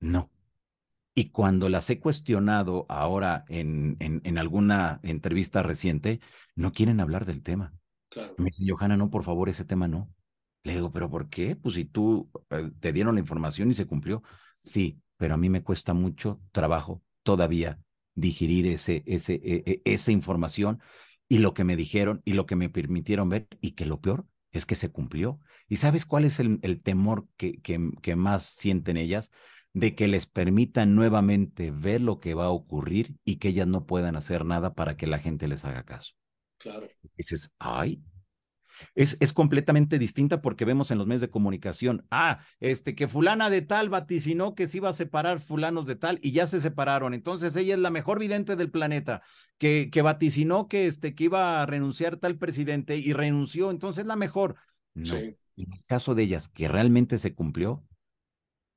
no. 0.00 0.30
Y 1.14 1.30
cuando 1.30 1.68
las 1.68 1.90
he 1.90 2.00
cuestionado 2.00 2.86
ahora 2.88 3.44
en, 3.48 3.96
en, 4.00 4.22
en 4.24 4.38
alguna 4.38 5.00
entrevista 5.02 5.62
reciente, 5.62 6.20
no 6.54 6.72
quieren 6.72 6.98
hablar 6.98 7.26
del 7.26 7.42
tema. 7.42 7.79
Me 8.36 8.46
dice, 8.46 8.64
Johanna, 8.66 8.96
no, 8.96 9.10
por 9.10 9.24
favor, 9.24 9.48
ese 9.48 9.64
tema 9.64 9.86
no. 9.88 10.12
Le 10.62 10.74
digo, 10.74 10.92
¿pero 10.92 11.10
por 11.10 11.28
qué? 11.28 11.56
Pues 11.56 11.74
si 11.74 11.84
tú 11.84 12.30
eh, 12.50 12.70
te 12.80 12.92
dieron 12.92 13.14
la 13.14 13.20
información 13.20 13.70
y 13.70 13.74
se 13.74 13.86
cumplió. 13.86 14.22
Sí, 14.60 15.00
pero 15.16 15.34
a 15.34 15.36
mí 15.36 15.48
me 15.50 15.62
cuesta 15.62 15.94
mucho 15.94 16.40
trabajo 16.52 17.02
todavía 17.22 17.80
digerir 18.14 18.66
ese, 18.66 19.02
ese, 19.06 19.34
e, 19.44 19.62
e, 19.66 19.82
esa 19.84 20.12
información 20.12 20.80
y 21.28 21.38
lo 21.38 21.54
que 21.54 21.64
me 21.64 21.76
dijeron 21.76 22.22
y 22.24 22.32
lo 22.32 22.46
que 22.46 22.56
me 22.56 22.68
permitieron 22.68 23.28
ver 23.28 23.48
y 23.60 23.72
que 23.72 23.86
lo 23.86 24.00
peor 24.00 24.26
es 24.52 24.66
que 24.66 24.74
se 24.74 24.90
cumplió. 24.90 25.40
¿Y 25.68 25.76
sabes 25.76 26.04
cuál 26.06 26.24
es 26.24 26.40
el, 26.40 26.58
el 26.62 26.82
temor 26.82 27.28
que, 27.36 27.60
que, 27.60 27.90
que 28.02 28.16
más 28.16 28.44
sienten 28.44 28.96
ellas? 28.96 29.30
De 29.72 29.94
que 29.94 30.08
les 30.08 30.26
permitan 30.26 30.94
nuevamente 30.96 31.70
ver 31.70 32.00
lo 32.00 32.18
que 32.20 32.34
va 32.34 32.46
a 32.46 32.50
ocurrir 32.50 33.16
y 33.24 33.36
que 33.36 33.48
ellas 33.48 33.68
no 33.68 33.86
puedan 33.86 34.16
hacer 34.16 34.44
nada 34.44 34.74
para 34.74 34.96
que 34.96 35.06
la 35.06 35.18
gente 35.20 35.46
les 35.46 35.64
haga 35.64 35.84
caso. 35.84 36.14
Claro. 36.60 36.88
dices, 37.16 37.50
ay, 37.58 38.02
es, 38.94 39.16
es, 39.20 39.32
completamente 39.32 39.98
distinta 39.98 40.42
porque 40.42 40.64
vemos 40.64 40.90
en 40.90 40.98
los 40.98 41.06
medios 41.06 41.20
de 41.22 41.30
comunicación, 41.30 42.06
ah, 42.10 42.40
este, 42.60 42.94
que 42.94 43.08
fulana 43.08 43.50
de 43.50 43.62
tal 43.62 43.88
vaticinó 43.88 44.54
que 44.54 44.68
se 44.68 44.78
iba 44.78 44.88
a 44.88 44.94
separar 44.94 45.40
fulanos 45.40 45.86
de 45.86 45.96
tal 45.96 46.18
y 46.22 46.32
ya 46.32 46.46
se 46.46 46.60
separaron. 46.60 47.14
Entonces 47.14 47.56
ella 47.56 47.74
es 47.74 47.80
la 47.80 47.90
mejor 47.90 48.18
vidente 48.18 48.56
del 48.56 48.70
planeta, 48.70 49.22
que, 49.58 49.88
que 49.90 50.02
vaticinó 50.02 50.68
que, 50.68 50.86
este, 50.86 51.14
que 51.14 51.24
iba 51.24 51.62
a 51.62 51.66
renunciar 51.66 52.16
tal 52.16 52.36
presidente 52.36 52.96
y 52.96 53.12
renunció, 53.12 53.70
entonces 53.70 54.02
es 54.02 54.08
la 54.08 54.16
mejor. 54.16 54.56
No, 54.94 55.16
en 55.16 55.36
el 55.56 55.84
caso 55.86 56.14
de 56.14 56.24
ellas, 56.24 56.48
que 56.48 56.68
realmente 56.68 57.18
se 57.18 57.34
cumplió, 57.34 57.84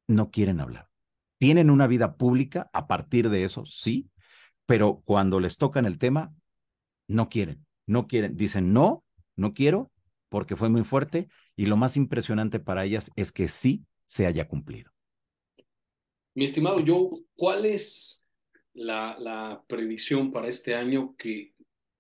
no 0.08 0.32
quieren 0.32 0.60
hablar. 0.60 0.90
Tienen 1.38 1.70
una 1.70 1.88
vida 1.88 2.16
pública 2.16 2.70
a 2.72 2.88
partir 2.88 3.30
de 3.30 3.44
eso, 3.44 3.66
sí, 3.66 4.10
pero 4.66 5.02
cuando 5.04 5.40
les 5.40 5.58
tocan 5.58 5.86
el 5.86 5.98
tema, 5.98 6.34
no 7.08 7.30
quieren 7.30 7.66
no 7.86 8.08
quieren, 8.08 8.36
dicen 8.36 8.74
no, 8.74 9.04
no 9.36 9.54
quiero, 9.54 9.92
porque 10.30 10.56
fue 10.56 10.70
muy 10.70 10.84
fuerte, 10.84 11.28
y 11.56 11.66
lo 11.68 11.78
más 11.78 11.98
impresionante 11.98 12.60
para 12.60 12.86
ellas 12.86 13.12
es 13.16 13.32
que 13.32 13.48
sí 13.48 13.86
se 14.08 14.26
haya 14.26 14.48
cumplido. 14.48 14.92
Mi 16.36 16.46
estimado 16.46 16.82
Joe, 16.86 17.24
¿cuál 17.36 17.66
es 17.66 18.26
la, 18.74 19.64
predicción 19.68 20.32
para 20.32 20.48
este 20.48 20.74
año 20.74 21.16
que 21.18 21.54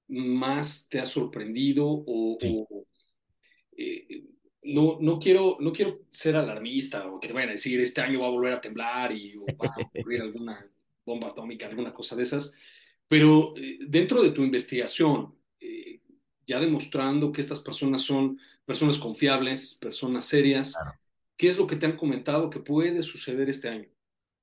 más 0.07 0.87
te 0.89 0.99
ha 0.99 1.05
sorprendido 1.05 1.85
o, 1.87 2.37
eh, 3.77 4.25
no, 4.63 4.97
no, 4.99 5.19
quiero, 5.19 5.57
no 5.59 5.71
quiero 5.71 5.99
ser 6.11 6.35
alarmista 6.35 7.07
o 7.11 7.19
que 7.19 7.27
te 7.27 7.33
vayan 7.33 7.49
a 7.49 7.53
decir 7.53 7.79
este 7.79 8.01
año 8.01 8.21
va 8.21 8.27
a 8.27 8.31
volver 8.31 8.53
a 8.53 8.61
temblar 8.61 9.11
y 9.11 9.35
va 9.35 9.67
a 9.67 9.81
ocurrir 9.81 10.21
alguna 10.21 10.59
bomba 11.05 11.29
atómica, 11.29 11.67
alguna 11.67 11.93
cosa 11.93 12.15
de 12.15 12.23
esas, 12.23 12.55
pero 13.07 13.55
eh, 13.57 13.79
dentro 13.87 14.23
de 14.23 14.31
tu 14.31 14.43
investigación, 14.43 15.35
ya 16.45 16.59
demostrando 16.59 17.31
que 17.31 17.41
estas 17.41 17.59
personas 17.59 18.01
son 18.01 18.39
personas 18.65 18.97
confiables, 18.97 19.77
personas 19.79 20.25
serias. 20.25 20.75
¿Qué 21.37 21.49
es 21.49 21.57
lo 21.57 21.67
que 21.67 21.75
te 21.75 21.85
han 21.85 21.97
comentado 21.97 22.49
que 22.49 22.59
puede 22.59 23.01
suceder 23.03 23.49
este 23.49 23.69
año? 23.69 23.87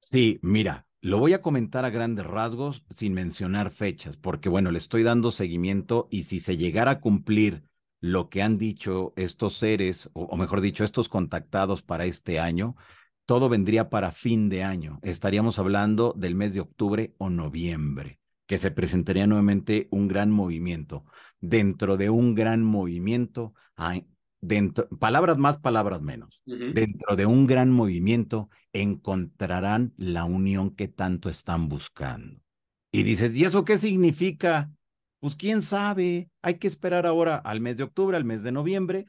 Sí, 0.01 0.39
mira, 0.43 0.87
lo 1.01 1.19
voy 1.19 1.33
a 1.33 1.43
comentar 1.43 1.85
a 1.85 1.91
grandes 1.91 2.27
rasgos 2.27 2.85
sin 2.91 3.15
mencionar 3.15 3.71
fechas, 3.71 4.17
porque 4.17 4.49
bueno, 4.49 4.71
le 4.71 4.79
estoy 4.79 5.03
dando 5.03 5.31
seguimiento 5.31 6.09
y 6.11 6.25
si 6.25 6.41
se 6.41 6.57
llegara 6.57 6.93
a 6.93 7.01
cumplir 7.01 7.63
lo 8.01 8.29
que 8.31 8.43
han 8.43 8.59
dicho 8.59 9.13
estos 9.17 9.55
seres, 9.55 10.09
o, 10.15 10.25
o 10.25 10.37
mejor 10.37 10.61
dicho, 10.61 10.85
estos 10.85 11.09
contactados 11.09 11.83
para 11.83 12.07
este 12.07 12.39
año, 12.39 12.77
todo 13.27 13.49
vendría 13.49 13.91
para 13.91 14.11
fin 14.11 14.49
de 14.49 14.65
año. 14.65 14.99
Estaríamos 15.03 15.59
hablando 15.59 16.15
del 16.17 16.35
mes 16.35 16.55
de 16.55 16.61
octubre 16.61 17.15
o 17.19 17.31
noviembre 17.31 18.20
que 18.51 18.59
se 18.59 18.73
presentaría 18.73 19.29
nuevamente 19.29 19.87
un 19.93 20.09
gran 20.09 20.33
movimiento. 20.33 21.05
Dentro 21.41 21.97
de 21.97 22.11
un 22.11 22.35
gran 22.35 22.65
movimiento, 22.65 23.55
hay, 23.77 24.09
dentro, 24.41 24.89
palabras 24.89 25.39
más, 25.39 25.59
palabras 25.59 26.03
menos. 26.03 26.43
Dentro 26.47 27.15
de 27.15 27.27
un 27.27 27.47
gran 27.47 27.71
movimiento 27.71 28.51
encontrarán 28.73 29.95
la 29.97 30.25
unión 30.25 30.75
que 30.75 30.89
tanto 30.89 31.31
están 31.31 31.69
buscando. 31.69 32.41
Y 32.91 33.05
dices, 33.05 33.37
¿y 33.37 33.45
eso 33.45 33.65
qué 33.65 33.79
significa? 33.79 34.69
Pues 35.21 35.37
quién 35.37 35.63
sabe, 35.63 36.29
hay 36.43 36.55
que 36.55 36.67
esperar 36.67 37.07
ahora 37.07 37.37
al 37.37 37.61
mes 37.61 37.77
de 37.77 37.85
octubre, 37.85 38.17
al 38.17 38.25
mes 38.25 38.43
de 38.43 38.51
noviembre. 38.51 39.07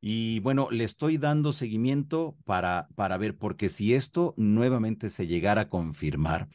Y 0.00 0.40
bueno, 0.40 0.70
le 0.70 0.84
estoy 0.84 1.18
dando 1.18 1.52
seguimiento 1.52 2.38
para, 2.46 2.88
para 2.94 3.18
ver, 3.18 3.36
porque 3.36 3.68
si 3.68 3.92
esto 3.92 4.32
nuevamente 4.38 5.10
se 5.10 5.26
llegara 5.26 5.60
a 5.60 5.68
confirmar, 5.68 6.48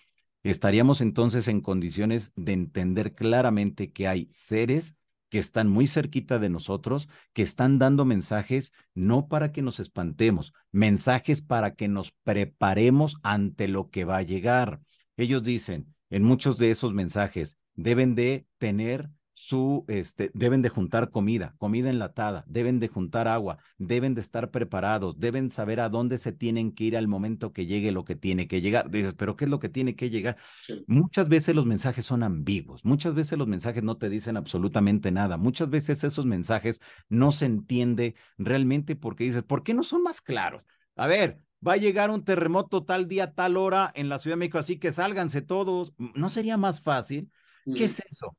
estaríamos 0.51 1.01
entonces 1.01 1.47
en 1.47 1.61
condiciones 1.61 2.31
de 2.35 2.53
entender 2.53 3.15
claramente 3.15 3.91
que 3.91 4.07
hay 4.07 4.29
seres 4.31 4.95
que 5.29 5.39
están 5.39 5.67
muy 5.67 5.87
cerquita 5.87 6.37
de 6.37 6.49
nosotros, 6.49 7.09
que 7.33 7.41
están 7.41 7.79
dando 7.79 8.05
mensajes 8.05 8.71
no 8.93 9.27
para 9.27 9.51
que 9.51 9.63
nos 9.63 9.79
espantemos, 9.79 10.53
mensajes 10.71 11.41
para 11.41 11.73
que 11.73 11.87
nos 11.87 12.11
preparemos 12.23 13.17
ante 13.23 13.67
lo 13.67 13.89
que 13.89 14.05
va 14.05 14.17
a 14.17 14.21
llegar. 14.21 14.79
Ellos 15.17 15.43
dicen 15.43 15.95
en 16.11 16.23
muchos 16.23 16.59
de 16.59 16.69
esos 16.69 16.93
mensajes, 16.93 17.57
deben 17.73 18.13
de 18.13 18.45
tener 18.59 19.09
su, 19.43 19.83
este, 19.89 20.31
deben 20.33 20.61
de 20.61 20.69
juntar 20.69 21.09
comida, 21.09 21.53
comida 21.57 21.89
enlatada, 21.89 22.45
deben 22.47 22.79
de 22.79 22.87
juntar 22.87 23.27
agua, 23.27 23.57
deben 23.77 24.15
de 24.15 24.21
estar 24.21 24.51
preparados, 24.51 25.19
deben 25.19 25.51
saber 25.51 25.81
a 25.81 25.89
dónde 25.89 26.17
se 26.17 26.31
tienen 26.31 26.71
que 26.71 26.85
ir 26.85 26.95
al 26.95 27.09
momento 27.09 27.51
que 27.51 27.65
llegue 27.65 27.91
lo 27.91 28.05
que 28.05 28.15
tiene 28.15 28.47
que 28.47 28.61
llegar. 28.61 28.89
Dices, 28.89 29.15
pero 29.15 29.35
¿qué 29.35 29.43
es 29.43 29.51
lo 29.51 29.59
que 29.59 29.67
tiene 29.67 29.97
que 29.97 30.09
llegar? 30.09 30.37
Muchas 30.87 31.27
veces 31.27 31.55
los 31.55 31.65
mensajes 31.65 32.05
son 32.05 32.23
ambiguos, 32.23 32.85
muchas 32.85 33.15
veces 33.15 33.37
los 33.37 33.49
mensajes 33.49 33.83
no 33.83 33.97
te 33.97 34.07
dicen 34.07 34.37
absolutamente 34.37 35.11
nada, 35.11 35.35
muchas 35.35 35.69
veces 35.69 36.05
esos 36.05 36.25
mensajes 36.25 36.79
no 37.09 37.33
se 37.33 37.45
entiende 37.45 38.15
realmente 38.37 38.95
porque 38.95 39.25
dices, 39.25 39.43
¿por 39.43 39.63
qué 39.63 39.73
no 39.73 39.83
son 39.83 40.03
más 40.03 40.21
claros? 40.21 40.65
A 40.95 41.07
ver, 41.07 41.41
va 41.67 41.73
a 41.73 41.77
llegar 41.77 42.11
un 42.11 42.23
terremoto 42.23 42.85
tal 42.85 43.09
día, 43.09 43.33
tal 43.33 43.57
hora 43.57 43.91
en 43.93 44.07
la 44.07 44.19
Ciudad 44.19 44.37
de 44.37 44.39
México, 44.39 44.57
así 44.57 44.79
que 44.79 44.93
sálganse 44.93 45.41
todos. 45.41 45.93
¿No 45.97 46.29
sería 46.29 46.55
más 46.55 46.79
fácil? 46.79 47.29
¿Qué 47.73 47.85
es 47.85 47.99
eso? 47.99 48.37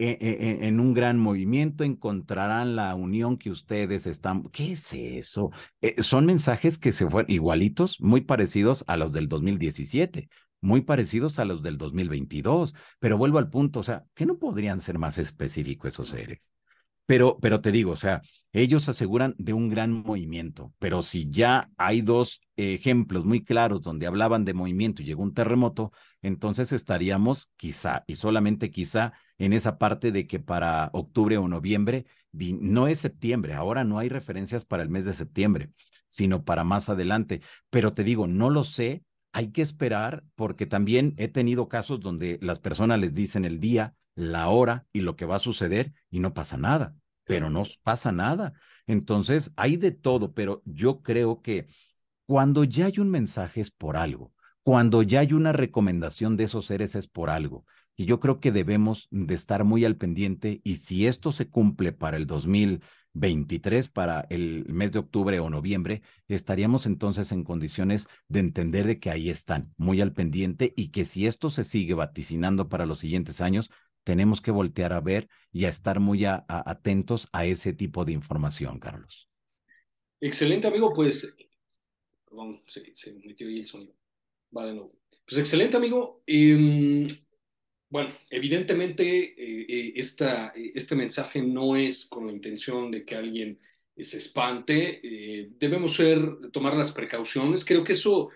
E, 0.00 0.16
e, 0.20 0.62
e, 0.64 0.68
en, 0.68 0.78
un 0.78 0.94
gran 0.94 1.18
movimiento 1.18 1.82
encontrarán 1.82 2.76
la 2.76 2.94
unión 2.94 3.36
que 3.36 3.50
ustedes 3.50 4.06
están. 4.06 4.44
¿Qué 4.44 4.72
es 4.72 4.92
eso? 4.92 5.50
Eh, 5.80 6.00
son 6.02 6.24
mensajes 6.24 6.78
que 6.78 6.92
se 6.92 7.08
fueron 7.08 7.30
igualitos, 7.30 8.00
muy 8.00 8.20
parecidos 8.20 8.84
a 8.86 8.96
los 8.96 9.10
del 9.10 9.28
2017, 9.28 10.28
muy 10.60 10.82
parecidos 10.82 11.38
a 11.40 11.44
los 11.44 11.62
del 11.62 11.78
2022, 11.78 12.74
pero 13.00 13.18
vuelvo 13.18 13.38
al 13.38 13.50
punto, 13.50 13.80
o 13.80 13.82
sea, 13.82 14.04
¿qué 14.14 14.24
no 14.24 14.38
podrían 14.38 14.80
ser 14.80 14.98
más 14.98 15.18
específicos 15.18 15.94
esos 15.94 16.08
seres? 16.10 16.52
Pero, 17.06 17.38
pero 17.40 17.62
te 17.62 17.72
digo, 17.72 17.92
o 17.92 17.96
sea, 17.96 18.20
ellos 18.52 18.88
aseguran 18.88 19.34
de 19.38 19.54
un 19.54 19.70
gran 19.70 19.92
movimiento, 19.92 20.74
pero 20.78 21.02
si 21.02 21.30
ya 21.30 21.70
hay 21.78 22.02
dos 22.02 22.42
ejemplos 22.54 23.24
muy 23.24 23.42
claros 23.42 23.80
donde 23.80 24.06
hablaban 24.06 24.44
de 24.44 24.52
movimiento 24.52 25.00
y 25.00 25.06
llegó 25.06 25.22
un 25.22 25.32
terremoto, 25.32 25.90
entonces 26.20 26.70
estaríamos 26.70 27.48
quizá, 27.56 28.04
y 28.06 28.16
solamente 28.16 28.70
quizá, 28.70 29.14
en 29.38 29.52
esa 29.52 29.78
parte 29.78 30.12
de 30.12 30.26
que 30.26 30.40
para 30.40 30.90
octubre 30.92 31.38
o 31.38 31.48
noviembre, 31.48 32.06
no 32.32 32.88
es 32.88 33.00
septiembre, 33.00 33.54
ahora 33.54 33.84
no 33.84 33.98
hay 33.98 34.08
referencias 34.08 34.64
para 34.64 34.82
el 34.82 34.88
mes 34.88 35.04
de 35.04 35.14
septiembre, 35.14 35.70
sino 36.08 36.44
para 36.44 36.64
más 36.64 36.88
adelante. 36.88 37.40
Pero 37.70 37.94
te 37.94 38.04
digo, 38.04 38.26
no 38.26 38.50
lo 38.50 38.64
sé, 38.64 39.04
hay 39.32 39.50
que 39.52 39.62
esperar 39.62 40.24
porque 40.34 40.66
también 40.66 41.14
he 41.16 41.28
tenido 41.28 41.68
casos 41.68 42.00
donde 42.00 42.38
las 42.42 42.60
personas 42.60 42.98
les 42.98 43.14
dicen 43.14 43.44
el 43.44 43.60
día, 43.60 43.94
la 44.14 44.48
hora 44.48 44.86
y 44.92 45.00
lo 45.00 45.16
que 45.16 45.26
va 45.26 45.36
a 45.36 45.40
suceder 45.40 45.92
y 46.10 46.20
no 46.20 46.34
pasa 46.34 46.56
nada, 46.56 46.96
pero 47.24 47.50
no 47.50 47.62
pasa 47.82 48.10
nada. 48.12 48.52
Entonces, 48.86 49.52
hay 49.56 49.76
de 49.76 49.92
todo, 49.92 50.32
pero 50.32 50.62
yo 50.64 51.02
creo 51.02 51.40
que 51.42 51.68
cuando 52.26 52.64
ya 52.64 52.86
hay 52.86 52.98
un 52.98 53.10
mensaje 53.10 53.60
es 53.60 53.70
por 53.70 53.96
algo, 53.96 54.32
cuando 54.62 55.02
ya 55.02 55.20
hay 55.20 55.32
una 55.32 55.52
recomendación 55.52 56.36
de 56.36 56.44
esos 56.44 56.66
seres 56.66 56.94
es 56.94 57.06
por 57.06 57.30
algo. 57.30 57.64
Y 58.00 58.04
yo 58.04 58.20
creo 58.20 58.38
que 58.38 58.52
debemos 58.52 59.08
de 59.10 59.34
estar 59.34 59.64
muy 59.64 59.84
al 59.84 59.96
pendiente 59.96 60.60
y 60.62 60.76
si 60.76 61.08
esto 61.08 61.32
se 61.32 61.48
cumple 61.48 61.90
para 61.90 62.16
el 62.16 62.28
2023, 62.28 63.88
para 63.88 64.24
el 64.30 64.66
mes 64.68 64.92
de 64.92 65.00
octubre 65.00 65.40
o 65.40 65.50
noviembre, 65.50 66.02
estaríamos 66.28 66.86
entonces 66.86 67.32
en 67.32 67.42
condiciones 67.42 68.06
de 68.28 68.38
entender 68.38 68.86
de 68.86 69.00
que 69.00 69.10
ahí 69.10 69.30
están, 69.30 69.74
muy 69.76 70.00
al 70.00 70.12
pendiente 70.12 70.72
y 70.76 70.90
que 70.90 71.04
si 71.04 71.26
esto 71.26 71.50
se 71.50 71.64
sigue 71.64 71.94
vaticinando 71.94 72.68
para 72.68 72.86
los 72.86 73.00
siguientes 73.00 73.40
años, 73.40 73.68
tenemos 74.04 74.40
que 74.40 74.52
voltear 74.52 74.92
a 74.92 75.00
ver 75.00 75.28
y 75.50 75.64
a 75.64 75.68
estar 75.68 75.98
muy 75.98 76.24
atentos 76.24 77.28
a 77.32 77.46
ese 77.46 77.72
tipo 77.72 78.04
de 78.04 78.12
información, 78.12 78.78
Carlos. 78.78 79.28
Excelente, 80.20 80.68
amigo. 80.68 80.92
Pues, 80.92 81.36
perdón, 82.24 82.62
se, 82.68 83.12
metió 83.24 83.48
ahí 83.48 83.58
el 83.58 83.66
sonido. 83.66 83.92
Va 84.56 84.66
de. 84.66 84.88
Pues 85.26 85.40
excelente, 85.40 85.76
amigo. 85.76 86.22
Em, 86.26 87.08
bueno, 87.90 88.12
evidentemente 88.30 89.06
eh, 89.06 89.66
eh, 89.68 89.92
esta, 89.96 90.52
este 90.54 90.94
mensaje 90.94 91.42
no 91.42 91.76
es 91.76 92.06
con 92.06 92.26
la 92.26 92.32
intención 92.32 92.90
de 92.90 93.04
que 93.04 93.14
alguien 93.14 93.58
se 93.96 94.18
espante. 94.18 95.00
Eh, 95.02 95.50
debemos 95.58 95.94
ser, 95.94 96.50
tomar 96.52 96.74
las 96.76 96.92
precauciones. 96.92 97.64
Creo 97.64 97.82
que 97.84 97.92
eso 97.94 98.30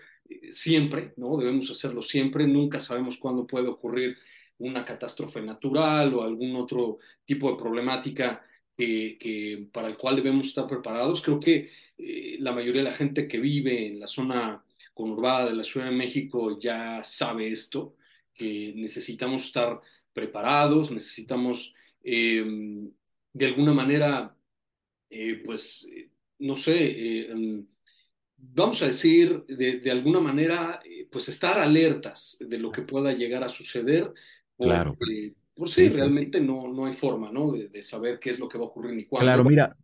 siempre, 0.51 1.13
¿no? 1.17 1.37
Debemos 1.37 1.69
hacerlo 1.69 2.01
siempre. 2.01 2.47
Nunca 2.47 2.79
sabemos 2.79 3.17
cuándo 3.17 3.45
puede 3.47 3.67
ocurrir 3.67 4.17
una 4.57 4.85
catástrofe 4.85 5.41
natural 5.41 6.13
o 6.13 6.23
algún 6.23 6.55
otro 6.55 6.99
tipo 7.25 7.51
de 7.51 7.57
problemática 7.57 8.45
que, 8.77 9.67
para 9.71 9.87
el 9.87 9.97
cual 9.97 10.15
debemos 10.15 10.47
estar 10.47 10.67
preparados. 10.67 11.21
Creo 11.21 11.39
que 11.39 11.69
eh, 11.97 12.37
la 12.39 12.51
mayoría 12.51 12.81
de 12.83 12.89
la 12.89 12.95
gente 12.95 13.27
que 13.27 13.39
vive 13.39 13.87
en 13.87 13.99
la 13.99 14.07
zona 14.07 14.63
conurbada 14.93 15.49
de 15.49 15.55
la 15.55 15.63
Ciudad 15.63 15.87
de 15.87 15.95
México 15.95 16.59
ya 16.59 17.03
sabe 17.03 17.47
esto, 17.47 17.95
que 18.33 18.73
necesitamos 18.75 19.45
estar 19.45 19.79
preparados, 20.13 20.91
necesitamos 20.91 21.73
em, 22.03 22.91
de 23.33 23.45
alguna 23.45 23.73
manera, 23.73 24.35
eh, 25.09 25.41
pues, 25.45 25.89
no 26.39 26.57
sé, 26.57 27.29
em, 27.31 27.65
vamos 28.37 28.81
a 28.81 28.87
decir, 28.87 29.43
de, 29.47 29.79
de 29.79 29.91
alguna 29.91 30.19
manera, 30.19 30.81
eh, 30.85 31.07
pues 31.11 31.29
estar 31.29 31.57
alertas 31.59 32.37
de 32.39 32.57
lo 32.57 32.71
que 32.71 32.81
pueda 32.81 33.13
llegar 33.13 33.43
a 33.43 33.49
suceder 33.49 34.13
Claro. 34.57 34.97
Por 35.55 35.69
sí, 35.69 35.87
realmente 35.89 36.41
no, 36.41 36.67
no 36.67 36.85
hay 36.85 36.93
forma, 36.93 37.31
¿no? 37.31 37.51
De, 37.51 37.83
saber 37.83 38.19
qué 38.19 38.31
es 38.31 38.39
lo 38.39 38.49
que 38.49 38.57
va 38.57 38.63
a 38.63 38.67
ocurrir 38.67 38.95
ni 38.95 39.05
cuándo. 39.05 39.27
Claro, 39.27 39.43
mira, 39.43 39.77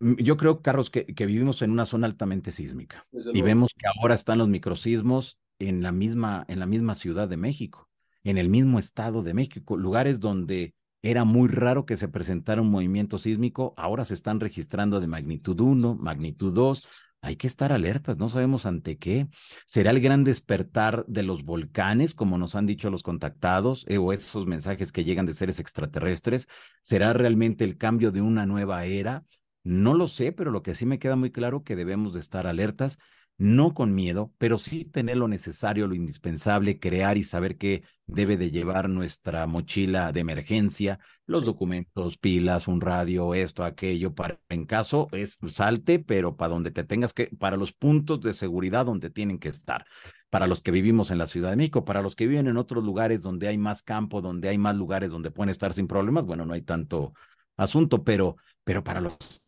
yo 0.00 0.36
creo, 0.36 0.62
Carlos, 0.62 0.90
que, 0.90 1.06
que 1.06 1.26
vivimos 1.26 1.62
en 1.62 1.70
una 1.70 1.86
zona 1.86 2.08
altamente 2.08 2.50
sísmica 2.50 3.06
y 3.32 3.40
vemos 3.42 3.72
que 3.76 3.86
ahora 3.86 4.16
están 4.16 4.38
los 4.38 4.48
microsismos 4.48 5.38
en 5.60 5.80
la 5.82 5.92
misma, 5.92 6.44
en 6.48 6.58
la 6.58 6.66
misma 6.66 6.96
Ciudad 6.96 7.28
de 7.28 7.36
México, 7.36 7.88
en 8.24 8.38
el 8.38 8.48
mismo 8.48 8.78
Estado 8.78 9.22
de 9.22 9.34
México, 9.34 9.76
lugares 9.76 10.20
donde 10.20 10.74
era 11.02 11.24
muy 11.24 11.48
raro 11.48 11.84
que 11.84 11.96
se 11.96 12.08
presentara 12.08 12.62
un 12.62 12.70
movimiento 12.70 13.18
sísmico, 13.18 13.74
ahora 13.76 14.04
se 14.04 14.14
están 14.14 14.38
registrando 14.40 15.00
de 15.00 15.08
magnitud 15.08 15.58
1, 15.58 15.96
magnitud 15.96 16.52
2, 16.52 16.86
hay 17.24 17.36
que 17.36 17.46
estar 17.46 17.72
alertas, 17.72 18.18
no 18.18 18.28
sabemos 18.28 18.66
ante 18.66 18.98
qué. 18.98 19.28
¿Será 19.64 19.92
el 19.92 20.00
gran 20.00 20.24
despertar 20.24 21.04
de 21.06 21.22
los 21.22 21.44
volcanes, 21.44 22.14
como 22.14 22.36
nos 22.36 22.56
han 22.56 22.66
dicho 22.66 22.90
los 22.90 23.04
contactados, 23.04 23.84
eh, 23.88 23.98
o 23.98 24.12
esos 24.12 24.46
mensajes 24.46 24.90
que 24.90 25.04
llegan 25.04 25.26
de 25.26 25.34
seres 25.34 25.60
extraterrestres? 25.60 26.48
¿Será 26.82 27.12
realmente 27.12 27.62
el 27.64 27.76
cambio 27.76 28.10
de 28.10 28.20
una 28.22 28.44
nueva 28.44 28.84
era? 28.86 29.24
No 29.62 29.94
lo 29.94 30.08
sé, 30.08 30.32
pero 30.32 30.50
lo 30.50 30.62
que 30.62 30.74
sí 30.74 30.84
me 30.84 30.98
queda 30.98 31.14
muy 31.14 31.30
claro 31.30 31.62
que 31.62 31.76
debemos 31.76 32.12
de 32.12 32.18
estar 32.18 32.48
alertas 32.48 32.98
no 33.42 33.74
con 33.74 33.92
miedo, 33.92 34.32
pero 34.38 34.56
sí 34.56 34.84
tener 34.84 35.16
lo 35.16 35.26
necesario, 35.26 35.88
lo 35.88 35.96
indispensable, 35.96 36.78
crear 36.78 37.16
y 37.16 37.24
saber 37.24 37.58
qué 37.58 37.82
debe 38.06 38.36
de 38.36 38.52
llevar 38.52 38.88
nuestra 38.88 39.48
mochila 39.48 40.12
de 40.12 40.20
emergencia, 40.20 41.00
los 41.26 41.44
documentos, 41.44 42.18
pilas, 42.18 42.68
un 42.68 42.80
radio, 42.80 43.34
esto, 43.34 43.64
aquello, 43.64 44.14
para 44.14 44.38
en 44.48 44.64
caso 44.64 45.08
es 45.10 45.38
salte, 45.48 45.98
pero 45.98 46.36
para 46.36 46.54
donde 46.54 46.70
te 46.70 46.84
tengas 46.84 47.12
que, 47.12 47.30
para 47.36 47.56
los 47.56 47.72
puntos 47.72 48.20
de 48.20 48.32
seguridad 48.32 48.86
donde 48.86 49.10
tienen 49.10 49.40
que 49.40 49.48
estar, 49.48 49.86
para 50.30 50.46
los 50.46 50.62
que 50.62 50.70
vivimos 50.70 51.10
en 51.10 51.18
la 51.18 51.26
Ciudad 51.26 51.50
de 51.50 51.56
México, 51.56 51.84
para 51.84 52.00
los 52.00 52.14
que 52.14 52.28
viven 52.28 52.46
en 52.46 52.56
otros 52.56 52.84
lugares 52.84 53.22
donde 53.22 53.48
hay 53.48 53.58
más 53.58 53.82
campo, 53.82 54.20
donde 54.20 54.50
hay 54.50 54.58
más 54.58 54.76
lugares 54.76 55.10
donde 55.10 55.32
pueden 55.32 55.50
estar 55.50 55.74
sin 55.74 55.88
problemas, 55.88 56.24
bueno, 56.24 56.46
no 56.46 56.54
hay 56.54 56.62
tanto 56.62 57.12
asunto, 57.56 58.04
pero, 58.04 58.36
pero 58.62 58.84
para 58.84 59.00
los 59.00 59.41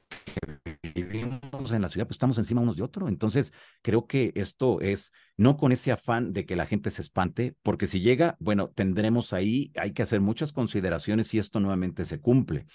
vivimos 0.95 1.73
en 1.73 1.83
la 1.83 1.89
ciudad, 1.89 2.07
pues 2.07 2.17
estamos 2.17 2.39
encima 2.39 2.61
unos 2.61 2.77
de 2.77 2.83
otros. 2.83 3.09
Entonces, 3.09 3.53
creo 3.83 4.07
que 4.07 4.33
esto 4.35 4.81
es 4.81 5.13
no 5.37 5.57
con 5.57 5.73
ese 5.73 5.93
afán 5.93 6.33
de 6.33 6.47
que 6.47 6.57
la 6.57 6.67
gente 6.67 6.91
se 6.91 7.03
espante, 7.03 7.57
porque 7.63 7.87
si 7.87 8.01
llega, 8.01 8.37
bueno, 8.39 8.71
tendremos 8.71 9.33
ahí, 9.33 9.73
hay 9.77 9.93
que 9.93 10.03
hacer 10.03 10.21
muchas 10.21 10.53
consideraciones 10.53 11.29
si 11.29 11.39
esto 11.39 11.61
nuevamente 11.61 12.05
se 12.05 12.21
cumple. 12.21 12.67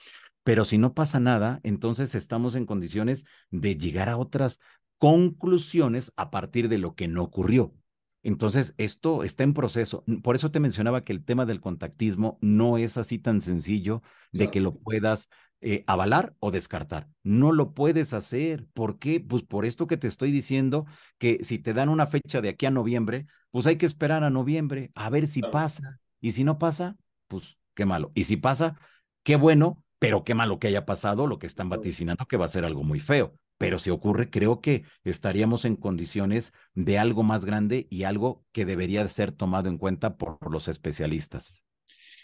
Pero 0.44 0.66
si 0.66 0.78
no 0.78 0.94
pasa 0.94 1.20
nada, 1.20 1.60
entonces 1.64 2.16
estamos 2.16 2.56
en 2.56 2.66
condiciones 2.66 3.26
de 3.52 3.78
llegar 3.78 4.10
a 4.10 4.18
otras 4.18 4.60
conclusiones 4.98 6.12
a 6.16 6.30
partir 6.30 6.70
de 6.70 6.78
lo 6.78 6.96
que 6.96 7.08
no 7.08 7.24
ocurrió. 7.24 7.74
Entonces, 8.22 8.74
esto 8.78 9.24
está 9.24 9.44
en 9.44 9.54
proceso. 9.54 10.04
Por 10.24 10.36
eso 10.36 10.52
te 10.52 10.60
mencionaba 10.60 11.04
que 11.04 11.14
el 11.14 11.24
tema 11.24 11.46
del 11.46 11.62
contactismo 11.62 12.38
no 12.42 12.78
es 12.78 12.98
así 12.98 13.18
tan 13.18 13.42
sencillo 13.42 14.02
de 14.32 14.52
que 14.52 14.60
lo 14.60 14.78
puedas 14.78 15.30
eh, 15.62 15.84
avalar 15.88 16.36
o 16.40 16.52
descartar. 16.52 17.10
No 17.24 17.52
lo 17.52 17.74
puedes 17.74 18.14
hacer. 18.14 18.68
¿Por 18.74 19.00
qué? 19.00 19.20
Pues 19.20 19.44
por 19.44 19.66
esto 19.66 19.88
que 19.88 19.98
te 19.98 20.08
estoy 20.08 20.32
diciendo, 20.32 20.86
que 21.18 21.44
si 21.44 21.60
te 21.60 21.74
dan 21.74 21.90
una 21.90 22.08
fecha 22.08 22.42
de 22.42 22.50
aquí 22.50 22.66
a 22.66 22.72
noviembre, 22.72 23.26
pues 23.52 23.68
hay 23.68 23.78
que 23.78 23.86
esperar 23.86 24.24
a 24.24 24.30
noviembre 24.30 24.92
a 24.96 25.10
ver 25.10 25.28
si 25.28 25.42
pasa. 25.42 26.00
Y 26.22 26.32
si 26.34 26.44
no 26.44 26.58
pasa, 26.58 26.96
pues 27.28 27.60
qué 27.76 27.86
malo. 27.86 28.12
Y 28.16 28.26
si 28.26 28.38
pasa, 28.38 28.80
qué 29.24 29.36
bueno, 29.36 29.84
pero 30.00 30.24
qué 30.24 30.34
malo 30.34 30.60
que 30.60 30.68
haya 30.68 30.86
pasado 30.86 31.28
lo 31.28 31.40
que 31.40 31.48
están 31.48 31.70
vaticinando, 31.70 32.26
que 32.26 32.38
va 32.38 32.46
a 32.46 32.50
ser 32.50 32.66
algo 32.66 32.84
muy 32.84 33.00
feo. 33.00 33.34
Pero 33.58 33.78
si 33.80 33.90
ocurre, 33.90 34.30
creo 34.30 34.62
que 34.62 34.86
estaríamos 35.04 35.66
en 35.66 35.76
condiciones 35.76 36.54
de 36.74 36.98
algo 36.98 37.24
más 37.24 37.44
grande 37.44 37.88
y 37.90 38.04
algo 38.04 38.46
que 38.54 38.66
debería 38.66 39.06
ser 39.10 39.34
tomado 39.34 39.68
en 39.68 39.78
cuenta 39.78 40.18
por 40.18 40.38
los 40.50 40.70
especialistas. 40.70 41.66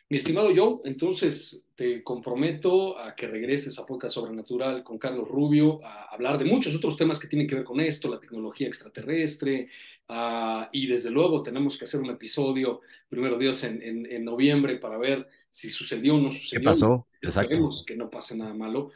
Mi 0.08 0.18
estimado 0.18 0.52
Joe, 0.56 0.82
entonces 0.84 1.66
te 1.74 2.04
comprometo 2.04 2.96
a 3.00 3.16
que 3.16 3.26
regreses 3.26 3.80
a 3.80 3.88
Podcast 3.88 4.14
Sobrenatural 4.14 4.84
con 4.84 5.00
Carlos 5.00 5.28
Rubio 5.28 5.80
a 5.84 6.14
hablar 6.14 6.38
de 6.38 6.46
muchos 6.46 6.76
otros 6.76 6.96
temas 6.96 7.20
que 7.20 7.28
tienen 7.28 7.48
que 7.48 7.56
ver 7.56 7.64
con 7.64 7.80
esto, 7.80 8.08
la 8.08 8.20
tecnología 8.20 8.68
extraterrestre, 8.68 9.68
uh, 10.10 10.66
y 10.72 10.86
desde 10.86 11.10
luego 11.10 11.42
tenemos 11.42 11.76
que 11.76 11.86
hacer 11.86 12.02
un 12.02 12.12
episodio, 12.12 12.82
primero 13.10 13.36
Dios, 13.36 13.64
en, 13.64 13.82
en, 13.82 14.24
noviembre 14.24 14.78
para 14.78 15.00
ver 15.00 15.28
si 15.50 15.72
sucedió 15.72 16.16
o 16.16 16.22
no 16.22 16.32
sucedió. 16.32 16.60
¿Qué 16.60 16.66
pasó? 16.66 17.08
Esperemos 17.20 17.84
que 17.84 17.96
no 17.96 18.08
pase 18.08 18.38
nada 18.38 18.54
malo. 18.54 18.92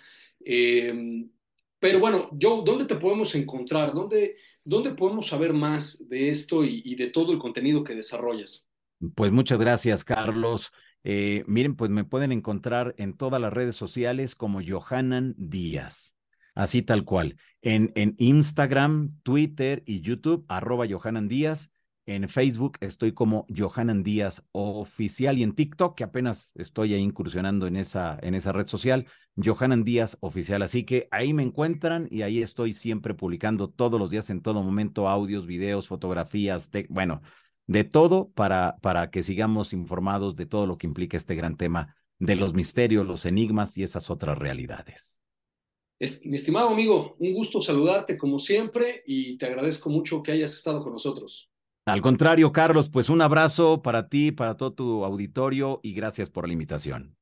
Eh, 0.45 1.25
pero 1.79 1.99
bueno, 1.99 2.29
Joe, 2.39 2.61
¿dónde 2.63 2.85
te 2.85 2.95
podemos 2.95 3.33
encontrar? 3.33 3.95
¿Dónde, 3.95 4.37
dónde 4.63 4.91
podemos 4.91 5.25
saber 5.25 5.53
más 5.53 6.07
de 6.07 6.29
esto 6.29 6.63
y, 6.63 6.83
y 6.85 6.93
de 6.93 7.07
todo 7.07 7.31
el 7.31 7.39
contenido 7.39 7.83
que 7.83 7.95
desarrollas? 7.95 8.69
Pues 9.15 9.31
muchas 9.31 9.59
gracias, 9.59 10.03
Carlos. 10.03 10.71
Eh, 11.03 11.43
miren, 11.47 11.75
pues 11.75 11.91
me 11.91 12.03
pueden 12.03 12.31
encontrar 12.31 12.93
en 12.97 13.13
todas 13.13 13.41
las 13.41 13.53
redes 13.53 13.75
sociales 13.75 14.35
como 14.35 14.61
Johanan 14.65 15.35
Díaz. 15.37 16.15
Así 16.55 16.81
tal 16.81 17.05
cual. 17.05 17.37
En, 17.61 17.91
en 17.95 18.15
Instagram, 18.17 19.19
Twitter 19.23 19.83
y 19.85 20.01
YouTube, 20.01 20.45
arroba 20.49 20.85
Johanan 20.89 21.27
Díaz. 21.27 21.71
En 22.05 22.27
Facebook 22.27 22.77
estoy 22.81 23.13
como 23.13 23.45
Johanan 23.55 24.01
Díaz 24.01 24.43
Oficial 24.51 25.37
y 25.37 25.43
en 25.43 25.53
TikTok, 25.53 25.95
que 25.95 26.03
apenas 26.03 26.51
estoy 26.55 26.95
ahí 26.95 27.01
incursionando 27.01 27.67
en 27.67 27.75
esa, 27.75 28.17
en 28.23 28.33
esa 28.33 28.51
red 28.51 28.65
social, 28.65 29.05
Johanan 29.35 29.83
Díaz 29.83 30.17
Oficial. 30.19 30.63
Así 30.63 30.85
que 30.85 31.07
ahí 31.11 31.33
me 31.33 31.43
encuentran 31.43 32.07
y 32.09 32.23
ahí 32.23 32.41
estoy 32.41 32.73
siempre 32.73 33.13
publicando 33.13 33.69
todos 33.69 33.99
los 33.99 34.09
días, 34.09 34.31
en 34.31 34.41
todo 34.41 34.63
momento, 34.63 35.07
audios, 35.07 35.45
videos, 35.45 35.87
fotografías, 35.87 36.71
bueno, 36.89 37.21
de 37.69 37.83
todo 37.83 38.31
para, 38.31 38.77
para 38.81 39.11
que 39.11 39.21
sigamos 39.21 39.73
informados 39.73 40.35
de 40.35 40.47
todo 40.47 40.65
lo 40.65 40.79
que 40.79 40.87
implica 40.87 41.17
este 41.17 41.35
gran 41.35 41.55
tema 41.55 41.95
de 42.17 42.35
los 42.35 42.55
misterios, 42.55 43.05
los 43.05 43.27
enigmas 43.27 43.77
y 43.77 43.83
esas 43.83 44.09
otras 44.09 44.39
realidades. 44.39 45.21
Es, 45.99 46.25
mi 46.25 46.37
estimado 46.37 46.69
amigo, 46.69 47.15
un 47.19 47.31
gusto 47.31 47.61
saludarte 47.61 48.17
como 48.17 48.39
siempre 48.39 49.03
y 49.05 49.37
te 49.37 49.45
agradezco 49.45 49.91
mucho 49.91 50.23
que 50.23 50.31
hayas 50.31 50.55
estado 50.55 50.81
con 50.81 50.93
nosotros. 50.93 51.51
Al 51.85 52.01
contrario, 52.01 52.51
Carlos, 52.51 52.89
pues 52.89 53.07
un 53.07 53.21
abrazo 53.21 53.83
para 53.83 54.09
ti, 54.09 54.31
para 54.31 54.57
todo 54.57 54.73
tu 54.73 55.05
auditorio 55.05 55.79
y 55.83 55.93
gracias 55.93 56.31
por 56.31 56.47
la 56.47 56.53
invitación. 56.53 57.17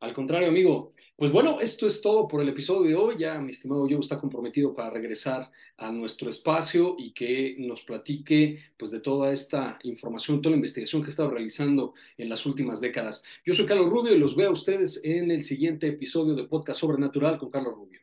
Al 0.00 0.14
contrario, 0.14 0.48
amigo. 0.48 0.94
Pues 1.14 1.30
bueno, 1.30 1.60
esto 1.60 1.86
es 1.86 2.00
todo 2.00 2.26
por 2.26 2.40
el 2.40 2.48
episodio 2.48 2.88
de 2.88 2.94
hoy. 2.94 3.16
Ya 3.18 3.38
mi 3.38 3.50
estimado 3.50 3.86
yo 3.86 3.98
está 3.98 4.18
comprometido 4.18 4.74
para 4.74 4.88
regresar 4.88 5.50
a 5.76 5.92
nuestro 5.92 6.30
espacio 6.30 6.96
y 6.98 7.12
que 7.12 7.56
nos 7.58 7.82
platique 7.82 8.72
pues 8.78 8.90
de 8.90 9.00
toda 9.00 9.30
esta 9.30 9.78
información, 9.82 10.40
toda 10.40 10.52
la 10.52 10.56
investigación 10.56 11.02
que 11.02 11.08
ha 11.08 11.10
estado 11.10 11.30
realizando 11.30 11.92
en 12.16 12.30
las 12.30 12.46
últimas 12.46 12.80
décadas. 12.80 13.22
Yo 13.44 13.52
soy 13.52 13.66
Carlos 13.66 13.90
Rubio 13.90 14.14
y 14.14 14.18
los 14.18 14.34
veo 14.34 14.48
a 14.48 14.52
ustedes 14.52 15.02
en 15.04 15.30
el 15.30 15.42
siguiente 15.42 15.88
episodio 15.88 16.34
de 16.34 16.44
Podcast 16.44 16.80
Sobrenatural 16.80 17.36
con 17.36 17.50
Carlos 17.50 17.74
Rubio. 17.74 18.00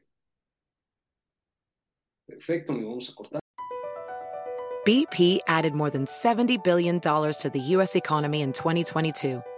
Perfecto, 2.27 2.73
me 2.73 2.83
vamos 2.83 3.09
a 3.09 3.15
cortar. 3.15 3.39
BP 4.85 5.39
added 5.47 5.73
more 5.73 5.89
than 5.89 6.05
$70 6.05 6.63
billion 6.63 6.99
to 7.01 7.49
the 7.51 7.59
U.S. 7.75 7.95
economy 7.95 8.41
in 8.41 8.53
2022 8.53 9.41